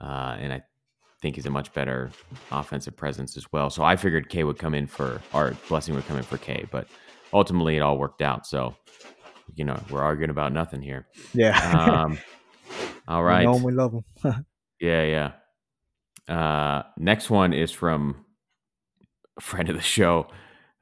uh, 0.00 0.36
and 0.38 0.52
I 0.52 0.62
think 1.20 1.34
he's 1.36 1.46
a 1.46 1.50
much 1.50 1.72
better 1.72 2.10
offensive 2.50 2.96
presence 2.96 3.36
as 3.36 3.52
well. 3.52 3.70
So 3.70 3.82
I 3.82 3.96
figured 3.96 4.28
Kaye 4.28 4.44
would 4.44 4.58
come 4.58 4.74
in 4.74 4.86
for 4.86 5.20
or 5.32 5.56
Blessing 5.68 5.94
would 5.94 6.06
come 6.06 6.16
in 6.16 6.22
for 6.22 6.38
Kaye, 6.38 6.66
but 6.70 6.86
ultimately 7.32 7.76
it 7.76 7.80
all 7.80 7.98
worked 7.98 8.22
out. 8.22 8.46
So 8.46 8.76
you 9.54 9.64
know 9.64 9.80
we're 9.90 10.02
arguing 10.02 10.30
about 10.30 10.52
nothing 10.52 10.82
here. 10.82 11.06
Yeah. 11.34 11.58
Um, 11.72 12.18
all 13.08 13.24
We 13.24 13.44
know 13.44 13.54
him, 13.54 13.62
we 13.62 13.72
love 13.72 13.92
him. 13.92 14.04
Yeah, 14.80 15.32
yeah. 16.26 16.34
Uh, 16.34 16.84
next 16.96 17.28
one 17.28 17.52
is 17.52 17.70
from 17.70 18.24
a 19.36 19.42
friend 19.42 19.68
of 19.68 19.76
the 19.76 19.82
show, 19.82 20.28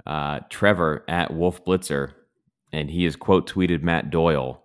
uh, 0.09 0.40
Trevor 0.49 1.05
at 1.07 1.33
Wolf 1.33 1.64
Blitzer, 1.64 2.12
and 2.73 2.90
he 2.90 3.05
has 3.05 3.14
quote 3.14 3.49
tweeted 3.49 3.83
Matt 3.83 4.11
Doyle 4.11 4.62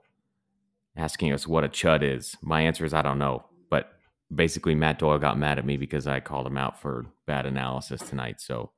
asking 0.95 1.33
us 1.33 1.45
what 1.47 1.63
a 1.63 1.69
chud 1.69 2.01
is. 2.01 2.35
My 2.41 2.61
answer 2.61 2.85
is 2.85 2.93
I 2.93 3.01
don't 3.01 3.19
know, 3.19 3.43
but 3.69 3.91
basically 4.33 4.73
Matt 4.73 4.99
Doyle 4.99 5.19
got 5.19 5.37
mad 5.37 5.59
at 5.59 5.65
me 5.65 5.77
because 5.77 6.07
I 6.07 6.19
called 6.19 6.47
him 6.47 6.57
out 6.57 6.79
for 6.81 7.05
bad 7.27 7.45
analysis 7.45 8.01
tonight. 8.01 8.39
So, 8.41 8.71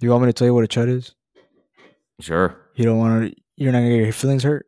Do 0.00 0.06
you 0.06 0.10
want 0.10 0.22
me 0.24 0.28
to 0.28 0.32
tell 0.32 0.46
you 0.46 0.54
what 0.54 0.64
a 0.64 0.68
chud 0.68 0.88
is? 0.88 1.14
sure, 2.20 2.56
You 2.74 2.84
don't 2.84 2.98
want 2.98 3.30
to. 3.30 3.36
You're 3.56 3.72
not 3.72 3.78
gonna 3.80 3.90
get 3.90 4.04
your 4.04 4.12
feelings 4.12 4.42
hurt. 4.42 4.66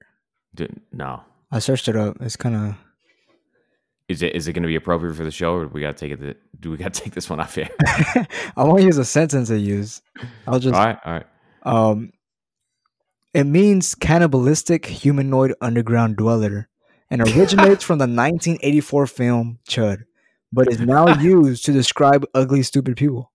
No. 0.92 1.22
I 1.50 1.60
searched 1.60 1.88
it 1.88 1.96
up. 1.96 2.16
It's 2.20 2.36
kind 2.36 2.54
of. 2.56 2.74
Is 4.08 4.22
it 4.22 4.34
is 4.34 4.48
it 4.48 4.54
going 4.54 4.62
to 4.62 4.68
be 4.68 4.74
appropriate 4.74 5.14
for 5.14 5.24
the 5.24 5.30
show, 5.30 5.54
or 5.54 5.64
do 5.66 5.70
we 5.72 5.82
got 5.82 5.96
to 5.96 6.08
take 6.08 6.18
it? 6.18 6.36
Do 6.60 6.70
we 6.70 6.76
got 6.78 6.94
to 6.94 7.00
take 7.04 7.14
this 7.14 7.28
one 7.28 7.40
off 7.40 7.54
here? 7.54 7.68
I 8.56 8.64
won't 8.64 8.82
use 8.82 8.96
a 8.96 9.04
sentence 9.04 9.50
I 9.50 9.54
use. 9.56 10.00
I'll 10.46 10.58
just. 10.58 10.74
all 10.74 10.84
right, 10.84 10.98
all 11.04 11.12
right. 11.12 11.26
Um, 11.68 12.12
it 13.34 13.44
means 13.44 13.94
cannibalistic 13.94 14.86
humanoid 14.86 15.54
underground 15.60 16.16
dweller, 16.16 16.68
and 17.10 17.20
originates 17.22 17.84
from 17.84 17.98
the 17.98 18.02
1984 18.08 19.06
film 19.06 19.58
Chud, 19.68 20.04
but 20.52 20.68
is 20.70 20.80
now 20.80 21.20
used 21.20 21.64
to 21.66 21.72
describe 21.72 22.24
ugly, 22.34 22.62
stupid 22.62 22.96
people. 22.96 23.32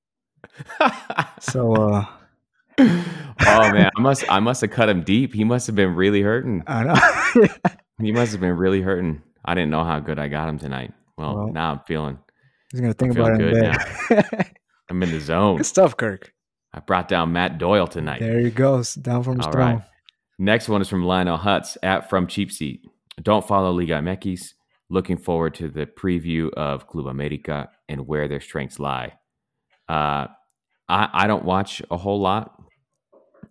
So, 1.39 1.73
uh, 1.73 2.05
oh 2.79 3.71
man, 3.71 3.91
I 3.95 4.01
must 4.01 4.23
I 4.29 4.39
must 4.39 4.61
have 4.61 4.71
cut 4.71 4.89
him 4.89 5.03
deep. 5.03 5.33
He 5.33 5.43
must 5.43 5.67
have 5.67 5.75
been 5.75 5.95
really 5.95 6.21
hurting. 6.21 6.63
I 6.67 6.83
know. 6.83 7.47
He 8.01 8.11
must 8.11 8.31
have 8.31 8.41
been 8.41 8.57
really 8.57 8.81
hurting. 8.81 9.21
I 9.45 9.53
didn't 9.53 9.69
know 9.69 9.83
how 9.83 9.99
good 9.99 10.17
I 10.17 10.27
got 10.27 10.49
him 10.49 10.57
tonight. 10.57 10.93
Well, 11.15 11.35
Well, 11.35 11.47
now 11.53 11.71
I'm 11.71 11.79
feeling 11.87 12.17
He's 12.71 12.81
gonna 12.81 12.93
think 12.93 13.11
I 13.11 13.15
feel 13.15 13.25
about 13.27 13.39
it 13.39 14.09
good 14.09 14.31
bed. 14.31 14.51
I'm 14.89 15.01
in 15.03 15.11
the 15.11 15.19
zone. 15.19 15.57
Good 15.57 15.67
stuff, 15.67 15.95
Kirk. 15.95 16.32
I 16.73 16.79
brought 16.79 17.07
down 17.07 17.31
Matt 17.33 17.57
Doyle 17.57 17.87
tonight. 17.87 18.19
There 18.19 18.39
he 18.39 18.49
goes, 18.49 18.95
down 18.95 19.23
from 19.23 19.37
his 19.37 19.45
All 19.45 19.53
right. 19.53 19.81
Next 20.39 20.67
one 20.67 20.81
is 20.81 20.89
from 20.89 21.05
Lionel 21.05 21.37
Hutz 21.37 21.77
at 21.83 22.09
From 22.09 22.27
Cheap 22.27 22.51
Seat. 22.51 22.81
Don't 23.21 23.47
follow 23.47 23.71
Liga 23.71 23.93
MX. 23.93 24.53
Looking 24.89 25.17
forward 25.17 25.53
to 25.55 25.69
the 25.69 25.85
preview 25.85 26.51
of 26.53 26.87
Club 26.87 27.07
America 27.07 27.69
and 27.87 28.07
where 28.07 28.27
their 28.27 28.41
strengths 28.41 28.79
lie. 28.79 29.13
Uh, 29.87 30.27
I, 30.89 31.09
I 31.13 31.27
don't 31.27 31.45
watch 31.45 31.81
a 31.91 31.97
whole 31.97 32.19
lot. 32.19 32.59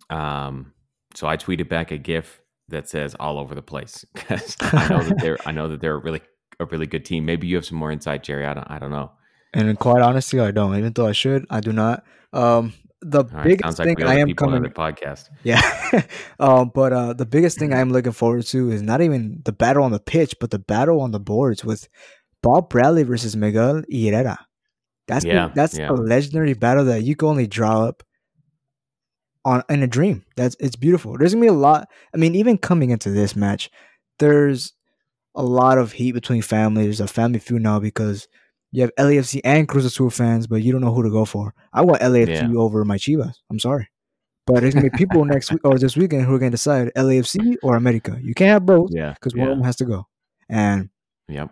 Um, 0.09 0.73
so 1.15 1.27
I 1.27 1.37
tweeted 1.37 1.69
back 1.69 1.91
a 1.91 1.97
GIF 1.97 2.41
that 2.69 2.89
says 2.89 3.15
all 3.19 3.39
over 3.39 3.55
the 3.55 3.61
place 3.61 4.05
because 4.13 4.55
I 4.61 4.87
know 4.89 5.03
that 5.03 5.19
they're 5.19 5.37
I 5.45 5.51
know 5.51 5.67
that 5.69 5.81
they're 5.81 5.95
a 5.95 5.99
really 5.99 6.21
a 6.59 6.65
really 6.65 6.85
good 6.85 7.05
team. 7.05 7.25
Maybe 7.25 7.47
you 7.47 7.55
have 7.55 7.65
some 7.65 7.77
more 7.77 7.91
insight, 7.91 8.23
Jerry. 8.23 8.45
I 8.45 8.53
don't 8.53 8.69
I 8.69 8.79
don't 8.79 8.91
know. 8.91 9.11
And 9.53 9.69
in 9.69 9.75
quite 9.75 10.01
honestly, 10.01 10.39
I 10.39 10.51
don't. 10.51 10.77
Even 10.77 10.93
though 10.93 11.07
I 11.07 11.11
should, 11.11 11.45
I 11.49 11.59
do 11.59 11.71
not. 11.71 12.03
Um, 12.31 12.73
the 13.03 13.25
right, 13.25 13.43
biggest 13.43 13.79
like 13.79 13.97
thing 13.97 14.03
I 14.07 14.19
am 14.19 14.33
coming 14.33 14.63
the 14.63 14.69
podcast. 14.69 15.29
Yeah. 15.43 15.61
um, 16.39 16.71
but 16.73 16.93
uh, 16.93 17.13
the 17.13 17.25
biggest 17.25 17.59
thing 17.59 17.73
I'm 17.73 17.91
looking 17.91 18.11
forward 18.11 18.45
to 18.47 18.71
is 18.71 18.81
not 18.81 19.01
even 19.01 19.41
the 19.43 19.51
battle 19.51 19.83
on 19.83 19.91
the 19.91 19.99
pitch, 19.99 20.35
but 20.39 20.51
the 20.51 20.59
battle 20.59 21.01
on 21.01 21.11
the 21.11 21.19
boards 21.19 21.63
with 21.63 21.87
Bob 22.41 22.69
Bradley 22.69 23.03
versus 23.03 23.35
Miguel 23.35 23.83
Herrera. 23.91 24.37
That's 25.07 25.25
the- 25.25 25.51
that's 25.53 25.77
yeah. 25.77 25.89
a 25.89 25.93
legendary 25.93 26.53
battle 26.53 26.85
that 26.85 27.03
you 27.03 27.15
can 27.15 27.27
only 27.27 27.47
draw 27.47 27.85
up 27.85 28.03
on 29.45 29.63
in 29.69 29.83
a 29.83 29.87
dream. 29.87 30.25
That's 30.35 30.55
it's 30.59 30.75
beautiful. 30.75 31.17
There's 31.17 31.33
gonna 31.33 31.41
be 31.41 31.47
a 31.47 31.53
lot. 31.53 31.89
I 32.13 32.17
mean, 32.17 32.35
even 32.35 32.57
coming 32.57 32.89
into 32.89 33.09
this 33.09 33.35
match, 33.35 33.69
there's 34.19 34.73
a 35.35 35.43
lot 35.43 35.77
of 35.77 35.93
heat 35.93 36.13
between 36.13 36.41
families. 36.41 36.85
There's 36.85 37.01
a 37.01 37.07
family 37.07 37.39
feud 37.39 37.61
now 37.61 37.79
because 37.79 38.27
you 38.73 38.81
have 38.81 38.91
LAFC 38.99 39.39
and 39.45 39.67
Cruz 39.69 39.85
Azul 39.85 40.09
fans, 40.09 40.45
but 40.47 40.61
you 40.63 40.71
don't 40.73 40.81
know 40.81 40.93
who 40.93 41.03
to 41.03 41.09
go 41.09 41.23
for. 41.23 41.53
I 41.71 41.81
want 41.81 42.01
LAFC 42.01 42.51
Yeah. 42.53 42.59
over 42.59 42.83
my 42.83 42.97
Chivas. 42.97 43.35
I'm 43.49 43.59
sorry. 43.59 43.87
But 44.45 44.59
there's 44.61 44.73
gonna 44.73 44.89
be 44.89 44.97
people 44.97 45.23
next 45.33 45.51
week 45.51 45.61
or 45.63 45.77
this 45.79 45.95
weekend 45.95 46.25
who 46.25 46.33
are 46.35 46.39
gonna 46.39 46.51
decide 46.51 46.91
LAFC 46.97 47.55
or 47.63 47.75
America. 47.77 48.19
You 48.21 48.33
can't 48.33 48.49
have 48.49 48.65
both 48.65 48.89
Yeah. 48.91 49.13
because 49.13 49.33
one 49.33 49.45
yeah. 49.47 49.51
of 49.53 49.57
them 49.59 49.65
has 49.65 49.77
to 49.77 49.85
go. 49.85 50.07
And 50.49 50.89
Yep. 51.29 51.49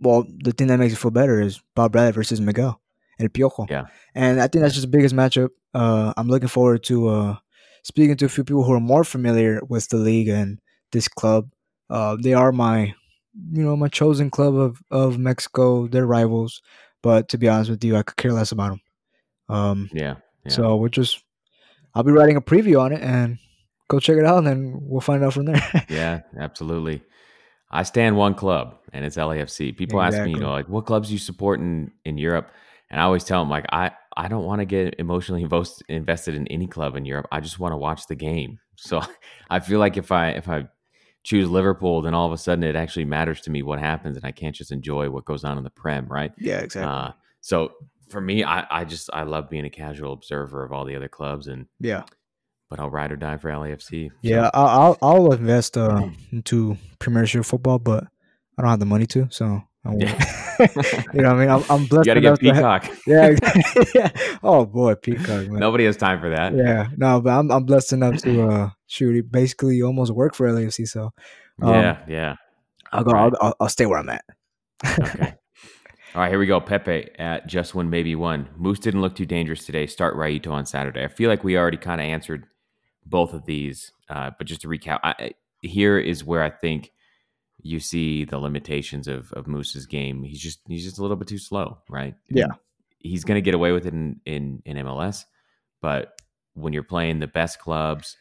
well, 0.00 0.26
the 0.44 0.52
thing 0.52 0.68
that 0.68 0.78
makes 0.78 0.94
it 0.94 0.98
feel 0.98 1.10
better 1.10 1.40
is 1.40 1.60
Bob 1.74 1.92
Bradley 1.92 2.12
versus 2.12 2.40
Miguel 2.40 2.80
El 3.20 3.28
Piojo. 3.28 3.66
Yeah. 3.68 3.86
And 4.14 4.40
I 4.40 4.46
think 4.46 4.62
that's 4.62 4.74
just 4.74 4.86
the 4.86 4.96
biggest 4.96 5.14
matchup. 5.14 5.50
Uh, 5.74 6.12
I'm 6.16 6.28
looking 6.28 6.48
forward 6.48 6.82
to 6.84 7.08
uh, 7.08 7.36
speaking 7.82 8.16
to 8.16 8.26
a 8.26 8.28
few 8.28 8.44
people 8.44 8.62
who 8.64 8.72
are 8.72 8.80
more 8.80 9.04
familiar 9.04 9.60
with 9.68 9.88
the 9.88 9.96
league 9.98 10.28
and 10.28 10.60
this 10.92 11.08
club. 11.08 11.50
Uh, 11.90 12.16
they 12.22 12.32
are 12.32 12.52
my, 12.52 12.94
you 13.52 13.62
know, 13.62 13.76
my 13.76 13.88
chosen 13.88 14.30
club 14.30 14.54
of, 14.54 14.82
of 14.90 15.18
Mexico. 15.18 15.86
They're 15.86 16.06
rivals, 16.06 16.62
but 17.02 17.28
to 17.30 17.38
be 17.38 17.48
honest 17.48 17.70
with 17.70 17.84
you, 17.84 17.96
I 17.96 18.02
could 18.02 18.16
care 18.16 18.32
less 18.32 18.52
about 18.52 18.70
them. 18.70 18.80
Um, 19.48 19.90
Yeah. 19.92 20.16
Yeah. 20.44 20.52
So 20.52 20.76
we're 20.76 20.88
just, 20.88 21.22
I'll 21.94 22.02
be 22.02 22.12
writing 22.12 22.36
a 22.36 22.40
preview 22.40 22.80
on 22.80 22.92
it 22.92 23.02
and 23.02 23.38
go 23.88 23.98
check 23.98 24.16
it 24.16 24.24
out, 24.24 24.38
and 24.38 24.46
then 24.46 24.78
we'll 24.82 25.00
find 25.00 25.24
out 25.24 25.34
from 25.34 25.46
there. 25.46 25.84
Yeah, 25.88 26.20
absolutely. 26.38 27.02
I 27.70 27.82
stand 27.82 28.16
one 28.16 28.34
club, 28.34 28.78
and 28.92 29.04
it's 29.04 29.16
LAFC. 29.16 29.76
People 29.76 30.00
ask 30.00 30.22
me, 30.22 30.30
you 30.30 30.38
know, 30.38 30.50
like 30.50 30.68
what 30.68 30.86
clubs 30.86 31.12
you 31.12 31.18
support 31.18 31.60
in 31.60 31.92
in 32.04 32.16
Europe, 32.16 32.50
and 32.90 33.00
I 33.00 33.04
always 33.04 33.24
tell 33.24 33.42
them, 33.42 33.50
like, 33.50 33.66
I 33.70 33.90
I 34.16 34.28
don't 34.28 34.44
want 34.44 34.60
to 34.60 34.64
get 34.64 34.96
emotionally 34.98 35.42
invest, 35.42 35.82
invested 35.88 36.34
in 36.34 36.46
any 36.48 36.66
club 36.66 36.96
in 36.96 37.04
Europe. 37.04 37.26
I 37.30 37.40
just 37.40 37.58
want 37.58 37.72
to 37.72 37.76
watch 37.76 38.06
the 38.06 38.14
game. 38.16 38.58
So 38.76 39.02
I 39.50 39.60
feel 39.60 39.78
like 39.78 39.96
if 39.96 40.10
I 40.10 40.30
if 40.30 40.48
I 40.48 40.66
choose 41.28 41.50
Liverpool, 41.50 42.00
then 42.00 42.14
all 42.14 42.26
of 42.26 42.32
a 42.32 42.38
sudden 42.38 42.64
it 42.64 42.74
actually 42.74 43.04
matters 43.04 43.42
to 43.42 43.50
me 43.50 43.62
what 43.62 43.78
happens, 43.78 44.16
and 44.16 44.24
I 44.24 44.32
can't 44.32 44.54
just 44.54 44.72
enjoy 44.72 45.10
what 45.10 45.26
goes 45.26 45.44
on 45.44 45.58
in 45.58 45.64
the 45.64 45.68
Prem, 45.70 46.06
right? 46.06 46.32
yeah, 46.38 46.60
exactly. 46.60 46.90
Uh, 46.90 47.10
so 47.42 47.72
for 48.08 48.22
me, 48.22 48.44
I 48.44 48.66
I 48.70 48.84
just 48.86 49.10
I 49.12 49.24
love 49.24 49.50
being 49.50 49.66
a 49.66 49.70
casual 49.70 50.14
observer 50.14 50.64
of 50.64 50.72
all 50.72 50.86
the 50.86 50.96
other 50.96 51.08
clubs, 51.08 51.46
and 51.46 51.66
yeah. 51.80 52.04
but 52.70 52.80
I'll 52.80 52.88
ride 52.88 53.12
or 53.12 53.16
die 53.16 53.36
for 53.36 53.50
LAFC. 53.50 54.08
So, 54.08 54.14
Yeah, 54.22 54.48
I'll 54.54 54.66
I'll, 54.66 54.98
I'll 55.02 55.32
invest 55.34 55.76
uh, 55.76 56.08
into 56.32 56.78
Premiership 56.98 57.44
football, 57.44 57.78
but 57.78 58.04
I 58.56 58.62
don't 58.62 58.70
have 58.70 58.80
the 58.80 58.86
money 58.86 59.06
to. 59.08 59.28
So, 59.30 59.62
I 59.88 59.90
won't. 59.90 60.02
you 61.14 61.22
know, 61.22 61.34
what 61.34 61.36
I 61.36 61.40
mean, 61.40 61.48
I'm, 61.48 61.64
I'm 61.70 61.82
you 61.82 61.88
blessed 61.88 62.06
got 62.06 62.14
to 62.14 62.20
enough 62.20 62.38
get 62.40 62.54
to 62.54 62.54
Peacock. 62.54 62.90
yeah, 63.06 63.36
yeah. 63.94 64.10
Oh 64.42 64.66
boy, 64.66 64.94
Peacock, 64.96 65.48
man. 65.48 65.60
Nobody 65.60 65.84
has 65.86 65.96
time 65.96 66.20
for 66.20 66.28
that. 66.30 66.54
Yeah, 66.54 66.88
no, 66.96 67.20
but 67.20 67.30
I'm 67.30 67.50
I'm 67.50 67.64
blessed 67.64 67.92
enough 67.94 68.16
to 68.22 68.48
uh 68.48 68.70
shoot. 68.86 69.30
Basically, 69.30 69.80
almost 69.82 70.12
work 70.12 70.34
for 70.34 70.48
LAFC. 70.48 70.86
So 70.86 71.10
Um, 71.62 71.74
yeah, 71.74 71.98
yeah. 72.08 72.34
I'll 72.92 73.04
go. 73.04 73.12
Right. 73.12 73.32
I'll, 73.40 73.54
I'll 73.60 73.68
stay 73.68 73.86
where 73.86 73.98
I'm 73.98 74.08
at. 74.10 74.24
Okay. 74.98 75.34
All 76.14 76.22
right, 76.22 76.30
here 76.30 76.38
we 76.38 76.46
go. 76.46 76.58
Pepe 76.60 77.10
at 77.18 77.46
just 77.46 77.74
one, 77.74 77.90
maybe 77.90 78.14
one. 78.14 78.48
Moose 78.56 78.78
didn't 78.78 79.02
look 79.02 79.14
too 79.14 79.26
dangerous 79.26 79.64
today. 79.66 79.86
Start 79.86 80.16
Raito 80.16 80.50
on 80.50 80.64
Saturday. 80.66 81.04
I 81.04 81.08
feel 81.08 81.28
like 81.28 81.44
we 81.44 81.56
already 81.58 81.76
kind 81.76 82.00
of 82.00 82.06
answered 82.06 82.46
both 83.04 83.34
of 83.34 83.44
these, 83.44 83.92
uh, 84.08 84.30
but 84.36 84.46
just 84.46 84.62
to 84.62 84.68
recap, 84.68 85.00
I- 85.02 85.32
here 85.60 85.98
is 85.98 86.24
where 86.24 86.42
I 86.42 86.50
think 86.50 86.92
you 87.60 87.80
see 87.80 88.24
the 88.24 88.38
limitations 88.38 89.08
of 89.08 89.32
of 89.32 89.46
Moose's 89.46 89.86
game. 89.86 90.22
He's 90.22 90.40
just 90.40 90.60
he's 90.68 90.84
just 90.84 90.98
a 90.98 91.02
little 91.02 91.16
bit 91.16 91.28
too 91.28 91.38
slow, 91.38 91.78
right? 91.88 92.14
Yeah. 92.30 92.46
he's 92.98 93.24
going 93.24 93.36
to 93.36 93.42
get 93.42 93.54
away 93.54 93.72
with 93.72 93.86
it 93.86 93.92
in, 93.94 94.20
in 94.26 94.62
in 94.64 94.76
MLS, 94.78 95.24
but 95.80 96.20
when 96.54 96.72
you're 96.72 96.82
playing 96.82 97.20
the 97.20 97.26
best 97.28 97.58
clubs 97.60 98.16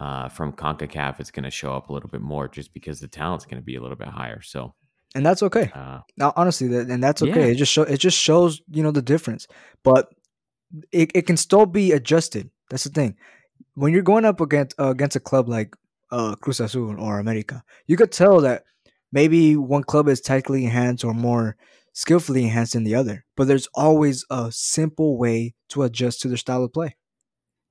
uh, 0.00 0.28
from 0.28 0.52
Concacaf, 0.52 1.20
it's 1.20 1.30
going 1.30 1.44
to 1.44 1.50
show 1.50 1.74
up 1.74 1.90
a 1.90 1.92
little 1.92 2.08
bit 2.08 2.20
more, 2.22 2.48
just 2.48 2.72
because 2.72 3.00
the 3.00 3.08
talent's 3.08 3.44
going 3.44 3.60
to 3.60 3.64
be 3.64 3.76
a 3.76 3.80
little 3.80 3.96
bit 3.96 4.08
higher. 4.08 4.40
So, 4.40 4.74
and 5.14 5.24
that's 5.26 5.42
okay. 5.42 5.70
uh, 5.74 6.00
Now, 6.16 6.32
honestly, 6.36 6.68
that, 6.68 6.88
and 6.88 7.02
that's 7.02 7.22
okay. 7.22 7.46
Yeah. 7.46 7.52
It 7.52 7.56
just 7.56 7.72
show 7.72 7.82
it 7.82 7.98
just 7.98 8.18
shows 8.18 8.62
you 8.70 8.82
know 8.82 8.90
the 8.92 9.02
difference, 9.02 9.46
but 9.82 10.08
it, 10.92 11.10
it 11.14 11.26
can 11.26 11.36
still 11.36 11.66
be 11.66 11.92
adjusted. 11.92 12.50
That's 12.70 12.84
the 12.84 12.90
thing. 12.90 13.16
When 13.74 13.92
you're 13.92 14.02
going 14.02 14.24
up 14.24 14.40
against 14.40 14.78
uh, 14.78 14.90
against 14.90 15.16
a 15.16 15.20
club 15.20 15.48
like 15.48 15.74
uh, 16.10 16.34
Cruz 16.36 16.60
Azul 16.60 17.00
or 17.00 17.18
America, 17.18 17.62
you 17.86 17.96
could 17.96 18.12
tell 18.12 18.40
that 18.40 18.64
maybe 19.12 19.56
one 19.56 19.84
club 19.84 20.08
is 20.08 20.20
tactically 20.20 20.64
enhanced 20.64 21.04
or 21.04 21.14
more 21.14 21.56
skillfully 21.92 22.44
enhanced 22.44 22.74
than 22.74 22.84
the 22.84 22.94
other. 22.94 23.24
But 23.36 23.48
there's 23.48 23.68
always 23.74 24.24
a 24.30 24.50
simple 24.52 25.18
way 25.18 25.54
to 25.70 25.82
adjust 25.82 26.20
to 26.22 26.28
their 26.28 26.36
style 26.36 26.64
of 26.64 26.72
play, 26.72 26.96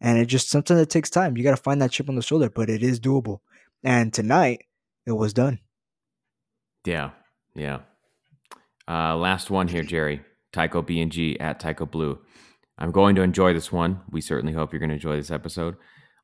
and 0.02 0.18
it 0.18 0.26
just 0.26 0.50
sometimes 0.50 0.82
it 0.82 0.90
takes 0.90 1.10
time. 1.10 1.38
You 1.38 1.44
got 1.44 1.56
to 1.56 1.64
find 1.64 1.82
that 1.82 1.92
chip 1.92 2.10
on 2.10 2.16
the 2.16 2.22
shoulder, 2.22 2.50
but 2.50 2.70
it 2.70 2.84
is 2.84 3.00
doable. 3.00 3.40
And 3.84 4.14
tonight, 4.14 4.66
it 5.06 5.14
was 5.14 5.34
done. 5.34 5.60
Yeah, 6.86 7.12
yeah. 7.56 7.80
Uh, 8.88 9.16
last 9.16 9.50
one 9.50 9.68
here, 9.68 9.84
Jerry. 9.84 10.22
Tycho 10.54 10.82
BNG 10.82 11.38
at 11.40 11.60
Tycho 11.60 11.86
Blue. 11.86 12.20
I'm 12.78 12.92
going 12.92 13.16
to 13.16 13.22
enjoy 13.22 13.54
this 13.54 13.72
one. 13.72 14.02
We 14.10 14.22
certainly 14.22 14.54
hope 14.54 14.72
you're 14.72 14.80
going 14.80 14.90
to 14.90 14.96
enjoy 14.96 15.16
this 15.18 15.32
episode. 15.32 15.76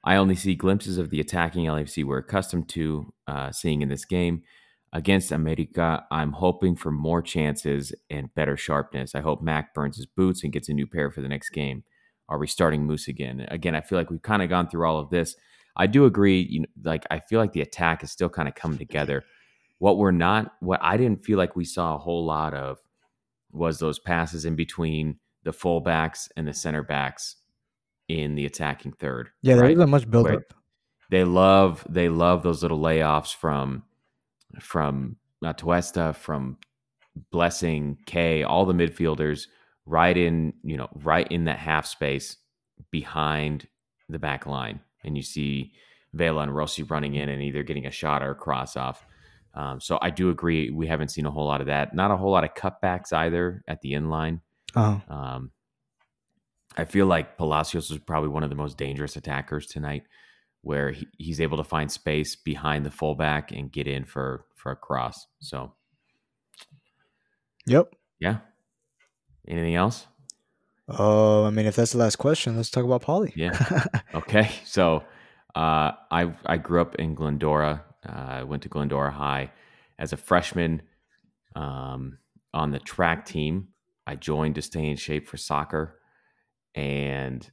I 0.04 0.18
only 0.18 0.36
see 0.36 0.56
glimpses 0.56 0.97
of 0.97 1.10
the 1.10 1.22
attacking 1.22 1.66
LAFC 1.66 2.04
we're 2.04 2.18
accustomed 2.18 2.68
to 2.70 3.14
uh, 3.28 3.51
seeing 3.51 3.82
in 3.82 3.89
this 3.89 4.06
game. 4.06 4.43
Against 4.91 5.32
America, 5.32 6.06
I'm 6.12 6.34
hoping 6.34 6.76
for 6.76 6.91
more 6.91 7.22
chances 7.22 7.93
and 8.10 8.34
better 8.36 8.56
sharpness. 8.58 9.16
I 9.16 9.22
hope 9.22 9.41
Mac 9.41 9.74
burns 9.74 9.97
his 9.97 10.06
boots 10.06 10.43
and 10.43 10.54
gets 10.54 10.70
a 10.70 10.74
new 10.74 10.86
pair 10.86 11.10
for 11.10 11.22
the 11.22 11.30
next 11.30 11.49
game. 11.49 11.84
Are 12.30 12.38
we 12.38 12.47
starting 12.47 12.86
Moose 12.86 13.08
again? 13.08 13.45
Again, 13.49 13.76
I 13.76 13.82
feel 13.82 13.97
like 13.97 14.12
we've 14.12 14.22
kind 14.22 14.43
of 14.43 14.49
gone 14.49 14.70
through 14.70 14.88
all 14.88 14.99
of 14.99 15.10
this. 15.10 15.36
I 15.76 15.88
do 15.88 16.06
agree. 16.06 16.41
You 16.47 16.62
know, 16.62 16.68
like 16.84 17.06
I 17.10 17.20
feel 17.20 17.39
like 17.39 17.54
the 17.54 17.62
attack 17.62 18.04
is 18.04 18.12
still 18.12 18.30
kind 18.30 18.47
of 18.47 18.56
coming 18.56 18.78
together. 18.78 19.24
What 19.80 19.97
we're 19.97 20.12
not, 20.12 20.54
what 20.60 20.80
I 20.84 20.95
didn't 20.97 21.26
feel 21.26 21.38
like 21.38 21.56
we 21.56 21.66
saw 21.66 21.95
a 21.95 21.99
whole 21.99 22.24
lot 22.24 22.54
of 22.54 22.78
was 23.51 23.80
those 23.80 23.99
passes 23.99 24.45
in 24.45 24.56
between 24.56 25.18
the 25.43 25.51
fullbacks 25.51 26.30
and 26.38 26.47
the 26.47 26.54
center 26.54 26.84
backs 26.84 27.38
in 28.08 28.36
the 28.36 28.45
attacking 28.45 28.93
third. 28.93 29.30
Yeah, 29.41 29.56
there 29.56 29.64
right? 29.64 29.74
isn't 29.74 29.89
much 29.89 30.10
build 30.10 30.28
up. 30.28 30.41
They 31.10 31.24
love 31.24 31.86
they 31.89 32.10
love 32.10 32.43
those 32.43 32.62
little 32.62 32.80
layoffs 32.80 33.36
from 33.36 33.84
from 34.60 35.18
uh, 35.43 35.54
Atuesta, 35.54 36.16
from 36.16 36.58
Blessing, 37.32 37.97
Kaye, 38.06 38.43
all 38.43 38.66
the 38.66 38.74
midfielders 38.74 39.47
right 39.86 40.16
in 40.16 40.54
you 40.64 40.78
know 40.78 40.88
right 40.95 41.28
in 41.30 41.45
that 41.45 41.60
half 41.60 41.86
space 41.86 42.38
behind 42.91 43.68
the 44.10 44.20
back 44.20 44.45
line, 44.45 44.80
and 45.04 45.16
you 45.16 45.24
see 45.24 45.74
Vela 46.14 46.41
and 46.43 46.56
Rossi 46.56 46.84
running 46.84 47.16
in 47.16 47.30
and 47.30 47.41
either 47.41 47.64
getting 47.64 47.86
a 47.86 47.91
shot 47.91 48.22
or 48.24 48.32
a 48.32 48.36
cross 48.36 48.76
off. 48.76 49.06
Um, 49.56 49.80
so 49.80 49.99
I 50.01 50.10
do 50.10 50.30
agree. 50.32 50.72
We 50.72 50.88
haven't 50.88 51.10
seen 51.10 51.26
a 51.26 51.32
whole 51.32 51.45
lot 51.45 51.62
of 51.62 51.68
that. 51.68 51.93
Not 51.93 52.12
a 52.12 52.18
whole 52.18 52.32
lot 52.32 52.43
of 52.43 52.56
cutbacks 52.56 53.14
either 53.14 53.64
at 53.68 53.82
the 53.82 53.93
end 53.93 54.10
line. 54.10 54.41
Oh, 54.76 54.99
Um, 55.08 55.51
I 56.78 56.86
feel 56.86 57.05
like 57.05 57.38
Palacios 57.38 57.91
is 57.91 57.99
probably 57.99 58.30
one 58.30 58.43
of 58.43 58.49
the 58.49 58.55
most 58.55 58.78
dangerous 58.78 59.15
attackers 59.15 59.67
tonight, 59.67 60.03
where 60.61 60.91
he, 60.91 61.07
he's 61.17 61.41
able 61.41 61.57
to 61.57 61.63
find 61.63 61.91
space 61.91 62.36
behind 62.36 62.86
the 62.86 62.91
fullback 62.91 63.51
and 63.51 63.71
get 63.71 63.88
in 63.88 64.05
for 64.05 64.45
for 64.55 64.71
a 64.71 64.76
cross. 64.76 65.28
So 65.39 65.74
yep. 67.65 67.93
yeah. 68.19 68.38
Anything 69.47 69.76
else? 69.76 70.07
Uh, 70.88 71.43
I 71.43 71.49
mean, 71.49 71.65
if 71.65 71.76
that's 71.76 71.91
the 71.91 71.97
last 71.97 72.17
question, 72.17 72.55
let's 72.55 72.69
talk 72.69 72.84
about 72.84 73.01
Poly. 73.01 73.34
Yeah. 73.36 73.57
Okay. 74.13 74.51
So 74.63 75.03
uh, 75.55 75.91
I 76.11 76.34
I 76.45 76.57
grew 76.57 76.82
up 76.82 76.95
in 76.95 77.15
Glendora. 77.15 77.84
Uh, 78.07 78.11
I 78.11 78.43
went 78.43 78.61
to 78.63 78.69
Glendora 78.69 79.11
High 79.11 79.51
as 79.97 80.13
a 80.13 80.17
freshman 80.17 80.84
um, 81.55 82.19
on 82.53 82.71
the 82.71 82.80
track 82.80 83.26
team. 83.26 83.69
I 84.05 84.15
joined 84.15 84.55
to 84.55 84.61
stay 84.61 84.88
in 84.88 84.97
shape 84.97 85.28
for 85.28 85.38
soccer, 85.38 85.99
and 86.76 87.49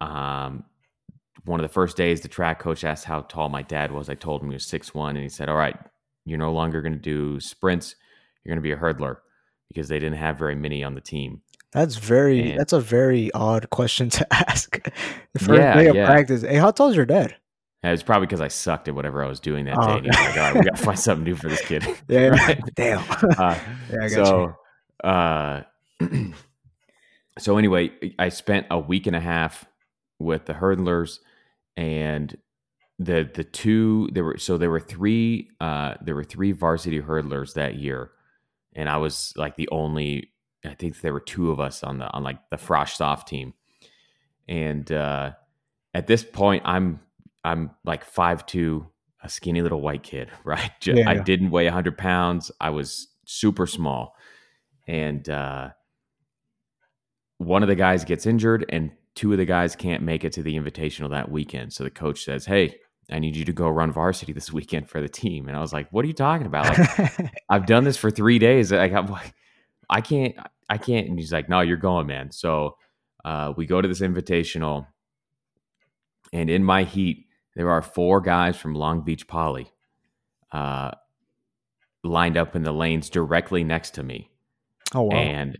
um, 0.00 0.64
one 1.44 1.60
of 1.60 1.64
the 1.64 1.72
first 1.72 1.96
days, 1.96 2.20
the 2.20 2.28
track 2.28 2.58
coach 2.58 2.84
asked 2.84 3.04
how 3.04 3.22
tall 3.22 3.48
my 3.48 3.62
dad 3.62 3.90
was. 3.92 4.08
I 4.08 4.14
told 4.14 4.42
him 4.42 4.48
he 4.48 4.54
was 4.54 4.66
six 4.66 4.94
one, 4.94 5.16
and 5.16 5.22
he 5.22 5.28
said, 5.28 5.48
"All 5.48 5.56
right, 5.56 5.76
you're 6.24 6.38
no 6.38 6.52
longer 6.52 6.80
going 6.82 6.92
to 6.94 6.98
do 6.98 7.40
sprints. 7.40 7.96
You're 8.44 8.50
going 8.54 8.62
to 8.62 8.66
be 8.66 8.72
a 8.72 8.76
hurdler." 8.76 9.18
Because 9.68 9.88
they 9.88 9.98
didn't 9.98 10.18
have 10.18 10.38
very 10.38 10.54
many 10.54 10.84
on 10.84 10.94
the 10.94 11.00
team. 11.00 11.40
That's 11.72 11.96
very. 11.96 12.50
And- 12.52 12.60
that's 12.60 12.72
a 12.72 12.80
very 12.80 13.32
odd 13.32 13.70
question 13.70 14.08
to 14.10 14.26
ask. 14.32 14.78
First 15.38 15.50
Yeah, 15.50 15.74
day 15.74 15.86
of 15.88 15.96
yeah. 15.96 16.06
practice. 16.06 16.42
Hey, 16.42 16.56
how 16.56 16.70
tall 16.70 16.88
is 16.90 16.96
your 16.96 17.06
dad? 17.06 17.34
It 17.82 17.90
was 17.90 18.02
probably 18.02 18.26
because 18.26 18.40
I 18.40 18.48
sucked 18.48 18.88
at 18.88 18.94
whatever 18.94 19.22
I 19.22 19.28
was 19.28 19.40
doing 19.40 19.66
that 19.66 19.76
Oh, 19.78 20.00
day. 20.00 20.06
Was 20.08 20.16
like, 20.16 20.36
"All 20.38 20.42
right, 20.42 20.54
we 20.54 20.60
got 20.62 20.76
to 20.76 20.82
find 20.82 20.98
something 20.98 21.24
new 21.24 21.34
for 21.34 21.48
this 21.48 21.60
kid." 21.62 21.84
Yeah. 22.08 22.28
Right? 22.46 22.60
Damn. 22.74 22.98
Uh, 23.10 23.58
yeah, 23.90 23.98
I 24.00 24.08
got 24.08 24.10
you. 24.10 24.24
so, 24.24 24.54
uh, 25.02 25.62
so 27.38 27.58
anyway, 27.58 27.90
I 28.18 28.28
spent 28.28 28.66
a 28.70 28.78
week 28.78 29.06
and 29.06 29.16
a 29.16 29.20
half 29.20 29.64
with 30.18 30.46
the 30.46 30.54
hurdlers, 30.54 31.18
and 31.76 32.36
the 32.98 33.28
the 33.34 33.42
two 33.44 34.08
there 34.12 34.24
were 34.24 34.38
so 34.38 34.56
there 34.56 34.70
were 34.70 34.80
three 34.80 35.48
uh, 35.60 35.94
there 36.00 36.14
were 36.14 36.24
three 36.24 36.52
varsity 36.52 37.00
hurdlers 37.00 37.54
that 37.54 37.74
year, 37.76 38.12
and 38.74 38.88
I 38.88 38.98
was 38.98 39.32
like 39.36 39.56
the 39.56 39.68
only. 39.70 40.30
I 40.66 40.72
think 40.74 41.00
there 41.02 41.12
were 41.12 41.20
two 41.20 41.50
of 41.50 41.60
us 41.60 41.82
on 41.82 41.98
the 41.98 42.10
on 42.12 42.22
like 42.22 42.38
the 42.50 42.56
Frosh 42.56 42.96
Soph 42.96 43.26
team, 43.26 43.52
and 44.48 44.90
uh, 44.90 45.32
at 45.92 46.06
this 46.06 46.22
point, 46.24 46.62
I'm 46.64 47.00
I'm 47.42 47.70
like 47.84 48.04
five 48.04 48.46
two, 48.46 48.86
a 49.22 49.28
skinny 49.28 49.60
little 49.60 49.80
white 49.80 50.02
kid, 50.02 50.30
right? 50.44 50.70
Ju- 50.80 50.94
Yeah, 50.96 51.10
I 51.10 51.14
didn't 51.16 51.50
weigh 51.50 51.66
hundred 51.66 51.98
pounds. 51.98 52.50
I 52.60 52.70
was 52.70 53.08
super 53.26 53.66
small, 53.66 54.14
and 54.86 55.28
uh, 55.28 55.70
one 57.38 57.62
of 57.62 57.68
the 57.68 57.74
guys 57.74 58.04
gets 58.04 58.26
injured, 58.26 58.66
and 58.68 58.90
two 59.14 59.32
of 59.32 59.38
the 59.38 59.44
guys 59.44 59.76
can't 59.76 60.02
make 60.02 60.24
it 60.24 60.32
to 60.34 60.42
the 60.42 60.54
invitational 60.54 61.10
that 61.10 61.30
weekend. 61.30 61.72
So 61.72 61.84
the 61.84 61.90
coach 61.90 62.24
says, 62.24 62.46
"Hey, 62.46 62.76
I 63.10 63.18
need 63.18 63.36
you 63.36 63.44
to 63.44 63.52
go 63.52 63.68
run 63.68 63.92
varsity 63.92 64.32
this 64.32 64.52
weekend 64.52 64.88
for 64.88 65.00
the 65.00 65.08
team." 65.08 65.48
And 65.48 65.56
I 65.56 65.60
was 65.60 65.72
like, 65.72 65.88
"What 65.90 66.04
are 66.04 66.08
you 66.08 66.14
talking 66.14 66.46
about? 66.46 66.78
Like, 66.78 67.34
I've 67.48 67.66
done 67.66 67.84
this 67.84 67.96
for 67.96 68.10
three 68.10 68.38
days. 68.38 68.72
I 68.72 68.88
got, 68.88 69.10
I 69.88 70.00
can't, 70.00 70.34
I 70.68 70.78
can't." 70.78 71.08
And 71.08 71.18
he's 71.18 71.32
like, 71.32 71.48
"No, 71.48 71.60
you're 71.60 71.76
going, 71.76 72.06
man." 72.06 72.30
So 72.30 72.76
uh, 73.24 73.52
we 73.56 73.66
go 73.66 73.80
to 73.80 73.88
this 73.88 74.00
invitational, 74.00 74.86
and 76.32 76.50
in 76.50 76.64
my 76.64 76.84
heat, 76.84 77.26
there 77.56 77.70
are 77.70 77.82
four 77.82 78.20
guys 78.20 78.56
from 78.56 78.74
Long 78.74 79.02
Beach 79.02 79.26
Poly 79.26 79.72
uh, 80.52 80.92
lined 82.02 82.36
up 82.36 82.54
in 82.54 82.62
the 82.62 82.72
lanes 82.72 83.10
directly 83.10 83.64
next 83.64 83.92
to 83.92 84.02
me, 84.02 84.30
oh 84.94 85.02
wow. 85.02 85.16
and 85.16 85.58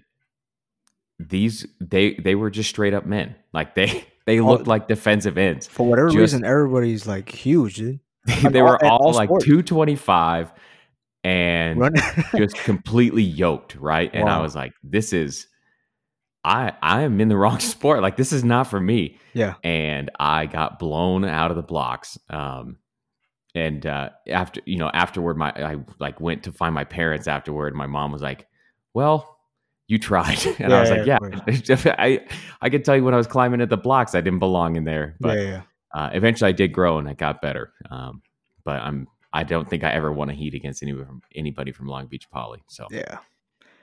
these 1.18 1.66
they 1.80 2.14
they 2.14 2.34
were 2.34 2.50
just 2.50 2.70
straight 2.70 2.94
up 2.94 3.06
men. 3.06 3.34
Like 3.52 3.74
they 3.74 4.04
they 4.26 4.40
looked 4.40 4.66
like 4.66 4.88
defensive 4.88 5.38
ends. 5.38 5.66
For 5.66 5.86
whatever 5.86 6.08
just- 6.08 6.18
reason, 6.18 6.44
everybody's 6.44 7.06
like 7.06 7.28
huge, 7.28 7.76
dude. 7.76 8.00
they 8.50 8.60
all- 8.60 8.66
were 8.68 8.84
all, 8.84 9.06
all 9.06 9.12
like 9.12 9.28
sports. 9.28 9.44
225 9.44 10.52
and 11.24 11.90
just 12.36 12.56
completely 12.56 13.22
yoked, 13.22 13.76
right? 13.76 14.10
And 14.12 14.28
I 14.28 14.40
was 14.40 14.54
like, 14.54 14.72
this 14.82 15.12
is 15.12 15.46
I 16.44 16.72
I 16.82 17.02
am 17.02 17.20
in 17.20 17.28
the 17.28 17.36
wrong 17.36 17.60
sport. 17.60 18.02
Like 18.02 18.16
this 18.16 18.32
is 18.32 18.44
not 18.44 18.64
for 18.66 18.80
me. 18.80 19.18
yeah. 19.32 19.54
And 19.62 20.10
I 20.20 20.46
got 20.46 20.78
blown 20.78 21.24
out 21.24 21.50
of 21.50 21.56
the 21.56 21.62
blocks. 21.62 22.18
Um 22.28 22.76
and 23.54 23.86
uh 23.86 24.10
after 24.28 24.60
you 24.66 24.78
know, 24.78 24.90
afterward 24.92 25.36
my 25.38 25.50
I 25.52 25.76
like 25.98 26.20
went 26.20 26.42
to 26.44 26.52
find 26.52 26.74
my 26.74 26.84
parents 26.84 27.28
afterward. 27.28 27.74
My 27.74 27.86
mom 27.86 28.12
was 28.12 28.20
like, 28.22 28.46
Well, 28.92 29.33
you 29.94 29.98
tried. 29.98 30.38
And 30.60 30.72
I 30.74 30.80
was 30.80 30.90
yeah, 31.06 31.18
like, 31.20 31.68
Yeah. 31.86 31.94
I 31.98 32.20
I 32.60 32.68
could 32.70 32.84
tell 32.84 32.96
you 32.96 33.04
when 33.04 33.14
I 33.14 33.16
was 33.16 33.26
climbing 33.26 33.60
at 33.60 33.70
the 33.70 33.76
blocks, 33.76 34.14
I 34.14 34.20
didn't 34.20 34.40
belong 34.40 34.76
in 34.76 34.84
there. 34.84 35.16
But 35.20 35.38
yeah, 35.38 35.44
yeah. 35.44 35.62
uh, 35.94 36.10
eventually 36.12 36.48
I 36.48 36.52
did 36.52 36.72
grow 36.72 36.98
and 36.98 37.08
I 37.08 37.14
got 37.14 37.40
better. 37.40 37.72
Um, 37.90 38.22
but 38.64 38.80
I'm 38.82 39.06
I 39.32 39.42
don't 39.44 39.68
think 39.68 39.84
I 39.84 39.90
ever 39.92 40.12
won 40.12 40.30
a 40.30 40.34
heat 40.34 40.54
against 40.54 40.82
anybody 40.82 41.06
from 41.06 41.22
anybody 41.34 41.72
from 41.72 41.86
Long 41.86 42.06
Beach 42.06 42.28
Poly. 42.30 42.62
So 42.68 42.86
Yeah. 42.90 43.18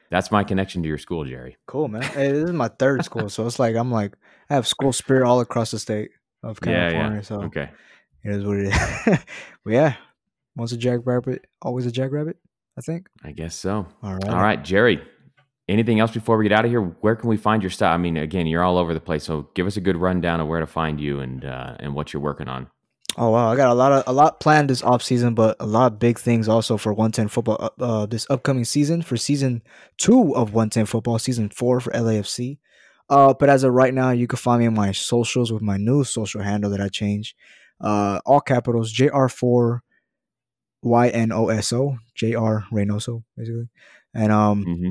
that's 0.09 0.31
my 0.31 0.43
connection 0.43 0.81
to 0.83 0.87
your 0.87 0.97
school, 0.97 1.23
Jerry. 1.25 1.57
Cool, 1.67 1.87
man. 1.87 2.03
Hey, 2.03 2.31
this 2.31 2.43
is 2.49 2.51
my 2.53 2.69
third 2.69 3.03
school, 3.09 3.29
so 3.29 3.45
it's 3.47 3.59
like 3.59 3.75
I'm 3.75 3.91
like 3.91 4.13
I 4.49 4.53
have 4.55 4.67
school 4.67 4.93
spirit 4.93 5.25
all 5.25 5.39
across 5.39 5.71
the 5.71 5.79
state 5.79 6.11
of 6.43 6.59
Yeah, 6.65 6.89
California. 6.91 7.17
yeah. 7.17 7.21
So 7.23 7.35
Okay. 7.43 7.69
it 8.23 8.31
is 8.35 8.43
what 8.45 8.57
it 8.57 8.67
is. 8.67 9.19
but 9.63 9.73
yeah, 9.73 9.95
once 10.55 10.71
a 10.73 10.77
jackrabbit, 10.77 11.45
always 11.61 11.85
a 11.85 11.91
jackrabbit. 11.91 12.37
I 12.77 12.81
think. 12.81 13.07
I 13.23 13.31
guess 13.33 13.53
so. 13.55 13.85
All 14.01 14.13
right. 14.13 14.29
All 14.29 14.41
right, 14.41 14.63
Jerry. 14.63 15.01
Anything 15.71 16.01
else 16.01 16.11
before 16.11 16.37
we 16.37 16.43
get 16.43 16.51
out 16.51 16.65
of 16.65 16.71
here? 16.71 16.81
Where 16.81 17.15
can 17.15 17.29
we 17.29 17.37
find 17.37 17.63
your 17.63 17.69
stuff? 17.69 17.93
I 17.93 17.97
mean, 17.97 18.17
again, 18.17 18.45
you're 18.45 18.63
all 18.63 18.77
over 18.77 18.93
the 18.93 18.99
place, 18.99 19.23
so 19.23 19.47
give 19.53 19.67
us 19.67 19.77
a 19.77 19.81
good 19.81 19.95
rundown 19.95 20.41
of 20.41 20.47
where 20.47 20.59
to 20.59 20.67
find 20.67 20.99
you 20.99 21.21
and 21.21 21.45
uh, 21.45 21.77
and 21.79 21.95
what 21.95 22.11
you're 22.11 22.21
working 22.21 22.49
on. 22.49 22.67
Oh 23.17 23.29
wow, 23.29 23.51
I 23.51 23.55
got 23.55 23.69
a 23.69 23.73
lot 23.73 23.91
of 23.93 24.03
a 24.05 24.11
lot 24.11 24.41
planned 24.41 24.69
this 24.69 24.83
off 24.83 25.01
season, 25.01 25.33
but 25.33 25.55
a 25.61 25.65
lot 25.65 25.93
of 25.93 25.99
big 25.99 26.19
things 26.19 26.49
also 26.49 26.75
for 26.75 26.93
110 26.93 27.29
football 27.29 27.57
uh, 27.59 27.83
uh, 27.83 28.05
this 28.05 28.27
upcoming 28.29 28.65
season 28.65 29.01
for 29.01 29.15
season 29.15 29.61
two 29.97 30.35
of 30.35 30.53
110 30.53 30.85
football, 30.87 31.17
season 31.19 31.49
four 31.49 31.79
for 31.79 31.91
LAFC. 31.91 32.57
Uh, 33.09 33.33
but 33.33 33.49
as 33.49 33.63
of 33.63 33.73
right 33.73 33.93
now, 33.93 34.11
you 34.11 34.27
can 34.27 34.37
find 34.37 34.59
me 34.59 34.67
on 34.67 34.73
my 34.73 34.91
socials 34.91 35.51
with 35.53 35.61
my 35.61 35.77
new 35.77 36.03
social 36.03 36.41
handle 36.41 36.69
that 36.71 36.81
I 36.81 36.89
changed. 36.89 37.35
Uh, 37.79 38.19
all 38.25 38.41
capitals 38.41 38.93
JR4 38.93 39.79
Y 40.83 41.07
N 41.09 41.31
O 41.31 41.47
S 41.49 41.71
O 41.71 41.97
JR 42.15 42.65
Reynoso 42.73 43.23
basically, 43.37 43.69
and 44.13 44.31
um 44.31 44.63
hmm 44.63 44.89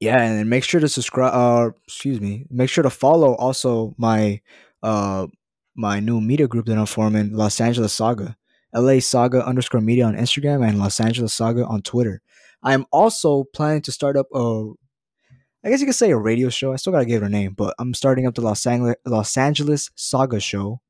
yeah, 0.00 0.20
and 0.22 0.38
then 0.38 0.48
make 0.48 0.64
sure 0.64 0.80
to 0.80 0.88
subscribe. 0.88 1.34
Uh, 1.34 1.70
excuse 1.86 2.20
me. 2.20 2.46
Make 2.50 2.70
sure 2.70 2.82
to 2.82 2.90
follow 2.90 3.34
also 3.34 3.94
my 3.98 4.40
uh 4.82 5.26
my 5.74 6.00
new 6.00 6.20
media 6.20 6.48
group 6.48 6.66
that 6.66 6.78
I'm 6.78 6.86
forming, 6.86 7.32
Los 7.32 7.60
Angeles 7.60 7.92
Saga, 7.92 8.36
LA 8.74 8.98
Saga 9.00 9.44
underscore 9.46 9.80
media 9.80 10.06
on 10.06 10.16
Instagram 10.16 10.66
and 10.66 10.78
Los 10.78 11.00
Angeles 11.00 11.34
Saga 11.34 11.64
on 11.64 11.82
Twitter. 11.82 12.20
I'm 12.62 12.84
also 12.90 13.44
planning 13.54 13.82
to 13.82 13.92
start 13.92 14.16
up 14.16 14.26
a, 14.34 14.72
I 15.64 15.70
guess 15.70 15.80
you 15.80 15.86
could 15.86 15.94
say 15.94 16.10
a 16.10 16.16
radio 16.16 16.48
show. 16.48 16.72
I 16.72 16.76
still 16.76 16.92
gotta 16.92 17.04
give 17.06 17.22
it 17.22 17.26
a 17.26 17.28
name, 17.28 17.54
but 17.56 17.74
I'm 17.78 17.94
starting 17.94 18.26
up 18.26 18.34
the 18.34 18.40
Los 18.40 18.66
Angeles 18.66 18.96
Los 19.04 19.36
Angeles 19.36 19.90
Saga 19.94 20.40
show 20.40 20.80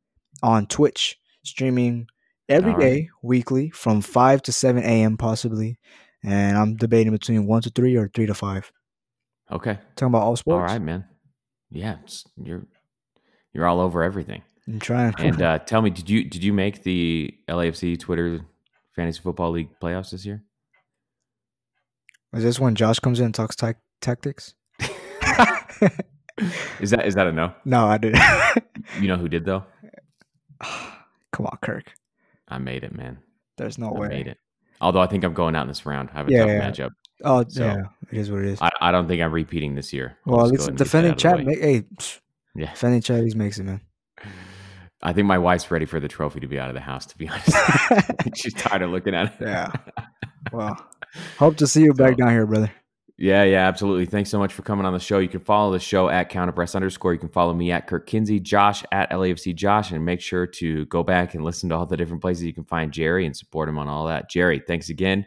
on 0.42 0.66
Twitch, 0.66 1.18
streaming 1.44 2.06
every 2.48 2.72
All 2.72 2.78
day, 2.78 2.94
right. 2.94 3.09
weekly, 3.22 3.70
from 3.70 4.00
five 4.00 4.42
to 4.42 4.52
seven 4.52 4.82
a.m. 4.82 5.16
possibly. 5.16 5.78
And 6.24 6.56
I'm 6.59 6.76
debating 6.76 7.12
between 7.12 7.46
one 7.46 7.62
to 7.62 7.70
three 7.70 7.96
or 7.96 8.11
three 8.12 8.26
to 8.26 8.34
five. 8.34 8.72
Okay. 9.51 9.78
Talking 9.96 10.12
about 10.12 10.22
all 10.22 10.36
sports. 10.36 10.57
All 10.57 10.66
right, 10.74 10.80
man. 10.82 11.05
Yeah, 11.70 11.96
you're 12.36 12.66
you're 13.53 13.66
all 13.66 13.80
over 13.80 14.03
everything. 14.03 14.42
I'm 14.66 14.78
trying. 14.80 15.14
And 15.18 15.40
uh, 15.49 15.59
tell 15.61 15.82
me, 15.82 15.90
did 15.90 16.09
you 16.11 16.24
did 16.24 16.42
you 16.44 16.53
make 16.53 16.82
the 16.82 17.34
LAFC 17.49 17.99
Twitter 17.99 18.40
Fantasy 18.96 19.20
Football 19.20 19.53
League 19.53 19.68
playoffs 19.82 20.11
this 20.11 20.24
year? 20.26 20.42
Is 22.34 22.42
this 22.42 22.61
when 22.61 22.74
Josh 22.74 22.99
comes 22.99 23.20
in 23.20 23.26
and 23.26 23.34
talks 23.34 23.57
tac 23.57 23.78
tactics? 24.01 24.55
Is 26.80 26.90
that 26.90 27.05
is 27.07 27.14
that 27.16 27.26
a 27.26 27.32
no? 27.32 27.53
no, 27.64 27.86
I 27.86 27.99
didn't. 27.99 28.20
You 29.01 29.09
know 29.09 29.16
who 29.16 29.28
did 29.28 29.44
though? 29.44 29.64
Come 31.32 31.46
on, 31.46 31.59
Kirk. 31.61 31.92
I 32.49 32.59
made 32.59 32.84
it, 32.84 32.94
man. 32.94 33.18
There's 33.59 33.76
no 33.76 33.88
I 33.88 33.99
way. 33.99 34.09
made 34.09 34.26
it. 34.28 34.38
Although 34.80 35.01
I 35.01 35.07
think 35.07 35.24
I'm 35.24 35.34
going 35.34 35.55
out 35.57 35.62
in 35.62 35.68
this 35.68 35.84
round. 35.84 36.11
I 36.14 36.18
have 36.18 36.28
a 36.28 36.32
Yeah, 36.32 36.38
tough 36.38 36.49
yeah. 36.49 36.70
matchup. 36.86 36.90
Oh, 37.25 37.45
So, 37.49 37.64
yeah. 37.64 37.83
It 38.11 38.19
is 38.19 38.31
what 38.31 38.41
it 38.41 38.47
is. 38.47 38.61
I, 38.62 38.71
I 38.81 38.93
don't 38.93 39.09
think 39.09 39.21
I'm 39.21 39.33
repeating 39.33 39.75
this 39.75 39.93
year. 39.93 40.16
I'll 40.27 40.37
well, 40.37 40.47
at 40.47 40.53
least 40.53 40.69
go 40.69 40.75
the 40.75 40.85
ahead 40.85 41.05
and 41.05 41.16
get 41.16 41.23
that 41.23 41.37
defending 41.37 41.57
champ. 41.57 41.61
Hey, 41.61 41.85
Yeah. 42.55 42.71
Defending 42.71 43.01
Chinese 43.03 43.35
makes 43.37 43.59
it, 43.59 43.64
man. 43.64 43.81
I 45.03 45.12
think 45.12 45.27
my 45.27 45.39
wife's 45.39 45.71
ready 45.71 45.87
for 45.87 46.01
the 46.01 46.09
trophy 46.09 46.41
to 46.41 46.49
be 46.49 46.59
out 46.59 46.69
of 46.69 46.75
the 46.75 46.81
house, 46.81 47.07
to 47.07 47.19
be 47.19 47.29
honest. 47.29 47.53
She's 48.35 48.55
tired 48.55 48.83
of 48.83 48.91
looking 48.91 49.14
at 49.14 49.27
it. 49.27 49.33
Yeah. 49.41 49.73
Well, 50.51 50.83
hope 51.39 51.57
to 51.59 51.66
see 51.66 51.83
you 51.83 51.93
so, 51.95 52.03
back 52.03 52.16
down 52.16 52.31
here, 52.31 52.47
brother. 52.47 52.73
Yeah, 53.19 53.43
yeah, 53.43 53.66
absolutely. 53.69 54.07
Thanks 54.07 54.31
so 54.31 54.39
much 54.39 54.55
for 54.55 54.62
coming 54.62 54.87
on 54.87 54.95
the 54.95 54.99
show. 54.99 55.19
You 55.19 55.29
can 55.29 55.41
follow 55.41 55.73
the 55.73 55.79
show 55.79 56.09
at 56.09 56.31
counterpress 56.31 56.75
underscore. 56.75 57.12
You 57.12 57.19
can 57.19 57.29
follow 57.29 57.53
me 57.53 57.71
at 57.71 57.87
Kirk 57.87 58.07
Kinsey, 58.07 58.41
Josh 58.41 58.83
at 58.91 59.11
LAFC 59.11 59.55
Josh, 59.55 59.91
and 59.91 60.03
make 60.07 60.23
sure 60.23 60.47
to 60.47 60.87
go 60.87 61.03
back 61.03 61.35
and 61.35 61.45
listen 61.45 61.69
to 61.69 61.75
all 61.75 61.85
the 61.85 61.99
different 61.99 62.23
places 62.23 62.45
you 62.45 62.55
can 62.55 62.64
find 62.64 62.93
Jerry 62.93 63.27
and 63.27 63.37
support 63.37 63.69
him 63.69 63.77
on 63.77 63.89
all 63.89 64.07
that. 64.07 64.31
Jerry, 64.31 64.62
thanks 64.66 64.89
again. 64.89 65.27